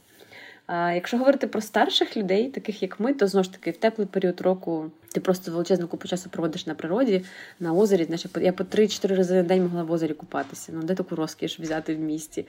Якщо 0.69 1.17
говорити 1.17 1.47
про 1.47 1.61
старших 1.61 2.17
людей, 2.17 2.49
таких 2.49 2.81
як 2.81 2.99
ми, 2.99 3.13
то 3.13 3.27
знову 3.27 3.43
ж 3.43 3.51
таки 3.51 3.71
в 3.71 3.77
теплий 3.77 4.07
період 4.07 4.41
року 4.41 4.91
ти 5.15 5.21
просто 5.21 5.51
величезну 5.51 5.87
купу 5.87 6.07
часу 6.07 6.29
проводиш 6.29 6.67
на 6.67 6.75
природі, 6.75 7.25
на 7.59 7.73
озері. 7.73 8.03
Знаєш, 8.03 8.25
я 8.41 8.53
по 8.53 8.63
3-4 8.63 9.15
рази 9.15 9.33
на 9.33 9.43
день 9.43 9.63
могла 9.63 9.83
в 9.83 9.91
озері 9.91 10.13
купатися. 10.13 10.71
Ну, 10.75 10.83
де 10.83 10.95
таку 10.95 11.15
розкіш 11.15 11.59
взяти 11.59 11.95
в 11.95 11.99
місті? 11.99 12.45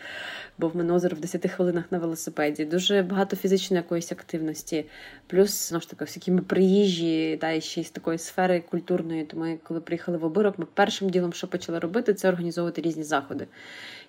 Бо 0.59 0.69
в 0.69 0.77
мене 0.77 0.93
озеро 0.93 1.17
в 1.17 1.21
10 1.21 1.51
хвилинах 1.51 1.85
на 1.91 1.99
велосипеді. 1.99 2.65
Дуже 2.65 3.03
багато 3.03 3.37
фізичної 3.37 3.83
якоїсь 3.83 4.13
активності. 4.13 4.85
Плюс, 5.27 5.69
знову 5.69 5.83
ж 5.83 5.91
таки, 5.91 6.05
всякі 6.05 6.31
ми 6.31 6.41
приїжджі, 6.41 7.39
та 7.41 7.51
і 7.51 7.61
ще 7.61 7.83
з 7.83 7.91
такої 7.91 8.19
сфери 8.19 8.61
культурної. 8.71 9.25
То 9.25 9.37
ми, 9.37 9.59
коли 9.63 9.81
приїхали 9.81 10.19
в 10.19 10.25
обирок, 10.25 10.59
ми 10.59 10.67
першим 10.75 11.11
ділом, 11.11 11.33
що 11.33 11.47
почали 11.47 11.79
робити, 11.79 12.15
це 12.15 12.29
організовувати 12.29 12.83
різні 12.83 13.05
заходи. 13.05 13.47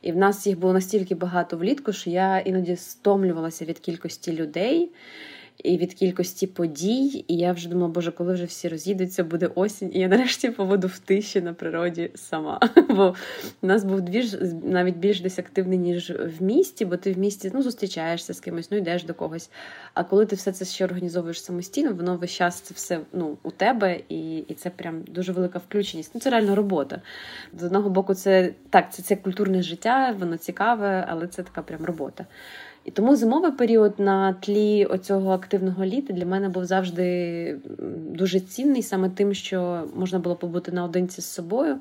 І 0.02 0.12
в 0.12 0.18
нас 0.18 0.48
їх 0.48 0.60
було 0.60 0.74
настільки 0.74 1.16
багато 1.16 1.58
влітку, 1.58 1.94
що 1.94 2.10
я 2.10 2.40
іноді 2.40 2.76
стомлювалася 2.76 3.66
від 3.66 3.80
кількості 3.80 4.34
людей. 4.34 4.92
І 5.64 5.78
від 5.78 5.94
кількості 5.94 6.48
подій. 6.48 7.26
І 7.28 7.38
я 7.38 7.52
вже 7.52 7.70
думала, 7.70 7.88
боже, 7.88 8.12
коли 8.12 8.34
вже 8.34 8.46
всі 8.46 8.68
роз'їдуться, 8.68 9.24
буде 9.24 9.50
осінь, 9.56 9.92
і 9.94 10.00
я 10.00 10.08
нарешті 10.08 10.50
поводу 10.50 10.88
в 10.88 11.00
тиші 11.00 11.42
на 11.42 11.54
природі 11.54 12.12
сама. 12.16 12.60
Бо 12.90 13.16
у 13.62 13.68
нас 13.68 13.84
був 13.84 14.02
двіж 14.02 14.38
навіть 14.64 14.98
більш 14.98 15.22
десь 15.22 15.40
активний, 15.40 15.78
ніж 15.78 16.10
в 16.12 16.44
місті, 16.44 16.86
бо 16.86 16.98
ти 16.98 17.14
в 17.14 17.18
місті 17.18 17.52
ну, 17.54 17.62
зустрічаєшся 17.62 18.34
з 18.34 18.40
кимось, 18.40 18.72
ну 18.72 18.78
йдеш 18.78 19.04
до 19.04 19.14
когось. 19.14 19.50
А 19.94 20.04
коли 20.04 20.26
ти 20.26 20.36
все 20.36 20.52
це 20.52 20.66
ще 20.66 20.86
організовуєш 20.86 21.44
самостійно, 21.44 21.94
воно 21.94 22.18
весь 22.18 22.32
час 22.32 22.62
це 22.62 22.74
все 22.74 23.00
ну, 23.14 23.38
у 23.44 23.52
тебе, 23.52 24.00
і 24.10 24.38
і 24.38 24.54
це 24.54 24.70
прям 24.70 25.02
дуже 25.02 25.32
велика 25.32 25.60
включеність. 25.60 26.12
Ну, 26.14 26.22
Це 26.22 26.30
реально 26.30 26.56
робота. 26.56 27.02
З 27.60 27.64
одного 27.64 27.90
боку, 27.90 28.14
це 28.14 28.54
так, 28.70 28.94
це, 28.94 29.04
це 29.04 29.16
культурне 29.16 29.62
життя, 29.62 30.16
воно 30.20 30.38
цікаве, 30.38 31.06
але 31.10 31.28
це 31.28 31.44
така 31.44 31.62
прям 31.62 31.86
робота. 31.86 32.26
І 32.88 32.92
тому 32.92 33.16
зимовий 33.16 33.52
період 33.52 34.00
на 34.00 34.34
тлі 34.34 34.86
оцього 34.86 35.32
активного 35.32 35.86
літа 35.86 36.14
для 36.14 36.26
мене 36.26 36.50
був 36.50 36.66
завжди 36.66 37.60
дуже 38.00 38.40
цінний, 38.40 38.84
саме 38.84 39.10
тим, 39.10 39.34
що 39.34 39.88
можна 39.96 40.20
було 40.20 40.36
побути 40.36 40.72
наодинці 40.72 41.22
з 41.22 41.26
собою. 41.26 41.80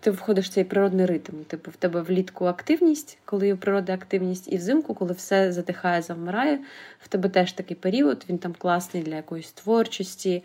Ти 0.00 0.10
входиш 0.10 0.46
в 0.46 0.52
цей 0.52 0.64
природний 0.64 1.06
ритм. 1.06 1.32
Типу, 1.46 1.70
в 1.70 1.76
тебе 1.76 2.02
влітку 2.02 2.44
активність, 2.44 3.18
коли 3.24 3.52
у 3.52 3.56
природи 3.56 3.92
активність, 3.92 4.52
і 4.52 4.56
взимку, 4.56 4.94
коли 4.94 5.12
все 5.12 5.52
затихає, 5.52 6.02
завмирає, 6.02 6.58
в 7.00 7.08
тебе 7.08 7.28
теж 7.28 7.52
такий 7.52 7.76
період, 7.76 8.24
він 8.28 8.38
там 8.38 8.54
класний 8.58 9.02
для 9.02 9.16
якоїсь 9.16 9.52
творчості. 9.52 10.42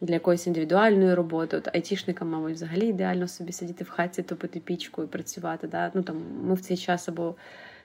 Для 0.00 0.14
якоїсь 0.14 0.46
індивідуальної 0.46 1.14
роботи, 1.14 1.56
От 1.56 1.74
айтішникам, 1.74 2.30
мабуть, 2.30 2.54
взагалі 2.54 2.86
ідеально 2.86 3.28
собі 3.28 3.52
сидіти 3.52 3.84
в 3.84 3.88
хаті, 3.88 4.22
топити 4.22 4.60
пічку 4.60 5.02
і 5.02 5.06
працювати. 5.06 5.66
Да? 5.66 5.90
Ну 5.94 6.02
там 6.02 6.22
ми 6.42 6.54
в 6.54 6.60
цей 6.60 6.76
час 6.76 7.08
або 7.08 7.34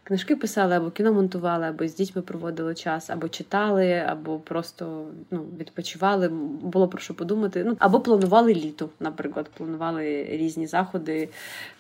книжки 0.03 0.35
писали, 0.35 0.75
або 0.75 0.91
кіно 0.91 1.13
монтували, 1.13 1.65
або 1.65 1.87
з 1.87 1.95
дітьми 1.95 2.21
проводили 2.21 2.75
час, 2.75 3.09
або 3.09 3.29
читали, 3.29 4.03
або 4.07 4.39
просто 4.39 5.05
ну, 5.31 5.45
відпочивали. 5.59 6.29
Було 6.61 6.87
про 6.87 6.99
що 6.99 7.13
подумати. 7.13 7.63
Ну 7.63 7.75
або 7.79 7.99
планували 7.99 8.53
літо, 8.53 8.89
наприклад, 8.99 9.49
планували 9.57 10.23
різні 10.29 10.67
заходи, 10.67 11.29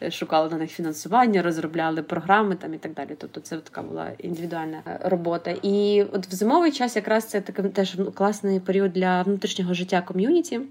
е, 0.01 0.11
шукали 0.11 0.49
на 0.49 0.57
них 0.57 0.71
фінансування, 0.71 1.41
розробляли 1.41 2.03
програми 2.03 2.55
там 2.55 2.73
і 2.73 2.77
так 2.77 2.93
далі. 2.93 3.15
Тобто, 3.17 3.41
це 3.41 3.57
така 3.57 3.81
була 3.81 4.11
індивідуальна 4.17 4.81
е, 4.87 4.99
робота. 5.03 5.55
І 5.61 6.05
от 6.11 6.27
в 6.27 6.33
зимовий 6.33 6.71
час 6.71 6.95
якраз 6.95 7.25
це 7.25 7.41
такий 7.41 7.69
теж 7.69 7.97
класний 8.13 8.59
період 8.59 8.93
для 8.93 9.21
внутрішнього 9.21 9.73
життя 9.73 10.01
ком'юніті. 10.01 10.61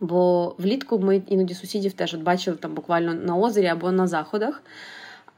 Бо 0.00 0.54
влітку 0.58 0.98
ми 0.98 1.22
іноді 1.26 1.54
сусідів 1.54 1.92
теж 1.92 2.14
от 2.14 2.20
бачили 2.20 2.56
там 2.56 2.74
буквально 2.74 3.14
на 3.14 3.36
озері 3.36 3.66
або 3.66 3.92
на 3.92 4.06
заходах 4.06 4.62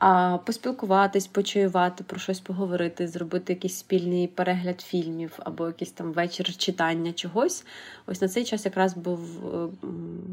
а 0.05 0.39
поспілкуватись, 0.39 1.27
почаювати, 1.27 2.05
про 2.05 2.19
щось 2.19 2.41
поговорити, 2.41 3.09
зробити 3.09 3.53
якийсь 3.53 3.77
спільний 3.77 4.29
перегляд 4.29 4.81
фільмів 4.81 5.33
або 5.39 5.67
якийсь 5.67 5.91
там 5.91 6.13
вечір 6.13 6.57
читання 6.57 7.13
чогось. 7.13 7.65
Ось 8.07 8.21
на 8.21 8.29
цей 8.29 8.45
час 8.45 8.65
якраз 8.65 8.97
був 8.97 9.21
е, 9.55 9.69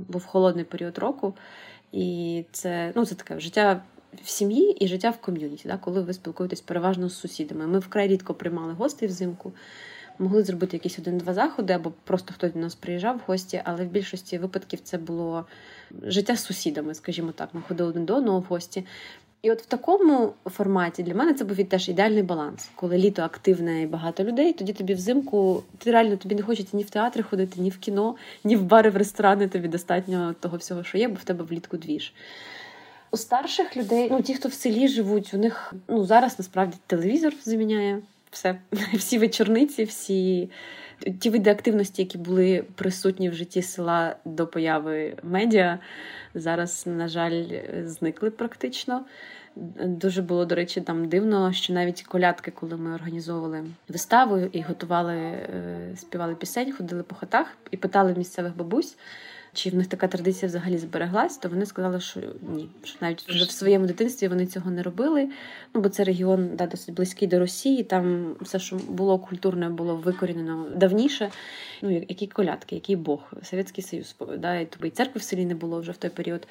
був 0.07 0.25
холодний 0.25 0.65
період 0.65 0.97
року, 0.97 1.33
і 1.91 2.43
це 2.51 2.93
ну, 2.95 3.05
це 3.05 3.15
таке 3.15 3.39
життя. 3.39 3.81
В 4.23 4.29
сім'ї 4.29 4.71
і 4.71 4.87
життя 4.87 5.09
в 5.09 5.17
ком'юніті, 5.17 5.67
да, 5.67 5.77
коли 5.77 6.01
ви 6.01 6.13
спілкуєтесь 6.13 6.61
переважно 6.61 7.09
з 7.09 7.19
сусідами. 7.19 7.67
Ми 7.67 7.79
вкрай 7.79 8.07
рідко 8.07 8.33
приймали 8.33 8.73
гостей 8.73 9.07
взимку, 9.07 9.53
могли 10.19 10.43
зробити 10.43 10.77
якісь 10.77 10.99
один-два 10.99 11.33
заходи, 11.33 11.73
або 11.73 11.91
просто 12.03 12.33
хтось 12.33 12.53
до 12.53 12.59
нас 12.59 12.75
приїжджав 12.75 13.17
в 13.17 13.21
гості, 13.27 13.61
але 13.65 13.85
в 13.85 13.87
більшості 13.87 14.37
випадків 14.37 14.79
це 14.83 14.97
було 14.97 15.45
життя 16.03 16.35
з 16.35 16.43
сусідами, 16.43 16.93
скажімо 16.93 17.31
так. 17.31 17.49
Ми 17.53 17.61
ходили 17.61 17.89
один 17.89 18.05
до 18.05 18.15
одного 18.15 18.39
в 18.39 18.43
гості. 18.43 18.85
І 19.41 19.51
от 19.51 19.61
в 19.61 19.65
такому 19.65 20.33
форматі 20.45 21.03
для 21.03 21.13
мене 21.13 21.33
це 21.33 21.43
був 21.43 21.69
теж 21.69 21.89
ідеальний 21.89 22.23
баланс. 22.23 22.69
Коли 22.75 22.97
літо 22.97 23.21
активне 23.21 23.81
і 23.81 23.87
багато 23.87 24.23
людей, 24.23 24.53
тоді 24.53 24.73
тобі 24.73 24.93
взимку 24.93 25.63
ти 25.77 25.91
реально 25.91 26.17
тобі 26.17 26.35
не 26.35 26.41
хочеться 26.41 26.77
ні 26.77 26.83
в 26.83 26.89
театри 26.89 27.23
ходити, 27.23 27.61
ні 27.61 27.69
в 27.69 27.77
кіно, 27.77 28.15
ні 28.43 28.55
в 28.55 28.63
бари, 28.63 28.89
в 28.89 28.97
ресторани. 28.97 29.47
Тобі 29.47 29.67
достатньо 29.67 30.35
того 30.39 30.57
всього, 30.57 30.83
що 30.83 30.97
є, 30.97 31.07
бо 31.07 31.15
в 31.15 31.23
тебе 31.23 31.43
влітку 31.43 31.77
двіж. 31.77 32.13
У 33.11 33.17
старших 33.17 33.77
людей, 33.77 34.07
ну 34.11 34.21
ті, 34.21 34.33
хто 34.33 34.49
в 34.49 34.53
селі 34.53 34.87
живуть, 34.87 35.33
у 35.33 35.37
них 35.37 35.73
ну 35.87 36.05
зараз 36.05 36.39
насправді 36.39 36.77
телевізор 36.87 37.33
заміняє 37.43 38.01
все. 38.31 38.55
Всі 38.93 39.17
вечорниці, 39.17 39.83
всі 39.83 40.49
ті 41.19 41.29
види 41.29 41.49
активності, 41.49 42.01
які 42.01 42.17
були 42.17 42.65
присутні 42.75 43.29
в 43.29 43.33
житті 43.33 43.61
села 43.61 44.15
до 44.25 44.47
появи 44.47 45.15
медіа, 45.23 45.79
зараз, 46.33 46.83
на 46.87 47.07
жаль, 47.07 47.45
зникли 47.83 48.31
практично. 48.31 49.05
Дуже 49.85 50.21
було, 50.21 50.45
до 50.45 50.55
речі, 50.55 50.81
там 50.81 51.09
дивно, 51.09 51.53
що 51.53 51.73
навіть 51.73 52.03
колядки, 52.03 52.51
коли 52.51 52.77
ми 52.77 52.95
організовували 52.95 53.63
виставу 53.89 54.37
і 54.37 54.61
готували, 54.61 55.15
е, 55.15 55.93
співали 55.95 56.35
пісень, 56.35 56.73
ходили 56.73 57.03
по 57.03 57.15
хатах 57.15 57.57
і 57.71 57.77
питали 57.77 58.13
місцевих 58.17 58.57
бабусь 58.57 58.97
чи 59.53 59.69
в 59.69 59.75
них 59.75 59.87
така 59.87 60.07
традиція 60.07 60.49
взагалі 60.49 60.77
збереглась, 60.77 61.37
то 61.37 61.49
вони 61.49 61.65
сказали, 61.65 61.99
що 61.99 62.19
ні, 62.55 62.69
що 62.83 62.97
навіть 63.01 63.21
вже 63.29 63.45
в 63.45 63.51
своєму 63.51 63.85
дитинстві 63.85 64.27
вони 64.27 64.45
цього 64.45 64.71
не 64.71 64.83
робили. 64.83 65.29
Ну 65.73 65.81
бо 65.81 65.89
це 65.89 66.03
регіон 66.03 66.49
да, 66.55 66.67
досить 66.67 66.95
близький 66.95 67.27
до 67.27 67.39
Росії. 67.39 67.83
Там 67.83 68.35
все, 68.41 68.59
що 68.59 68.75
було 68.75 69.19
культурне, 69.19 69.69
було 69.69 69.95
викорінено 69.95 70.67
давніше. 70.75 71.29
Ну 71.81 72.05
які 72.09 72.27
колядки, 72.27 72.75
який 72.75 72.95
Бог, 72.95 73.33
Совєтський 73.43 73.83
Союз 73.83 74.15
да, 74.37 74.55
і 74.55 74.65
тобі 74.65 74.87
і 74.87 74.91
церкви 74.91 75.19
в 75.19 75.23
селі 75.23 75.45
не 75.45 75.55
було 75.55 75.79
вже 75.79 75.91
в 75.91 75.97
той 75.97 76.09
період. 76.09 76.47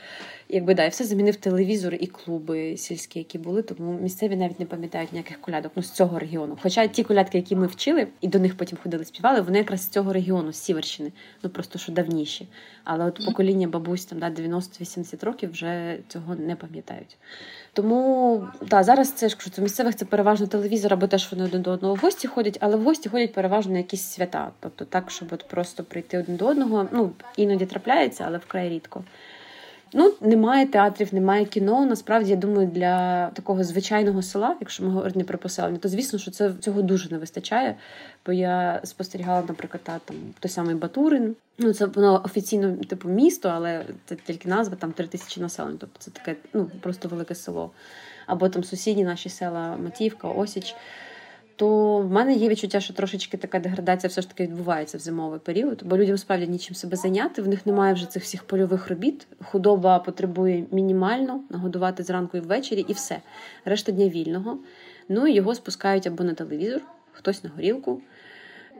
Якби 0.48 0.74
да, 0.74 0.84
і 0.84 0.88
все 0.88 1.04
замінив 1.04 1.36
телевізор 1.36 1.94
і 1.94 2.06
клуби 2.06 2.76
сільські, 2.76 3.18
які 3.18 3.38
були, 3.38 3.62
тому 3.62 4.00
місцеві 4.00 4.36
навіть 4.36 4.60
не 4.60 4.66
пам'ятають 4.66 5.12
ніяких 5.12 5.40
колядок 5.40 5.72
ну 5.76 5.82
з 5.82 5.90
цього 5.90 6.18
регіону. 6.18 6.58
Хоча 6.62 6.86
ті 6.86 7.02
колядки, 7.04 7.38
які 7.38 7.56
ми 7.56 7.66
вчили, 7.66 8.08
і 8.20 8.28
до 8.28 8.38
них 8.38 8.56
потім 8.56 8.78
ходили, 8.82 9.04
співали, 9.04 9.40
вони 9.40 9.58
якраз 9.58 9.80
з 9.80 9.88
цього 9.88 10.12
регіону, 10.12 10.52
з 10.52 10.56
Сіверщини, 10.56 11.12
ну 11.42 11.50
просто 11.50 11.78
що 11.78 11.92
давніші. 11.92 12.48
Але 12.84 12.97
от 13.06 13.26
покоління 13.26 13.68
бабусь 13.68 14.04
там 14.04 14.18
да, 14.18 14.26
90-80 14.26 15.24
років 15.24 15.50
вже 15.50 15.98
цього 16.08 16.34
не 16.34 16.56
пам'ятають. 16.56 17.16
Тому 17.72 18.44
да, 18.66 18.82
зараз 18.82 19.12
це 19.12 19.28
ж 19.28 19.36
це 19.50 19.62
місцевих 19.62 19.96
це 19.96 20.04
переважно 20.04 20.46
телевізор, 20.46 20.92
або 20.92 21.06
теж 21.06 21.32
вони 21.32 21.44
один 21.44 21.62
до 21.62 21.70
одного 21.70 21.94
в 21.94 21.98
гості 21.98 22.28
ходять, 22.28 22.58
але 22.60 22.76
в 22.76 22.82
гості 22.82 23.08
ходять 23.08 23.32
переважно 23.32 23.72
на 23.72 23.78
якісь 23.78 24.02
свята. 24.02 24.50
Тобто 24.60 24.84
так, 24.84 25.10
щоб 25.10 25.28
от 25.32 25.48
просто 25.48 25.84
прийти 25.84 26.18
один 26.18 26.36
до 26.36 26.46
одного. 26.46 26.88
Ну 26.92 27.12
іноді 27.36 27.66
трапляється, 27.66 28.24
але 28.26 28.38
вкрай 28.38 28.68
рідко. 28.68 29.04
Ну, 29.92 30.14
немає 30.20 30.66
театрів, 30.66 31.14
немає 31.14 31.44
кіно. 31.44 31.86
Насправді, 31.86 32.30
я 32.30 32.36
думаю, 32.36 32.66
для 32.66 33.26
такого 33.28 33.64
звичайного 33.64 34.22
села, 34.22 34.56
якщо 34.60 34.84
ми 34.84 34.90
говоримо 34.90 35.24
про 35.24 35.38
поселення, 35.38 35.78
то 35.78 35.88
звісно, 35.88 36.18
що 36.18 36.30
це 36.30 36.52
цього 36.60 36.82
дуже 36.82 37.10
не 37.10 37.18
вистачає. 37.18 37.76
Бо 38.26 38.32
я 38.32 38.80
спостерігала, 38.84 39.42
наприклад, 39.48 39.82
там 39.84 40.16
той 40.40 40.50
самий 40.50 40.74
Батурин. 40.74 41.36
Ну, 41.58 41.72
це 41.72 41.86
воно 41.86 42.22
офіційно 42.24 42.76
типу 42.76 43.08
місто, 43.08 43.48
але 43.48 43.84
це 44.06 44.16
тільки 44.16 44.48
назва 44.48 44.76
там 44.76 44.92
три 44.92 45.06
тисячі 45.06 45.40
населення. 45.40 45.76
Тобто 45.80 45.96
це 45.98 46.10
таке 46.10 46.36
ну 46.52 46.70
просто 46.80 47.08
велике 47.08 47.34
село. 47.34 47.70
Або 48.26 48.48
там 48.48 48.64
сусідні 48.64 49.04
наші 49.04 49.28
села 49.28 49.76
Матівка, 49.76 50.28
Осіч 50.28 50.74
то 51.58 51.98
в 51.98 52.10
мене 52.10 52.34
є 52.34 52.48
відчуття, 52.48 52.80
що 52.80 52.94
трошечки 52.94 53.36
така 53.36 53.58
деградація 53.58 54.08
все 54.08 54.20
ж 54.20 54.28
таки 54.28 54.42
відбувається 54.42 54.98
в 54.98 55.00
зимовий 55.00 55.40
період, 55.40 55.82
бо 55.84 55.98
людям 55.98 56.18
справді 56.18 56.46
нічим 56.46 56.74
себе 56.74 56.96
зайняти. 56.96 57.42
В 57.42 57.48
них 57.48 57.66
немає 57.66 57.94
вже 57.94 58.10
цих 58.10 58.22
всіх 58.22 58.44
польових 58.44 58.88
робіт. 58.88 59.26
Худоба 59.44 59.98
потребує 59.98 60.66
мінімально 60.70 61.40
нагодувати 61.50 62.02
зранку 62.02 62.36
і 62.36 62.40
ввечері, 62.40 62.84
і 62.88 62.92
все. 62.92 63.20
Решта 63.64 63.92
дня 63.92 64.08
вільного. 64.08 64.58
Ну 65.08 65.26
і 65.26 65.34
його 65.34 65.54
спускають 65.54 66.06
або 66.06 66.24
на 66.24 66.34
телевізор, 66.34 66.82
хтось 67.12 67.44
на 67.44 67.50
горілку. 67.50 68.00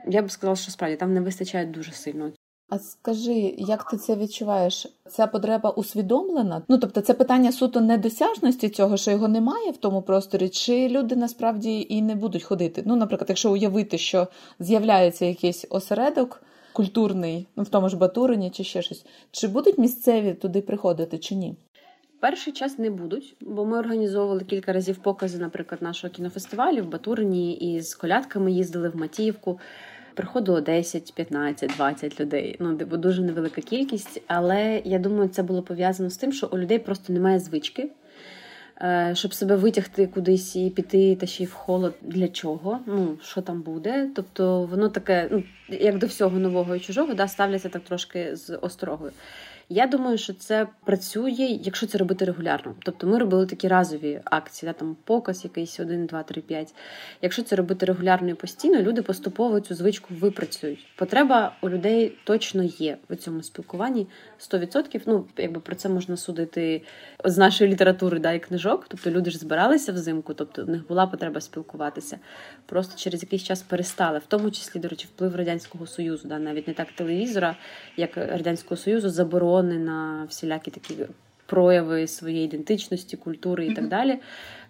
Я 0.07 0.21
б 0.21 0.31
сказала, 0.31 0.55
що 0.55 0.71
справді 0.71 0.97
там 0.97 1.13
не 1.13 1.21
вистачає 1.21 1.65
дуже 1.65 1.91
сильно 1.91 2.31
а 2.69 2.79
скажи, 2.79 3.55
як 3.57 3.83
ти 3.83 3.97
це 3.97 4.15
відчуваєш? 4.15 4.87
Ця 5.07 5.27
потреба 5.27 5.69
усвідомлена? 5.69 6.61
Ну 6.67 6.77
тобто, 6.77 7.01
це 7.01 7.13
питання 7.13 7.51
суто 7.51 7.81
недосяжності 7.81 8.69
цього, 8.69 8.97
що 8.97 9.11
його 9.11 9.27
немає 9.27 9.71
в 9.71 9.77
тому 9.77 10.01
просторі, 10.01 10.49
чи 10.49 10.89
люди 10.89 11.15
насправді 11.15 11.85
і 11.89 12.01
не 12.01 12.15
будуть 12.15 12.43
ходити? 12.43 12.83
Ну, 12.85 12.95
наприклад, 12.95 13.29
якщо 13.29 13.51
уявити, 13.51 13.97
що 13.97 14.27
з'являється 14.59 15.25
якийсь 15.25 15.65
осередок 15.69 16.43
культурний, 16.73 17.47
ну 17.55 17.63
в 17.63 17.69
тому 17.69 17.89
ж 17.89 17.97
Батурині 17.97 18.49
чи 18.49 18.63
ще 18.63 18.81
щось, 18.81 19.05
чи 19.31 19.47
будуть 19.47 19.77
місцеві 19.77 20.33
туди 20.33 20.61
приходити, 20.61 21.17
чи 21.17 21.35
ні? 21.35 21.55
Перший 22.19 22.53
час 22.53 22.79
не 22.79 22.89
будуть, 22.89 23.35
бо 23.41 23.65
ми 23.65 23.79
організовували 23.79 24.43
кілька 24.43 24.73
разів 24.73 24.97
покази, 24.97 25.37
наприклад, 25.37 25.81
нашого 25.81 26.13
кінофестивалю 26.13 26.83
в 26.83 26.87
Батурині 26.87 27.53
і 27.53 27.81
з 27.81 27.95
колядками 27.95 28.51
їздили 28.51 28.89
в 28.89 28.95
Матіївку 28.95 29.59
приходило 30.19 30.59
10, 30.61 31.13
15, 31.13 31.71
20 31.77 32.19
людей. 32.19 32.55
Ну, 32.59 32.75
типу, 32.75 32.97
дуже 32.97 33.21
невелика 33.21 33.61
кількість. 33.61 34.21
Але 34.27 34.81
я 34.85 34.99
думаю, 34.99 35.29
це 35.29 35.43
було 35.43 35.61
пов'язано 35.61 36.09
з 36.09 36.17
тим, 36.17 36.31
що 36.31 36.49
у 36.51 36.57
людей 36.57 36.79
просто 36.79 37.13
немає 37.13 37.39
звички. 37.39 37.89
Е, 38.81 39.11
щоб 39.15 39.33
себе 39.33 39.55
витягти 39.55 40.07
кудись 40.07 40.55
і 40.55 40.69
піти, 40.69 41.15
та 41.15 41.25
ще 41.25 41.43
й 41.43 41.45
в 41.45 41.53
холод 41.53 41.93
для 42.01 42.27
чого? 42.27 42.79
Ну 42.85 43.17
що 43.23 43.41
там 43.41 43.61
буде? 43.61 44.09
Тобто 44.15 44.63
воно 44.63 44.89
таке, 44.89 45.27
ну 45.31 45.43
як 45.69 45.97
до 45.97 46.07
всього 46.07 46.39
нового 46.39 46.75
і 46.75 46.79
чужого, 46.79 47.13
да, 47.13 47.27
ставляться 47.27 47.69
так 47.69 47.83
трошки 47.83 48.35
з 48.35 48.57
острогою. 48.57 49.11
Я 49.71 49.87
думаю, 49.87 50.17
що 50.17 50.33
це 50.33 50.67
працює, 50.85 51.59
якщо 51.63 51.87
це 51.87 51.97
робити 51.97 52.25
регулярно. 52.25 52.75
Тобто 52.79 53.07
ми 53.07 53.17
робили 53.17 53.45
такі 53.45 53.67
разові 53.67 54.21
акції, 54.25 54.69
да, 54.69 54.73
там 54.79 54.97
показ 55.03 55.43
якийсь 55.43 55.79
1, 55.79 56.05
2, 56.05 56.23
3, 56.23 56.41
5. 56.41 56.73
Якщо 57.21 57.43
це 57.43 57.55
робити 57.55 57.85
регулярно 57.85 58.29
і 58.29 58.33
постійно, 58.33 58.81
люди 58.81 59.01
поступово 59.01 59.59
цю 59.59 59.75
звичку 59.75 60.13
випрацюють. 60.13 60.85
Потреба 60.95 61.55
у 61.61 61.69
людей 61.69 62.17
точно 62.23 62.63
є 62.63 62.97
в 63.09 63.15
цьому 63.15 63.43
спілкуванні 63.43 64.07
100%. 64.39 65.01
Ну, 65.05 65.25
якби 65.37 65.59
про 65.59 65.75
це 65.75 65.89
можна 65.89 66.17
судити 66.17 66.81
з 67.25 67.37
нашої 67.37 67.71
літератури 67.71 68.19
да, 68.19 68.31
і 68.31 68.39
книжок. 68.39 68.85
Тобто 68.87 69.11
люди 69.11 69.31
ж 69.31 69.37
збиралися 69.37 69.91
взимку, 69.91 70.33
тобто 70.33 70.65
в 70.65 70.69
них 70.69 70.87
була 70.87 71.07
потреба 71.07 71.41
спілкуватися. 71.41 72.19
Просто 72.65 72.93
через 72.97 73.23
якийсь 73.23 73.43
час 73.43 73.61
перестали, 73.61 74.19
в 74.19 74.25
тому 74.27 74.51
числі, 74.51 74.79
до 74.79 74.87
речі, 74.87 75.07
вплив 75.15 75.35
радянського 75.35 75.87
союзу, 75.87 76.27
да, 76.27 76.39
навіть 76.39 76.67
не 76.67 76.73
так 76.73 76.91
телевізора, 76.91 77.55
як 77.97 78.17
радянського 78.17 78.77
союзу, 78.77 79.09
заборони 79.59 79.77
на 79.85 80.25
всілякі 80.29 80.71
такі 80.71 80.95
прояви 81.45 82.07
своєї 82.07 82.45
ідентичності, 82.45 83.17
культури 83.17 83.65
і 83.67 83.73
так 83.73 83.87
далі. 83.87 84.19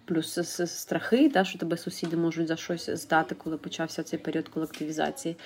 Плюс 0.04 0.38
страхи, 0.66 1.28
та, 1.28 1.44
що 1.44 1.58
тебе 1.58 1.76
сусіди 1.76 2.16
можуть 2.16 2.48
за 2.48 2.56
щось 2.56 2.90
здати, 2.90 3.34
коли 3.34 3.56
почався 3.56 4.02
цей 4.02 4.18
період 4.18 4.48
колективізації. 4.48 5.36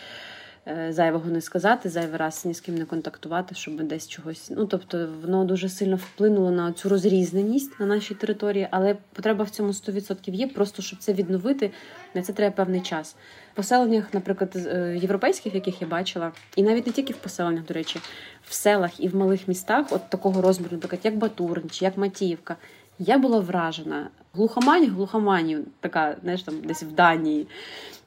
Е, 0.66 0.92
зайвого 0.92 1.30
не 1.30 1.40
сказати, 1.40 1.88
зайвий 1.88 2.16
раз 2.16 2.44
ні 2.44 2.54
з 2.54 2.60
ким 2.60 2.74
не 2.74 2.84
контактувати, 2.84 3.54
щоб 3.54 3.82
десь 3.82 4.08
чогось. 4.08 4.50
Ну 4.56 4.66
тобто, 4.66 5.08
воно 5.22 5.44
дуже 5.44 5.68
сильно 5.68 5.96
вплинуло 5.96 6.50
на 6.50 6.72
цю 6.72 6.88
розрізненість 6.88 7.80
на 7.80 7.86
нашій 7.86 8.14
території, 8.14 8.68
але 8.70 8.96
потреба 9.12 9.44
в 9.44 9.50
цьому 9.50 9.72
100% 9.72 10.30
є. 10.30 10.46
Просто 10.46 10.82
щоб 10.82 10.98
це 10.98 11.12
відновити, 11.12 11.70
на 12.14 12.22
це 12.22 12.32
треба 12.32 12.56
певний 12.56 12.80
час. 12.80 13.16
В 13.52 13.56
поселеннях, 13.56 14.14
наприклад, 14.14 14.56
е, 14.56 14.98
європейських, 15.02 15.54
яких 15.54 15.82
я 15.82 15.88
бачила, 15.88 16.32
і 16.56 16.62
навіть 16.62 16.86
не 16.86 16.92
тільки 16.92 17.12
в 17.12 17.16
поселеннях, 17.16 17.64
до 17.64 17.74
речі, 17.74 18.00
в 18.42 18.54
селах 18.54 19.00
і 19.00 19.08
в 19.08 19.16
малих 19.16 19.48
містах, 19.48 19.86
от 19.90 20.10
такого 20.10 20.42
розміру, 20.42 20.70
наприклад, 20.72 21.00
як 21.04 21.16
Батурин 21.16 21.70
чи 21.70 21.84
як 21.84 21.96
Матіївка. 21.96 22.56
Я 22.98 23.18
була 23.18 23.40
вражена. 23.40 24.08
Глухомань, 24.32 24.90
глухоманів, 24.90 25.64
така, 25.80 26.16
знаєш, 26.22 26.42
там 26.42 26.54
десь 26.64 26.82
в 26.82 26.92
Данії. 26.92 27.48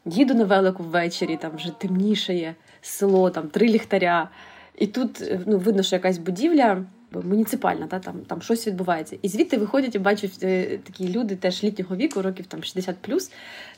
Їду 0.05 0.33
на 0.33 0.43
велику 0.43 0.83
ввечері, 0.83 1.38
там 1.38 1.51
вже 1.55 1.71
темнішає 1.71 2.55
село, 2.81 3.29
там 3.29 3.47
три 3.47 3.67
ліхтаря. 3.67 4.29
І 4.77 4.88
тут 4.88 5.21
е, 5.21 5.39
ну, 5.45 5.57
видно, 5.57 5.83
що 5.83 5.95
якась 5.95 6.17
будівля 6.17 6.83
муніципальна, 7.11 7.88
та, 7.88 7.99
там 7.99 8.15
там 8.27 8.41
щось 8.41 8.67
відбувається. 8.67 9.17
І 9.21 9.27
звідти 9.29 9.57
виходять 9.57 9.95
і 9.95 9.99
бачать 9.99 10.31
е, 10.43 10.79
такі 10.83 11.09
люди 11.09 11.35
теж 11.35 11.63
літнього 11.63 11.95
віку, 11.95 12.21
років 12.21 12.45
там 12.45 12.63
60 12.63 12.95
плюс, 13.01 13.31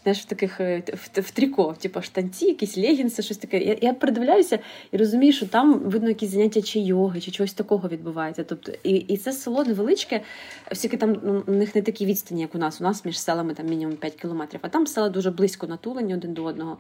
знаєш, 0.04 0.20
в 0.20 0.26
таких 0.26 0.62
е, 0.62 0.84
в, 0.94 1.22
в 1.22 1.32
тріко, 1.32 1.76
типу 1.80 2.02
штанці, 2.02 2.46
якісь 2.46 2.78
легінси, 2.78 3.22
щось 3.22 3.38
таке. 3.38 3.60
Я 3.60 3.78
я 3.82 3.94
придивляюся 3.94 4.60
і 4.92 4.98
розумію, 4.98 5.34
що 5.34 5.46
там 5.46 5.80
видно 5.80 6.10
якісь 6.10 6.30
заняття 6.30 6.62
чи 6.62 6.80
йоги, 6.80 7.22
чи 7.22 7.32
чогось 7.32 7.54
такого 7.54 7.90
відбувається. 7.90 8.44
Тобто, 8.44 8.72
І 8.84 8.92
і 8.92 9.18
це 9.18 9.32
село 9.32 9.64
невеличке, 9.64 10.22
оскільки 10.72 10.98
там 10.98 11.18
ну, 11.24 11.44
у 11.48 11.52
них 11.52 11.76
не 11.76 11.82
такі 11.82 12.06
відстані, 12.06 12.42
як 12.42 12.56
у 12.56 12.58
нас. 12.58 12.82
У 12.82 12.84
нас 12.84 13.06
між 13.06 13.20
селами 13.20 13.54
там 13.54 13.66
мінімум 13.66 13.96
5 13.96 14.14
кілометрів, 14.16 14.60
а 14.64 14.70
там 14.70 14.88
села 14.88 15.10
дуже 15.10 15.32
близько 15.32 15.68
натулені 15.68 16.14
один 16.14 16.34
до 16.34 16.44
одного. 16.44 16.78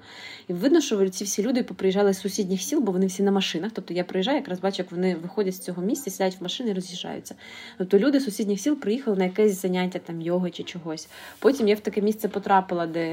І 0.47 0.53
видно, 0.53 0.81
що 0.81 1.09
ці 1.09 1.23
всі 1.23 1.43
люди 1.43 1.63
поприїжджали 1.63 2.13
з 2.13 2.19
сусідніх 2.19 2.61
сіл, 2.61 2.79
бо 2.79 2.91
вони 2.91 3.05
всі 3.05 3.23
на 3.23 3.31
машинах. 3.31 3.71
Тобто 3.73 3.93
я 3.93 4.03
приїжджаю, 4.03 4.37
якраз 4.37 4.59
бачу, 4.59 4.75
як 4.83 4.91
вони 4.91 5.15
виходять 5.15 5.55
з 5.55 5.59
цього 5.59 5.81
місця, 5.81 6.11
сядуть 6.11 6.39
в 6.39 6.43
машини 6.43 6.69
і 6.69 6.73
роз'їжджаються. 6.73 7.35
Тобто 7.77 7.99
люди 7.99 8.19
з 8.19 8.23
сусідніх 8.23 8.59
сіл 8.59 8.75
приїхали 8.75 9.17
на 9.17 9.23
якесь 9.23 9.61
заняття 9.61 9.99
там 9.99 10.21
йоги 10.21 10.51
чи 10.51 10.63
чогось. 10.63 11.07
Потім 11.39 11.67
я 11.67 11.75
в 11.75 11.79
таке 11.79 12.01
місце 12.01 12.27
потрапила, 12.27 12.87
де 12.87 13.08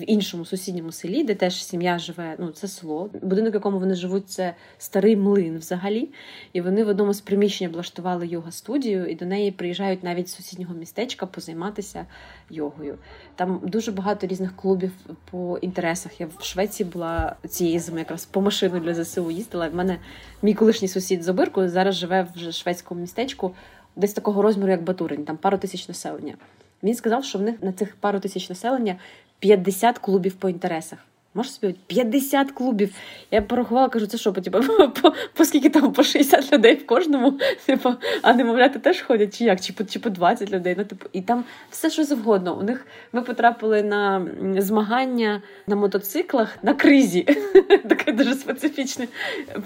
в 0.00 0.04
іншому 0.06 0.44
сусідньому 0.44 0.92
селі, 0.92 1.24
де 1.24 1.34
теж 1.34 1.64
сім'я 1.64 1.98
живе, 1.98 2.36
ну 2.38 2.50
це 2.50 2.68
село. 2.68 3.10
Будинок, 3.22 3.52
в 3.52 3.54
якому 3.54 3.78
вони 3.78 3.94
живуть, 3.94 4.30
це 4.30 4.54
старий 4.78 5.16
млин 5.16 5.58
взагалі. 5.58 6.08
І 6.52 6.60
вони 6.60 6.84
в 6.84 6.88
одному 6.88 7.12
з 7.12 7.20
приміщень 7.20 7.68
облаштували 7.68 8.26
йога 8.26 8.50
студію, 8.50 9.06
і 9.06 9.14
до 9.14 9.26
неї 9.26 9.52
приїжджають 9.52 10.02
навіть 10.02 10.28
з 10.28 10.34
сусіднього 10.34 10.74
містечка 10.74 11.26
позайматися 11.26 12.06
йогою. 12.50 12.98
Там 13.34 13.60
дуже 13.64 13.92
багато 13.92 14.26
різних 14.26 14.56
клубів 14.56 14.92
по 15.30 15.58
інтересах. 15.58 16.20
Я 16.20 16.28
в 16.38 16.44
Швеції 16.44 16.88
була 16.88 17.36
цієї 17.48 17.78
зими 17.78 17.98
якраз 17.98 18.24
по 18.24 18.40
машину 18.40 18.80
для 18.80 19.04
ЗСУ 19.04 19.30
їздила. 19.30 19.68
В 19.68 19.74
мене 19.74 19.98
мій 20.42 20.54
колишній 20.54 20.88
сусід 20.88 21.22
з 21.22 21.28
Обирку 21.28 21.68
зараз 21.68 21.94
живе 21.94 22.28
в 22.36 22.52
шведському 22.52 23.00
містечку, 23.00 23.54
десь 23.96 24.12
такого 24.12 24.42
розміру, 24.42 24.70
як 24.70 24.82
Батурин, 24.82 25.24
там 25.24 25.36
пару 25.36 25.58
тисяч 25.58 25.88
населення. 25.88 26.34
Він 26.82 26.94
сказав, 26.94 27.24
що 27.24 27.38
в 27.38 27.42
них 27.42 27.62
на 27.62 27.72
цих 27.72 27.96
пару 27.96 28.20
тисяч 28.20 28.48
населення 28.48 28.96
50 29.38 29.98
клубів 29.98 30.34
по 30.34 30.48
інтересах. 30.48 30.98
Можеш 31.34 31.52
собі 31.52 31.74
50 31.86 32.52
клубів. 32.52 32.94
Я 33.30 33.42
порахувала, 33.42 33.88
кажу, 33.88 34.06
це 34.06 34.18
що, 34.18 34.32
типу, 34.32 34.58
по, 35.02 35.12
по 35.34 35.44
скільки 35.44 35.68
там 35.68 35.92
по 35.92 36.02
60 36.02 36.52
людей 36.52 36.74
в 36.74 36.86
кожному, 36.86 37.38
типу, 37.66 37.94
а 38.22 38.32
немовляти 38.32 38.78
теж 38.78 39.00
ходять, 39.02 39.38
чи 39.38 39.44
як, 39.44 39.60
чи 39.60 39.72
по, 39.72 39.84
чи 39.84 39.98
по 39.98 40.10
20 40.10 40.50
людей. 40.50 40.74
Ну, 40.78 40.84
типу, 40.84 41.06
І 41.12 41.20
там 41.22 41.44
все, 41.70 41.90
що 41.90 42.04
завгодно. 42.04 42.58
У 42.58 42.62
них 42.62 42.86
ми 43.12 43.22
потрапили 43.22 43.82
на 43.82 44.26
змагання 44.58 45.42
на 45.66 45.76
мотоциклах 45.76 46.58
на 46.62 46.74
кризі. 46.74 47.22
Таке 47.88 48.12
дуже 48.12 48.34
специфічне. 48.34 49.08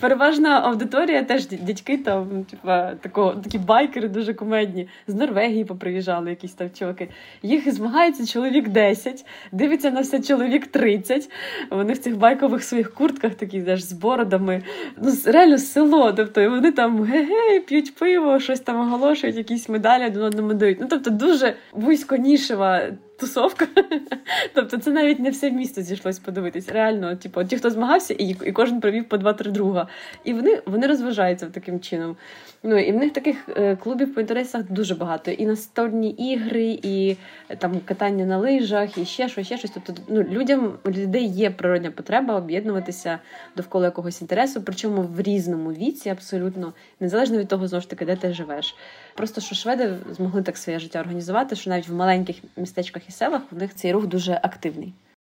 Переважна 0.00 0.60
аудиторія, 0.60 1.22
теж 1.22 1.46
дядьки 1.46 1.98
там, 1.98 2.44
типу, 2.44 2.68
такого, 3.00 3.32
такі 3.32 3.58
байкери 3.58 4.08
дуже 4.08 4.34
кумедні. 4.34 4.88
З 5.06 5.14
Норвегії 5.14 5.64
поприїжджали 5.64 6.30
якісь 6.30 6.52
там 6.52 6.70
чуваки. 6.78 7.08
Їх 7.42 7.72
змагається 7.72 8.26
чоловік 8.26 8.68
10, 8.68 9.26
дивиться 9.52 9.90
на 9.90 10.00
все 10.00 10.20
чоловік 10.20 10.66
30. 10.66 11.30
Вони 11.70 11.92
в 11.92 11.98
цих 11.98 12.16
байкових 12.16 12.64
своїх 12.64 12.94
куртках 12.94 13.34
такі 13.34 13.60
знаєш, 13.60 13.84
з 13.84 13.92
бородами. 13.92 14.62
Ну, 15.02 15.12
реально 15.24 15.58
село. 15.58 16.12
Тобто, 16.12 16.40
і 16.40 16.48
вони 16.48 16.72
там 16.72 17.02
ге-гей, 17.02 17.60
п'ють 17.60 17.94
пиво, 17.94 18.40
щось 18.40 18.60
там 18.60 18.80
оголошують, 18.80 19.36
якісь 19.36 19.68
медалі 19.68 20.06
один 20.06 20.22
одному 20.22 20.54
дають. 20.54 20.80
Ну, 20.80 20.86
тобто, 20.90 21.10
дуже 21.10 21.54
вузьконішева 21.72 22.82
тусовка. 23.18 23.66
Тобто, 24.54 24.76
це 24.78 24.90
навіть 24.90 25.18
не 25.18 25.30
все 25.30 25.50
місто 25.50 25.82
зійшлось 25.82 26.18
подивитись. 26.18 26.68
Реально, 26.68 27.16
типу, 27.16 27.44
ті, 27.44 27.56
хто 27.56 27.70
змагався, 27.70 28.14
і 28.14 28.36
і 28.44 28.52
кожен 28.52 28.80
провів 28.80 29.08
по 29.08 29.16
два-три 29.16 29.50
друга. 29.50 29.88
І 30.24 30.32
вони 30.32 30.62
вони 30.66 30.86
розважаються 30.86 31.46
таким 31.46 31.80
чином. 31.80 32.16
Ну 32.62 32.78
і 32.78 32.92
в 32.92 32.96
них 32.96 33.12
таких 33.12 33.48
е, 33.56 33.76
клубів 33.76 34.14
по 34.14 34.20
інтересах 34.20 34.62
дуже 34.72 34.94
багато. 34.94 35.30
І 35.30 35.46
настольні 35.46 36.10
ігри, 36.10 36.78
і 36.82 37.16
е, 37.48 37.56
там 37.56 37.80
катання 37.84 38.24
на 38.24 38.38
лижах, 38.38 38.98
і 38.98 39.04
ще 39.04 39.28
щось, 39.28 39.46
ще 39.46 39.58
щось. 39.58 39.70
Тобто, 39.70 40.02
ну 40.08 40.22
людям 40.22 40.72
людей 40.86 41.26
є 41.26 41.50
природня 41.50 41.90
потреба 41.90 42.36
об'єднуватися 42.36 43.18
довкола 43.56 43.84
якогось 43.84 44.22
інтересу, 44.22 44.62
причому 44.62 45.02
в 45.02 45.20
різному 45.20 45.72
віці, 45.72 46.08
абсолютно 46.08 46.72
незалежно 47.00 47.38
від 47.38 47.48
того, 47.48 47.68
знову 47.68 47.82
ж 47.82 47.90
таки, 47.90 48.04
де 48.04 48.16
ти 48.16 48.32
живеш. 48.32 48.76
Просто 49.14 49.40
що 49.40 49.54
шведи 49.54 49.98
змогли 50.10 50.42
так 50.42 50.56
своє 50.56 50.78
життя 50.78 51.00
організувати, 51.00 51.56
що 51.56 51.70
навіть 51.70 51.88
в 51.88 51.94
маленьких 51.94 52.36
містечках 52.56 53.08
і 53.08 53.12
селах 53.12 53.42
у 53.52 53.56
них 53.56 53.74
цей 53.74 53.92
рух 53.92 54.06
дуже 54.06 54.40
активний. 54.42 54.94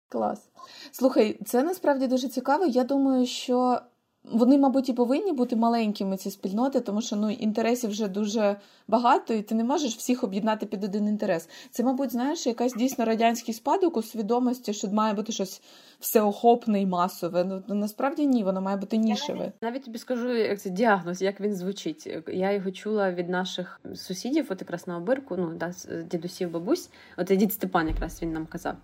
Клас. 0.08 0.48
Слухай, 0.92 1.38
це 1.44 1.62
насправді 1.62 2.06
дуже 2.06 2.28
цікаво. 2.28 2.66
Я 2.66 2.84
думаю, 2.84 3.26
що 3.26 3.80
вони, 4.24 4.58
мабуть, 4.58 4.88
і 4.88 4.92
повинні 4.92 5.32
бути 5.32 5.56
маленькими 5.56 6.16
ці 6.16 6.30
спільноти, 6.30 6.80
тому 6.80 7.02
що 7.02 7.16
ну 7.16 7.30
інтересів 7.30 7.90
вже 7.90 8.08
дуже 8.08 8.56
багато, 8.88 9.34
і 9.34 9.42
ти 9.42 9.54
не 9.54 9.64
можеш 9.64 9.96
всіх 9.96 10.24
об'єднати 10.24 10.66
під 10.66 10.84
один 10.84 11.08
інтерес. 11.08 11.48
Це, 11.70 11.82
мабуть, 11.82 12.12
знаєш, 12.12 12.46
якась 12.46 12.74
дійсно 12.74 13.04
радянський 13.04 13.54
спадок 13.54 13.96
у 13.96 14.02
свідомості, 14.02 14.72
що 14.72 14.88
має 14.88 15.14
бути 15.14 15.32
щось 15.32 15.62
всеохопне 16.00 16.80
і 16.80 16.86
масове. 16.86 17.44
Ну, 17.44 17.62
ну 17.68 17.74
насправді 17.74 18.26
ні, 18.26 18.44
воно 18.44 18.60
має 18.60 18.76
бути 18.76 18.96
нішеве. 18.96 19.52
Навіть 19.62 19.84
тобі 19.84 19.98
скажу, 19.98 20.34
як 20.34 20.60
це 20.60 20.70
діагноз, 20.70 21.22
як 21.22 21.40
він 21.40 21.54
звучить. 21.54 22.18
Я 22.28 22.52
його 22.52 22.70
чула 22.70 23.12
від 23.12 23.28
наших 23.28 23.80
сусідів, 23.94 24.46
от 24.50 24.60
якраз 24.60 24.86
на 24.86 24.96
обирку, 24.96 25.36
ну 25.36 25.54
да, 25.54 25.72
дідусів, 26.10 26.50
бабусь. 26.50 26.90
От 27.16 27.26
дід 27.26 27.52
Степан, 27.52 27.88
якраз 27.88 28.22
він 28.22 28.32
нам 28.32 28.46
казав. 28.46 28.74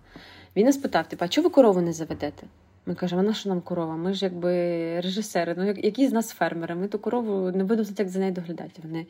Він 0.55 0.65
нас 0.65 0.77
питав: 0.77 1.07
типу, 1.07 1.25
а 1.25 1.27
чого 1.27 1.47
ви 1.47 1.53
корову 1.53 1.81
не 1.81 1.93
заведете? 1.93 2.47
Ми 2.85 2.95
кажемо, 2.95 3.21
вона 3.21 3.33
що 3.33 3.49
нам 3.49 3.61
корова? 3.61 3.95
Ми 3.95 4.13
ж 4.13 4.25
якби 4.25 4.51
режисери. 4.99 5.55
Ну 5.57 5.65
які 5.65 6.07
з 6.07 6.13
нас 6.13 6.29
фермери? 6.29 6.75
Ми 6.75 6.87
ту 6.87 6.99
корову 6.99 7.51
не 7.51 7.63
будемо 7.63 7.89
як 7.97 8.09
за 8.09 8.19
нею 8.19 8.31
доглядати. 8.31 8.81
Вони 8.83 9.05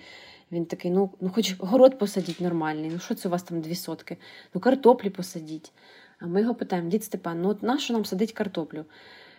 він 0.52 0.66
такий: 0.66 0.92
ну 0.92 1.10
ну 1.22 1.30
хоч 1.30 1.56
город 1.60 2.00
посадіть 2.00 2.42
нормальний. 2.42 2.90
Ну 2.94 3.00
що 3.00 3.16
це 3.16 3.28
у 3.28 3.32
вас 3.32 3.44
там 3.44 3.62
дві 3.62 3.76
сотки? 3.76 4.18
Ну 4.54 4.62
картоплі 4.62 5.10
посадіть. 5.10 5.72
А 6.20 6.26
ми 6.26 6.42
його 6.42 6.56
питаємо: 6.56 6.90
дід 6.90 7.04
Степан, 7.04 7.42
ну 7.42 7.50
от 7.50 7.64
на 7.64 7.78
що 7.78 7.94
нам 7.94 8.06
садить 8.06 8.32
картоплю? 8.32 8.86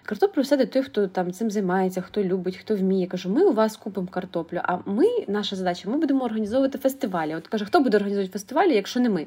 Картоплю 0.03 0.45
садить 0.45 0.70
той, 0.70 0.83
хто 0.83 1.09
там 1.09 1.33
цим 1.33 1.51
займається, 1.51 2.01
хто 2.01 2.24
любить, 2.24 2.57
хто 2.57 2.76
вміє. 2.76 3.07
Кажу, 3.07 3.30
ми 3.30 3.45
у 3.45 3.53
вас 3.53 3.76
купимо 3.76 4.07
картоплю. 4.07 4.61
А 4.62 4.78
ми, 4.87 5.07
наша 5.28 5.57
задача, 5.57 5.91
ми 5.91 5.99
будемо 5.99 6.24
організовувати 6.24 6.78
фестивалі. 6.78 7.35
От 7.35 7.49
каже, 7.49 7.64
хто 7.64 7.80
буде 7.80 7.97
організовувати 7.97 8.33
фестивалі, 8.33 8.74
якщо 8.74 9.01
не 9.01 9.09
ми? 9.09 9.26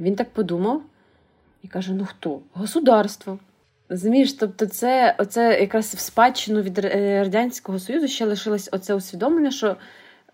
Він 0.00 0.16
так 0.16 0.30
подумав 0.30 0.82
і 1.62 1.68
каже: 1.68 1.94
ну 1.94 2.04
хто? 2.04 2.40
Государство. 2.52 3.38
Розумієш, 3.90 4.32
тобто, 4.32 4.66
це 4.66 5.14
оце 5.18 5.60
якраз 5.60 5.94
в 5.94 5.98
спадщину 5.98 6.62
від 6.62 6.78
е, 6.78 7.18
Радянського 7.24 7.78
Союзу 7.78 8.08
ще 8.08 8.24
лишилось 8.24 8.68
оце 8.72 8.94
усвідомлення, 8.94 9.50
що 9.50 9.76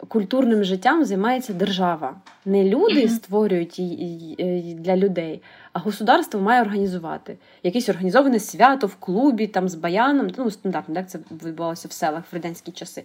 культурним 0.08 0.64
життям 0.64 1.04
займається 1.04 1.52
держава. 1.52 2.16
Не 2.44 2.64
люди 2.64 3.08
створюють 3.08 3.78
її 3.78 4.74
для 4.80 4.96
людей, 4.96 5.42
А 5.76 5.78
государство 5.78 6.40
має 6.40 6.62
організувати 6.62 7.36
якесь 7.62 7.88
організоване 7.88 8.40
свято 8.40 8.86
в 8.86 8.94
клубі, 8.94 9.46
там 9.46 9.68
з 9.68 9.74
баяном, 9.74 10.30
ну 10.38 10.50
стандартно, 10.50 10.94
як 10.94 11.10
це 11.10 11.18
відбувалося 11.44 11.88
в 11.88 11.92
селах 11.92 12.22
в 12.32 12.34
радянські 12.34 12.72
часи. 12.72 13.04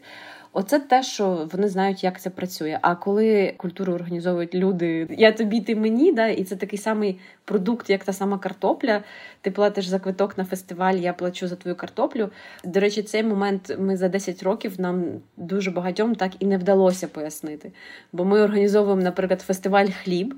Оце 0.54 0.80
те, 0.80 1.04
що 1.04 1.48
вони 1.52 1.70
знають, 1.70 2.04
як 2.04 2.22
це 2.22 2.30
працює. 2.30 2.80
А 2.82 2.96
коли 2.96 3.54
культуру 3.58 3.94
організовують 3.94 4.56
люди, 4.56 5.08
я 5.10 5.32
тобі, 5.32 5.62
ти 5.62 5.76
мені, 5.76 6.12
да, 6.12 6.28
і 6.28 6.44
це 6.44 6.56
такий 6.56 6.80
самий 6.80 7.20
продукт, 7.46 7.90
як 7.90 8.04
та 8.04 8.14
сама 8.14 8.38
картопля. 8.38 9.04
Ти 9.42 9.52
платиш 9.52 9.86
за 9.86 10.00
квиток 10.00 10.38
на 10.38 10.46
фестиваль, 10.46 10.96
я 10.96 11.14
плачу 11.14 11.48
за 11.48 11.56
твою 11.56 11.76
картоплю. 11.76 12.30
До 12.64 12.80
речі, 12.80 13.04
цей 13.04 13.24
момент 13.24 13.76
ми 13.80 13.98
за 13.98 14.10
10 14.10 14.44
років 14.44 14.80
нам 14.80 15.06
дуже 15.38 15.72
багатьом 15.72 16.16
так 16.16 16.32
і 16.40 16.46
не 16.46 16.58
вдалося 16.58 17.08
пояснити. 17.08 17.72
Бо 18.12 18.26
ми 18.26 18.42
організовуємо, 18.42 19.02
наприклад, 19.02 19.42
фестиваль 19.42 19.88
хліб. 20.04 20.36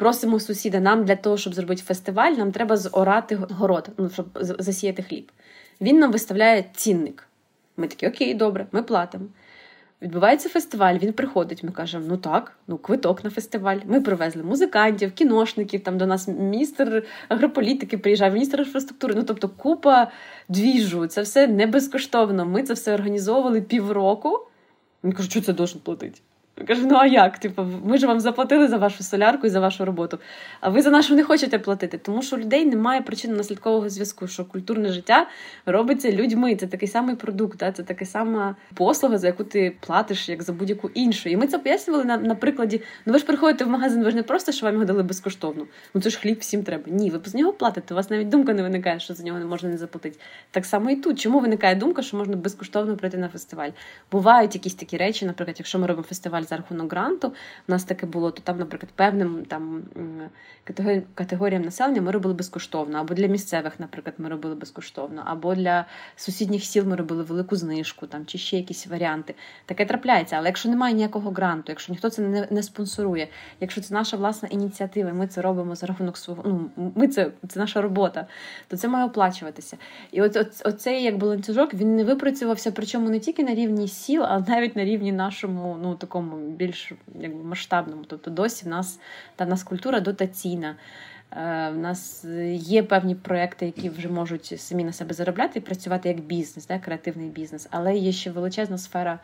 Просимо 0.00 0.40
сусіда, 0.40 0.80
нам 0.80 1.04
для 1.04 1.16
того, 1.16 1.36
щоб 1.36 1.54
зробити 1.54 1.82
фестиваль, 1.82 2.32
нам 2.32 2.52
треба 2.52 2.76
зорати 2.76 3.38
город, 3.50 3.88
ну 3.98 4.10
щоб 4.10 4.26
засіяти 4.40 5.02
хліб. 5.02 5.32
Він 5.80 5.98
нам 5.98 6.12
виставляє 6.12 6.64
цінник. 6.74 7.26
Ми 7.76 7.86
такі, 7.86 8.08
окей, 8.08 8.34
добре, 8.34 8.66
ми 8.72 8.82
платимо. 8.82 9.24
Відбувається 10.02 10.48
фестиваль, 10.48 10.98
він 10.98 11.12
приходить. 11.12 11.62
Ми 11.62 11.70
кажемо, 11.70 12.04
ну 12.08 12.16
так, 12.16 12.52
ну 12.66 12.78
квиток 12.78 13.24
на 13.24 13.30
фестиваль. 13.30 13.76
Ми 13.86 14.00
привезли 14.00 14.42
музикантів, 14.42 15.12
кіношників. 15.12 15.82
Там 15.82 15.98
до 15.98 16.06
нас 16.06 16.28
міністр 16.28 17.04
агрополітики 17.28 17.98
приїжджає, 17.98 18.32
міністр 18.32 18.58
інфраструктури. 18.58 19.14
Ну 19.16 19.22
тобто, 19.22 19.48
купа 19.48 20.10
двіжу. 20.48 21.06
Це 21.06 21.22
все 21.22 21.46
не 21.46 21.66
безкоштовно. 21.66 22.46
Ми 22.46 22.62
це 22.62 22.74
все 22.74 22.94
організовували 22.94 23.60
півроку. 23.60 24.46
Він 25.04 25.12
каже, 25.12 25.30
що 25.30 25.40
це 25.40 25.52
должен 25.52 25.80
платити? 25.80 26.20
Кажу, 26.66 26.86
ну 26.86 26.94
а 26.94 27.06
як? 27.06 27.38
Типу, 27.38 27.66
ми 27.84 27.98
ж 27.98 28.06
вам 28.06 28.20
заплатили 28.20 28.68
за 28.68 28.76
вашу 28.76 29.02
солярку 29.02 29.46
і 29.46 29.50
за 29.50 29.60
вашу 29.60 29.84
роботу, 29.84 30.18
а 30.60 30.68
ви 30.68 30.82
за 30.82 30.90
нашу 30.90 31.14
не 31.14 31.24
хочете 31.24 31.58
платити, 31.58 31.98
тому 31.98 32.22
що 32.22 32.36
у 32.36 32.38
людей 32.38 32.66
немає 32.66 33.00
причинно 33.00 33.36
наслідкового 33.36 33.88
зв'язку, 33.88 34.26
що 34.26 34.44
культурне 34.44 34.92
життя 34.92 35.26
робиться 35.66 36.12
людьми. 36.12 36.56
Це 36.56 36.66
такий 36.66 36.88
самий 36.88 37.16
продукт, 37.16 37.58
це 37.58 37.82
така 37.82 38.04
сама 38.04 38.56
послуга, 38.74 39.18
за 39.18 39.26
яку 39.26 39.44
ти 39.44 39.76
платиш, 39.80 40.28
як 40.28 40.42
за 40.42 40.52
будь-яку 40.52 40.90
іншу. 40.94 41.28
І 41.28 41.36
ми 41.36 41.46
це 41.46 41.58
пояснювали 41.58 42.04
на 42.04 42.16
на 42.16 42.34
прикладі. 42.34 42.82
Ну 43.06 43.12
ви 43.12 43.18
ж 43.18 43.24
приходите 43.24 43.64
в 43.64 43.68
магазин, 43.68 44.04
ви 44.04 44.10
ж 44.10 44.16
не 44.16 44.22
просто 44.22 44.52
що 44.52 44.66
вам 44.66 44.74
його 44.74 44.84
дали 44.84 45.02
безкоштовно. 45.02 45.66
Ну 45.94 46.00
це 46.00 46.10
ж 46.10 46.18
хліб 46.18 46.38
всім 46.40 46.62
треба. 46.62 46.82
Ні, 46.86 47.10
ви 47.10 47.20
з 47.24 47.34
нього 47.34 47.52
платите. 47.52 47.94
У 47.94 47.96
вас 47.96 48.10
навіть 48.10 48.28
думка 48.28 48.54
не 48.54 48.62
виникає, 48.62 49.00
що 49.00 49.14
за 49.14 49.22
нього 49.22 49.38
не 49.38 49.44
можна 49.44 49.68
не 49.68 49.78
заплатити. 49.78 50.18
Так 50.50 50.64
само 50.64 50.90
і 50.90 50.96
тут. 50.96 51.20
Чому 51.20 51.40
виникає 51.40 51.74
думка, 51.74 52.02
що 52.02 52.16
можна 52.16 52.36
безкоштовно 52.36 52.96
прийти 52.96 53.18
на 53.18 53.28
фестиваль? 53.28 53.70
Бувають 54.12 54.54
якісь 54.54 54.74
такі 54.74 54.96
речі, 54.96 55.26
наприклад, 55.26 55.56
якщо 55.58 55.78
ми 55.78 55.86
робимо 55.86 56.06
фестиваль 56.08 56.42
за 56.50 56.56
рахунок 56.56 56.92
гранту. 56.92 57.28
У 57.68 57.72
нас 57.72 57.84
таке 57.84 58.06
було, 58.06 58.30
то 58.30 58.42
там, 58.42 58.58
наприклад, 58.58 58.92
певним 58.94 59.44
там 59.44 59.82
категоріям 61.14 61.62
населення 61.62 62.02
ми 62.02 62.10
робили 62.10 62.34
безкоштовно, 62.34 62.98
або 62.98 63.14
для 63.14 63.26
місцевих, 63.26 63.80
наприклад, 63.80 64.14
ми 64.18 64.28
робили 64.28 64.54
безкоштовно, 64.54 65.22
або 65.24 65.54
для 65.54 65.84
сусідніх 66.16 66.64
сіл 66.64 66.84
ми 66.84 66.96
робили 66.96 67.22
велику 67.22 67.56
знижку, 67.56 68.06
там 68.06 68.26
чи 68.26 68.38
ще 68.38 68.56
якісь 68.56 68.86
варіанти. 68.86 69.34
Таке 69.66 69.84
трапляється. 69.84 70.36
Але 70.36 70.46
якщо 70.46 70.68
немає 70.68 70.94
ніякого 70.94 71.30
гранту, 71.30 71.64
якщо 71.68 71.92
ніхто 71.92 72.10
це 72.10 72.22
не 72.22 72.46
не 72.50 72.62
спонсорує, 72.62 73.28
якщо 73.60 73.80
це 73.80 73.94
наша 73.94 74.16
власна 74.16 74.48
ініціатива, 74.48 75.12
ми 75.12 75.26
це 75.26 75.42
робимо 75.42 75.74
за 75.74 75.86
рахунок 75.86 76.16
свого, 76.16 76.42
ну 76.46 76.70
ми 76.94 77.08
це 77.08 77.30
це 77.48 77.60
наша 77.60 77.82
робота, 77.82 78.26
то 78.68 78.76
це 78.76 78.88
має 78.88 79.04
оплачуватися. 79.04 79.76
І 80.12 80.22
от, 80.22 80.36
от 80.36 80.62
оцей 80.64 81.02
як 81.02 81.22
ланцюжок 81.22 81.74
він 81.74 81.96
не 81.96 82.04
випрацювався, 82.04 82.72
причому 82.72 83.10
не 83.10 83.18
тільки 83.18 83.44
на 83.44 83.54
рівні 83.54 83.88
сіл, 83.88 84.22
а 84.22 84.40
навіть 84.40 84.76
на 84.76 84.84
рівні 84.84 85.12
нашому, 85.12 85.78
ну 85.82 85.94
такому 85.94 86.39
більш 86.48 86.92
якби 87.14 87.44
масштабному. 87.44 88.04
Тобто 88.04 88.30
досі 88.30 88.64
в 88.64 88.68
нас 88.68 89.00
та 89.36 89.44
в 89.44 89.48
нас 89.48 89.62
культура 89.62 90.00
дотаційна. 90.00 90.76
Е, 91.32 91.70
в 91.70 91.78
нас 91.78 92.24
є 92.54 92.82
певні 92.82 93.14
проекти, 93.14 93.66
які 93.66 93.88
вже 93.88 94.08
можуть 94.08 94.60
самі 94.60 94.84
на 94.84 94.92
себе 94.92 95.14
заробляти 95.14 95.58
і 95.58 95.62
працювати 95.62 96.08
як 96.08 96.20
бізнес, 96.20 96.66
так, 96.66 96.82
креативний 96.82 97.28
бізнес, 97.28 97.68
але 97.70 97.96
є 97.96 98.12
ще 98.12 98.30
величезна 98.30 98.78
сфера, 98.78 99.18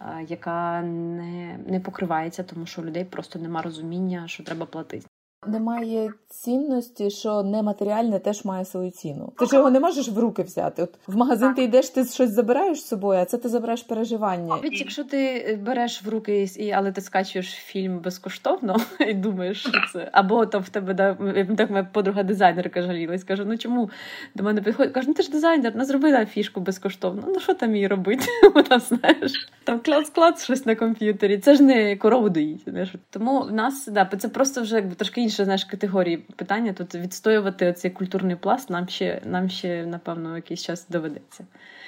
е, 0.00 0.04
яка 0.28 0.82
не 0.82 1.58
не 1.66 1.80
покривається, 1.80 2.42
тому 2.42 2.66
що 2.66 2.82
у 2.82 2.84
людей 2.84 3.04
просто 3.04 3.38
нема 3.38 3.62
розуміння, 3.62 4.28
що 4.28 4.42
треба 4.42 4.66
платити. 4.66 5.06
Немає 5.46 6.12
цінності, 6.28 7.10
що 7.10 7.42
нематеріальне 7.42 8.18
теж 8.18 8.44
має 8.44 8.64
свою 8.64 8.90
ціну. 8.90 9.32
Ти 9.38 9.46
ж 9.46 9.56
його 9.56 9.70
не 9.70 9.80
можеш 9.80 10.08
в 10.08 10.18
руки 10.18 10.42
взяти. 10.42 10.82
От 10.82 10.90
в 11.06 11.16
магазин 11.16 11.54
ти 11.54 11.62
йдеш, 11.62 11.88
ти 11.88 12.04
щось 12.04 12.30
забираєш 12.30 12.80
з 12.80 12.86
собою, 12.86 13.20
а 13.20 13.24
це 13.24 13.38
ти 13.38 13.48
забираєш 13.48 13.82
переживання. 13.82 14.58
Від 14.64 14.80
якщо 14.80 15.04
ти 15.04 15.58
береш 15.62 16.02
в 16.02 16.08
руки, 16.08 16.48
але 16.74 16.92
ти 16.92 17.00
скачуєш 17.00 17.50
фільм 17.50 17.98
безкоштовно 17.98 18.76
і 19.08 19.14
думаєш, 19.14 19.60
що 19.60 19.70
це 19.92 20.08
або 20.12 20.46
там 20.46 20.62
в 20.62 20.68
тебе 20.68 20.94
да 20.94 21.16
так 21.56 21.70
моя 21.70 21.84
подруга 21.92 22.22
дизайнерка 22.22 22.82
жалілась. 22.82 23.24
Каже: 23.24 23.44
ну 23.44 23.58
чому 23.58 23.90
до 24.34 24.42
мене 24.42 24.60
підходить? 24.60 24.92
Каже, 24.92 25.08
ну 25.08 25.14
ти 25.14 25.22
ж 25.22 25.30
дизайнер, 25.30 25.76
не 25.76 25.84
зробила 25.84 26.26
фішку 26.26 26.60
безкоштовно. 26.60 27.22
Ну 27.28 27.40
що 27.40 27.54
там 27.54 27.74
її 27.74 27.86
робити? 27.86 28.24
Вона 28.54 28.78
знаєш, 28.78 29.32
там 29.64 29.78
клац-клац 29.78 30.44
щось 30.44 30.66
на 30.66 30.74
комп'ютері. 30.74 31.38
Це 31.38 31.54
ж 31.54 31.62
не 31.62 31.96
корову 31.96 32.28
доїть. 32.28 32.64
Тому 33.10 33.40
в 33.40 33.52
нас 33.52 33.88
да, 33.88 34.10
це 34.18 34.28
просто 34.28 34.62
вже 34.62 34.76
якби 34.76 34.94
трошки 34.94 35.29
інше 35.30 35.44
знаєш 35.44 35.64
категорії 35.64 36.16
питання. 36.16 36.72
Тут 36.72 36.94
відстоювати 36.94 37.72
цей 37.72 37.90
культурний 37.90 38.36
пласт 38.36 38.70
нам 38.70 38.88
ще 38.88 39.22
нам 39.24 39.48
ще 39.48 39.86
напевно 39.86 40.36
якийсь 40.36 40.62
час 40.62 40.86
доведеться. 40.88 41.46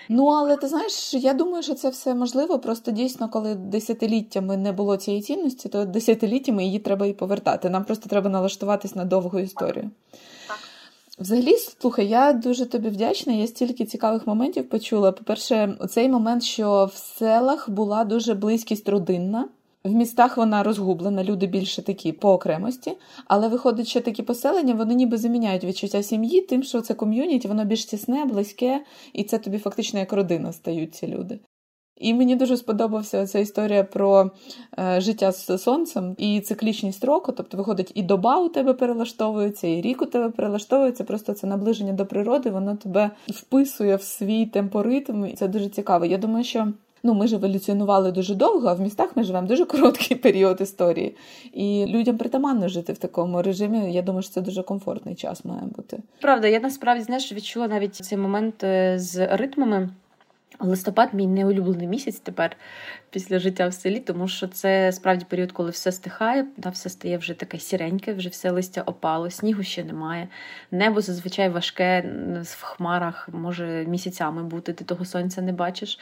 Ну 0.09 0.27
але 0.27 0.57
ти 0.57 0.69
знаєш, 0.69 1.15
я 1.15 1.35
думаю, 1.35 1.63
що 1.63 1.75
це 1.75 1.89
все 1.89 2.15
можливо. 2.15 2.59
Просто 2.59 2.91
дійсно, 2.91 3.29
коли 3.29 3.55
десятиліттями 3.55 4.57
не 4.57 4.73
було 4.73 4.97
цієї 4.97 5.23
цінності, 5.23 5.69
то 5.69 5.85
десятиліттями 5.85 6.65
її 6.65 6.79
треба 6.79 7.07
і 7.07 7.13
повертати. 7.13 7.71
Нам 7.71 7.85
просто 7.85 8.09
треба 8.09 8.31
налаштуватись 8.31 8.95
на 8.95 9.05
довгу 9.05 9.39
історію. 9.39 9.91
Взагалі, 11.19 11.57
слухай, 11.57 12.09
я 12.09 12.33
дуже 12.33 12.67
тобі 12.67 12.89
вдячна. 12.89 13.33
Я 13.33 13.47
стільки 13.47 13.85
цікавих 13.85 14.27
моментів 14.27 14.69
почула. 14.69 15.13
По-перше, 15.13 15.79
цей 15.91 16.09
момент, 16.09 16.43
що 16.43 16.91
в 16.95 16.97
селах 16.97 17.71
була 17.71 18.05
дуже 18.05 18.35
близькість 18.35 18.89
родинна. 18.89 19.49
В 19.85 19.93
містах 19.93 20.37
вона 20.37 20.63
розгублена, 20.63 21.25
люди 21.25 21.47
більше 21.47 21.83
такі 21.83 22.13
по 22.13 22.33
окремості, 22.33 22.93
але 23.27 23.49
виходить, 23.49 23.87
що 23.87 24.01
такі 24.01 24.23
поселення 24.23 24.75
вони 24.75 24.95
ніби 24.95 25.17
заміняють 25.17 25.65
відчуття 25.65 26.03
сім'ї, 26.03 26.41
тим, 26.41 26.63
що 26.63 26.81
це 26.81 26.95
ком'юніті, 26.95 27.49
воно 27.49 27.65
більш 27.65 27.85
тісне, 27.85 28.25
близьке, 28.25 28.85
і 29.13 29.25
це 29.25 29.39
тобі 29.39 29.59
фактично 29.59 29.99
як 29.99 30.13
родина 30.13 30.53
стають 30.53 30.95
ці 30.95 31.07
люди. 31.07 31.41
І 31.97 32.15
мені 32.15 32.37
дуже 32.37 32.57
сподобався 32.57 33.27
ця 33.27 33.39
історія 33.39 33.85
про 33.85 34.31
е, 34.79 35.01
життя 35.01 35.33
з 35.33 35.59
сонцем 35.59 36.15
і 36.19 36.41
циклічність 36.41 37.05
року. 37.05 37.33
Тобто, 37.33 37.57
виходить, 37.57 37.93
і 37.95 38.03
доба 38.03 38.39
у 38.39 38.49
тебе 38.49 38.75
перелаштовується, 38.75 39.67
і 39.67 39.81
рік 39.81 40.03
у 40.03 40.07
тебе 40.07 40.31
перелаштовується. 40.31 41.05
Просто 41.05 41.33
це 41.33 41.47
наближення 41.47 41.93
до 41.93 42.07
природи, 42.07 42.51
воно 42.51 42.77
тебе 42.77 43.11
вписує 43.29 43.97
в 43.97 44.03
свій 44.03 44.47
темпоритм. 44.47 45.27
І 45.27 45.33
це 45.33 45.49
дуже 45.49 45.69
цікаво. 45.69 46.05
Я 46.05 46.19
думаю, 46.19 46.45
що 46.45 46.73
ну 47.03 47.15
ми 47.15 47.27
ж 47.27 47.35
еволюціонували 47.35 48.13
дуже 48.13 48.35
довго, 48.35 48.69
а 48.69 48.75
в 48.75 48.81
містах 48.81 49.17
ми 49.17 49.25
живемо 49.25 49.47
дуже 49.47 49.65
короткий 49.65 50.17
період 50.23 50.61
історії. 50.61 51.17
І 51.53 51.87
людям 51.89 52.19
притаманно 52.19 52.69
жити 52.69 52.93
в 52.93 52.99
такому 52.99 53.43
режимі. 53.43 53.93
Я 53.93 54.03
думаю, 54.03 54.23
що 54.23 54.33
це 54.33 54.41
дуже 54.41 54.63
комфортний 54.63 55.15
час 55.15 55.45
має 55.45 55.63
бути. 55.63 55.99
Правда, 56.21 56.49
я 56.49 56.61
насправді 56.61 57.05
знаєш, 57.05 57.33
відчула 57.33 57.69
навіть 57.69 57.95
цей 57.95 58.19
момент 58.19 58.65
е, 58.65 58.99
з 58.99 59.37
ритмами. 59.37 59.89
Листопад 60.61 61.15
мій 61.15 61.27
неулюблений 61.27 61.87
місяць 61.87 62.19
тепер 62.19 62.57
після 63.11 63.39
життя 63.39 63.69
в 63.69 63.75
селі, 63.75 64.01
тому 64.01 64.29
що 64.29 64.49
це 64.49 64.93
справді 64.93 65.25
період, 65.29 65.53
коли 65.53 65.71
все 65.71 65.93
стихає, 65.93 66.47
да, 66.57 66.69
все 66.69 66.89
стає 66.89 67.19
вже 67.19 67.35
таке 67.35 67.59
сіреньке, 67.59 68.13
вже 68.13 68.29
все 68.29 68.51
листя 68.51 68.83
опало, 68.83 69.31
снігу 69.31 69.63
ще 69.63 69.85
немає. 69.85 70.29
Небо 70.71 71.01
зазвичай 71.01 71.49
важке 71.49 72.05
в 72.43 72.63
хмарах, 72.63 73.29
може 73.33 73.85
місяцями 73.89 74.43
бути, 74.43 74.73
ти 74.73 74.85
того 74.85 75.05
сонця 75.05 75.43
не 75.43 75.53
бачиш. 75.53 75.99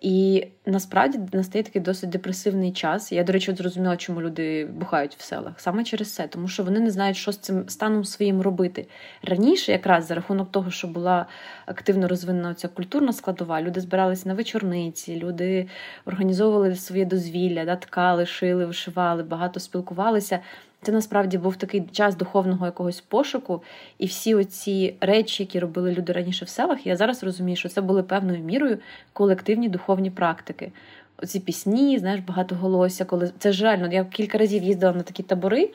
І 0.00 0.46
насправді 0.66 1.20
настає 1.32 1.62
такий 1.62 1.82
досить 1.82 2.10
депресивний 2.10 2.72
час. 2.72 3.12
Я, 3.12 3.24
до 3.24 3.32
речі, 3.32 3.54
зрозуміла, 3.54 3.96
чому 3.96 4.22
люди 4.22 4.64
бухають 4.64 5.14
в 5.14 5.22
селах 5.22 5.60
саме 5.60 5.84
через 5.84 6.14
це, 6.14 6.26
тому 6.26 6.48
що 6.48 6.64
вони 6.64 6.80
не 6.80 6.90
знають, 6.90 7.16
що 7.16 7.32
з 7.32 7.38
цим 7.38 7.68
станом 7.68 8.04
своїм 8.04 8.40
робити. 8.40 8.86
Раніше, 9.22 9.72
якраз 9.72 10.06
за 10.06 10.14
рахунок 10.14 10.52
того, 10.52 10.70
що 10.70 10.88
була 10.88 11.26
активно 11.66 12.08
розвинена 12.08 12.54
ця 12.54 12.68
культурна 12.68 13.12
складова, 13.12 13.62
люди 13.62 13.80
збиралися 13.80 14.28
на 14.28 14.34
вечорниці, 14.34 15.16
люди 15.16 15.68
організовували 16.04 16.74
своє 16.76 17.04
дозвілля, 17.04 17.64
да, 17.64 17.76
ткали, 17.76 18.26
шили, 18.26 18.66
вишивали, 18.66 19.22
багато 19.22 19.60
спілкувалися. 19.60 20.40
Це 20.82 20.92
насправді 20.92 21.38
був 21.38 21.56
такий 21.56 21.82
час 21.92 22.16
духовного 22.16 22.66
якогось 22.66 23.00
пошуку, 23.00 23.62
і 23.98 24.06
всі 24.06 24.34
оці 24.34 24.94
речі, 25.00 25.42
які 25.42 25.58
робили 25.58 25.92
люди 25.92 26.12
раніше 26.12 26.44
в 26.44 26.48
селах, 26.48 26.86
я 26.86 26.96
зараз 26.96 27.24
розумію, 27.24 27.56
що 27.56 27.68
це 27.68 27.80
були 27.80 28.02
певною 28.02 28.44
мірою 28.44 28.78
колективні 29.12 29.68
духовні 29.68 30.10
практики. 30.10 30.72
Оці 31.22 31.40
пісні, 31.40 31.98
знаєш, 31.98 32.20
багатоголосся, 32.20 33.04
коли 33.04 33.32
це 33.38 33.52
ж 33.52 33.64
реально. 33.64 33.92
Я 33.92 34.04
кілька 34.04 34.38
разів 34.38 34.62
їздила 34.62 34.92
на 34.92 35.02
такі 35.02 35.22
табори, 35.22 35.70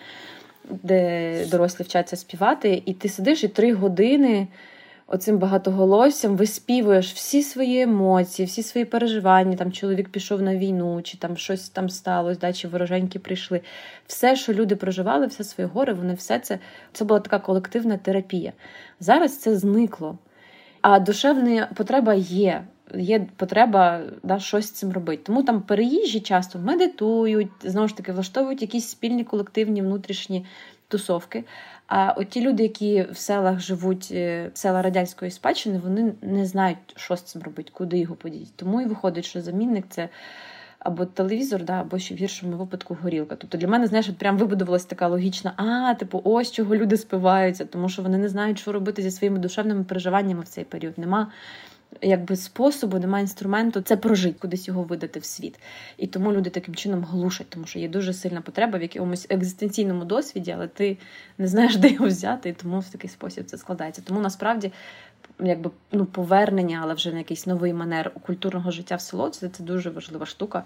де 0.70 1.46
дорослі 1.52 1.84
вчаться 1.84 2.16
співати, 2.16 2.84
і 2.86 2.94
ти 2.94 3.10
сидиш 3.10 3.44
і 3.44 3.48
три 3.48 3.74
години 3.74 4.48
оцим 5.08 5.38
багатоголоссям 5.38 6.38
виспівуєш 6.38 7.14
всі 7.14 7.44
свої 7.44 7.82
емоції, 7.82 8.46
всі 8.46 8.64
свої 8.64 8.86
переживання. 8.86 9.58
Там 9.58 9.72
чоловік 9.72 10.10
пішов 10.10 10.42
на 10.42 10.56
війну, 10.56 11.02
чи 11.02 11.18
там 11.18 11.38
щось 11.38 11.70
там 11.70 11.90
сталося, 11.90 12.40
да, 12.40 12.54
чи 12.54 12.68
вороженьки 12.68 13.20
прийшли. 13.20 13.62
Все, 14.08 14.36
що 14.36 14.54
люди 14.54 14.76
проживали, 14.76 15.28
все 15.28 15.44
своє 15.44 15.70
горе, 15.74 15.94
вони 15.94 16.14
все 16.14 16.40
це 16.40 16.60
це 16.94 17.06
була 17.06 17.20
така 17.20 17.40
колективна 17.40 17.98
терапія. 17.98 18.54
Зараз 19.00 19.38
це 19.38 19.58
зникло. 19.58 20.18
А 20.82 21.00
душевна 21.00 21.70
потреба 21.76 22.14
є. 22.14 22.64
Є 22.96 23.28
потреба 23.36 24.02
да, 24.24 24.40
щось 24.40 24.66
з 24.66 24.72
цим 24.72 24.92
робити. 24.92 25.24
Тому 25.26 25.44
там 25.44 25.62
переїжджі 25.62 26.20
часто 26.20 26.60
медитують, 26.60 27.50
знову 27.64 27.88
ж 27.88 27.98
таки, 27.98 28.12
влаштовують 28.12 28.62
якісь 28.62 28.88
спільні 28.88 29.24
колективні 29.24 29.82
внутрішні 29.82 30.46
тусовки. 30.94 31.44
А 31.88 32.12
от 32.18 32.30
ті 32.30 32.42
люди, 32.42 32.64
які 32.64 33.06
в 33.12 33.18
селах 33.18 33.60
живуть, 33.60 34.10
е, 34.12 34.50
села 34.54 34.82
радянської 34.82 35.32
спадщини, 35.32 35.80
вони 35.84 36.14
не 36.22 36.46
знають, 36.46 36.78
що 36.96 37.16
з 37.16 37.22
цим 37.22 37.42
робити, 37.42 37.72
куди 37.74 37.98
його 37.98 38.16
подіти. 38.16 38.52
Тому 38.56 38.82
і 38.82 38.86
виходить, 38.86 39.26
що 39.26 39.42
замінник 39.42 39.86
це. 39.90 40.10
Або 40.80 41.06
телевізор, 41.06 41.64
да, 41.64 41.74
або 41.74 42.00
ще 42.00 42.16
в 42.16 42.18
гіршому 42.18 42.58
випадку 42.58 42.98
горілка. 43.02 43.36
Тобто 43.36 43.58
для 43.58 43.68
мене, 43.68 43.88
знаєш, 43.88 44.10
от 44.10 44.18
прям 44.18 44.38
вибудувалася 44.38 44.88
така 44.88 45.08
логічна, 45.08 45.54
а, 45.56 45.94
типу, 45.94 46.22
ось 46.24 46.52
чого 46.52 46.76
люди 46.76 46.98
спиваються, 46.98 47.66
тому 47.66 47.90
що 47.90 48.02
вони 48.02 48.18
не 48.18 48.30
знають, 48.30 48.60
що 48.60 48.72
робити 48.72 49.02
зі 49.02 49.12
своїми 49.12 49.40
душевними 49.40 49.84
переживаннями 49.84 50.42
в 50.42 50.48
цей 50.48 50.64
період. 50.64 50.98
Нема 50.98 51.32
якби 52.02 52.36
способу, 52.36 53.00
немає 53.00 53.22
інструменту 53.22 53.82
це 53.82 53.98
прожити, 53.98 54.40
кудись 54.40 54.68
його 54.68 54.84
видати 54.84 55.20
в 55.20 55.26
світ. 55.26 55.60
І 55.98 56.08
тому 56.08 56.34
люди 56.34 56.50
таким 56.50 56.76
чином 56.76 57.04
глушать, 57.04 57.50
тому 57.50 57.66
що 57.66 57.80
є 57.80 57.88
дуже 57.88 58.14
сильна 58.14 58.42
потреба 58.42 58.80
в 58.80 58.82
якомусь 58.82 59.28
екзистенційному 59.30 60.06
досвіді, 60.06 60.52
але 60.52 60.68
ти 60.68 60.98
не 61.38 61.48
знаєш, 61.48 61.76
де 61.76 61.90
його 61.90 62.08
взяти, 62.08 62.50
і 62.50 62.54
тому 62.54 62.80
в 62.80 62.90
такий 62.90 63.10
спосіб 63.10 63.46
це 63.46 63.58
складається. 63.58 64.02
Тому 64.06 64.20
насправді. 64.20 64.72
Якби 65.40 65.72
ну 65.92 66.06
повернення, 66.06 66.80
але 66.84 66.94
вже 66.94 67.12
на 67.12 67.18
якийсь 67.18 67.48
новий 67.48 67.74
манер 67.74 68.12
культурного 68.26 68.72
життя 68.72 68.96
в 68.96 69.02
село 69.02 69.30
це, 69.30 69.50
це 69.50 69.64
дуже 69.64 69.90
важлива 69.90 70.26
штука, 70.26 70.64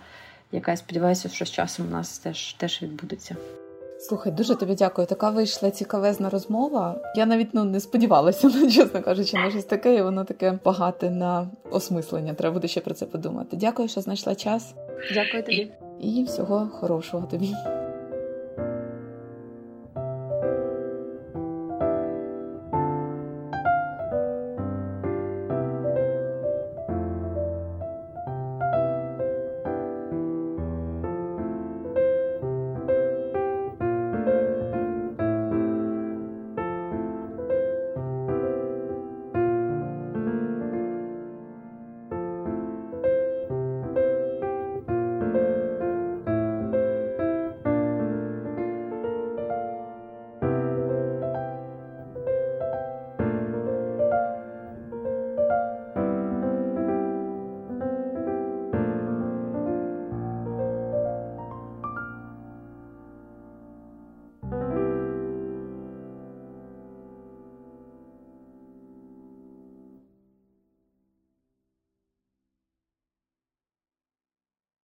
яка 0.52 0.72
я 0.72 0.78
сподіваюся, 0.78 1.30
що 1.30 1.46
з 1.46 1.52
часом 1.52 1.88
у 1.88 1.90
нас 1.90 2.20
теж 2.20 2.54
теж 2.54 2.82
відбудеться. 2.82 3.36
Слухай, 4.00 4.32
дуже 4.32 4.56
тобі 4.56 4.76
дякую. 4.76 5.08
Така 5.08 5.30
вийшла 5.30 5.72
цікавезна 5.72 6.30
розмова. 6.30 6.96
Я 7.16 7.26
навіть 7.26 7.50
ну 7.54 7.64
не 7.64 7.80
сподівалася, 7.80 8.48
ну, 8.56 8.72
чесно 8.72 9.02
кажучи, 9.02 9.38
на 9.38 9.50
щось 9.50 9.66
таке, 9.66 9.96
і 9.96 10.02
воно 10.02 10.24
таке 10.24 10.60
багате 10.66 11.10
на 11.10 11.48
осмислення. 11.72 12.34
Треба 12.34 12.54
буде 12.54 12.68
ще 12.68 12.82
про 12.82 12.94
це 12.94 13.06
подумати. 13.06 13.58
Дякую, 13.58 13.88
що 13.88 14.02
знайшла 14.02 14.36
час. 14.36 14.74
Дякую 15.14 15.44
тобі 15.44 15.72
і 16.02 16.24
всього 16.24 16.70
хорошого 16.80 17.28
тобі. 17.28 17.54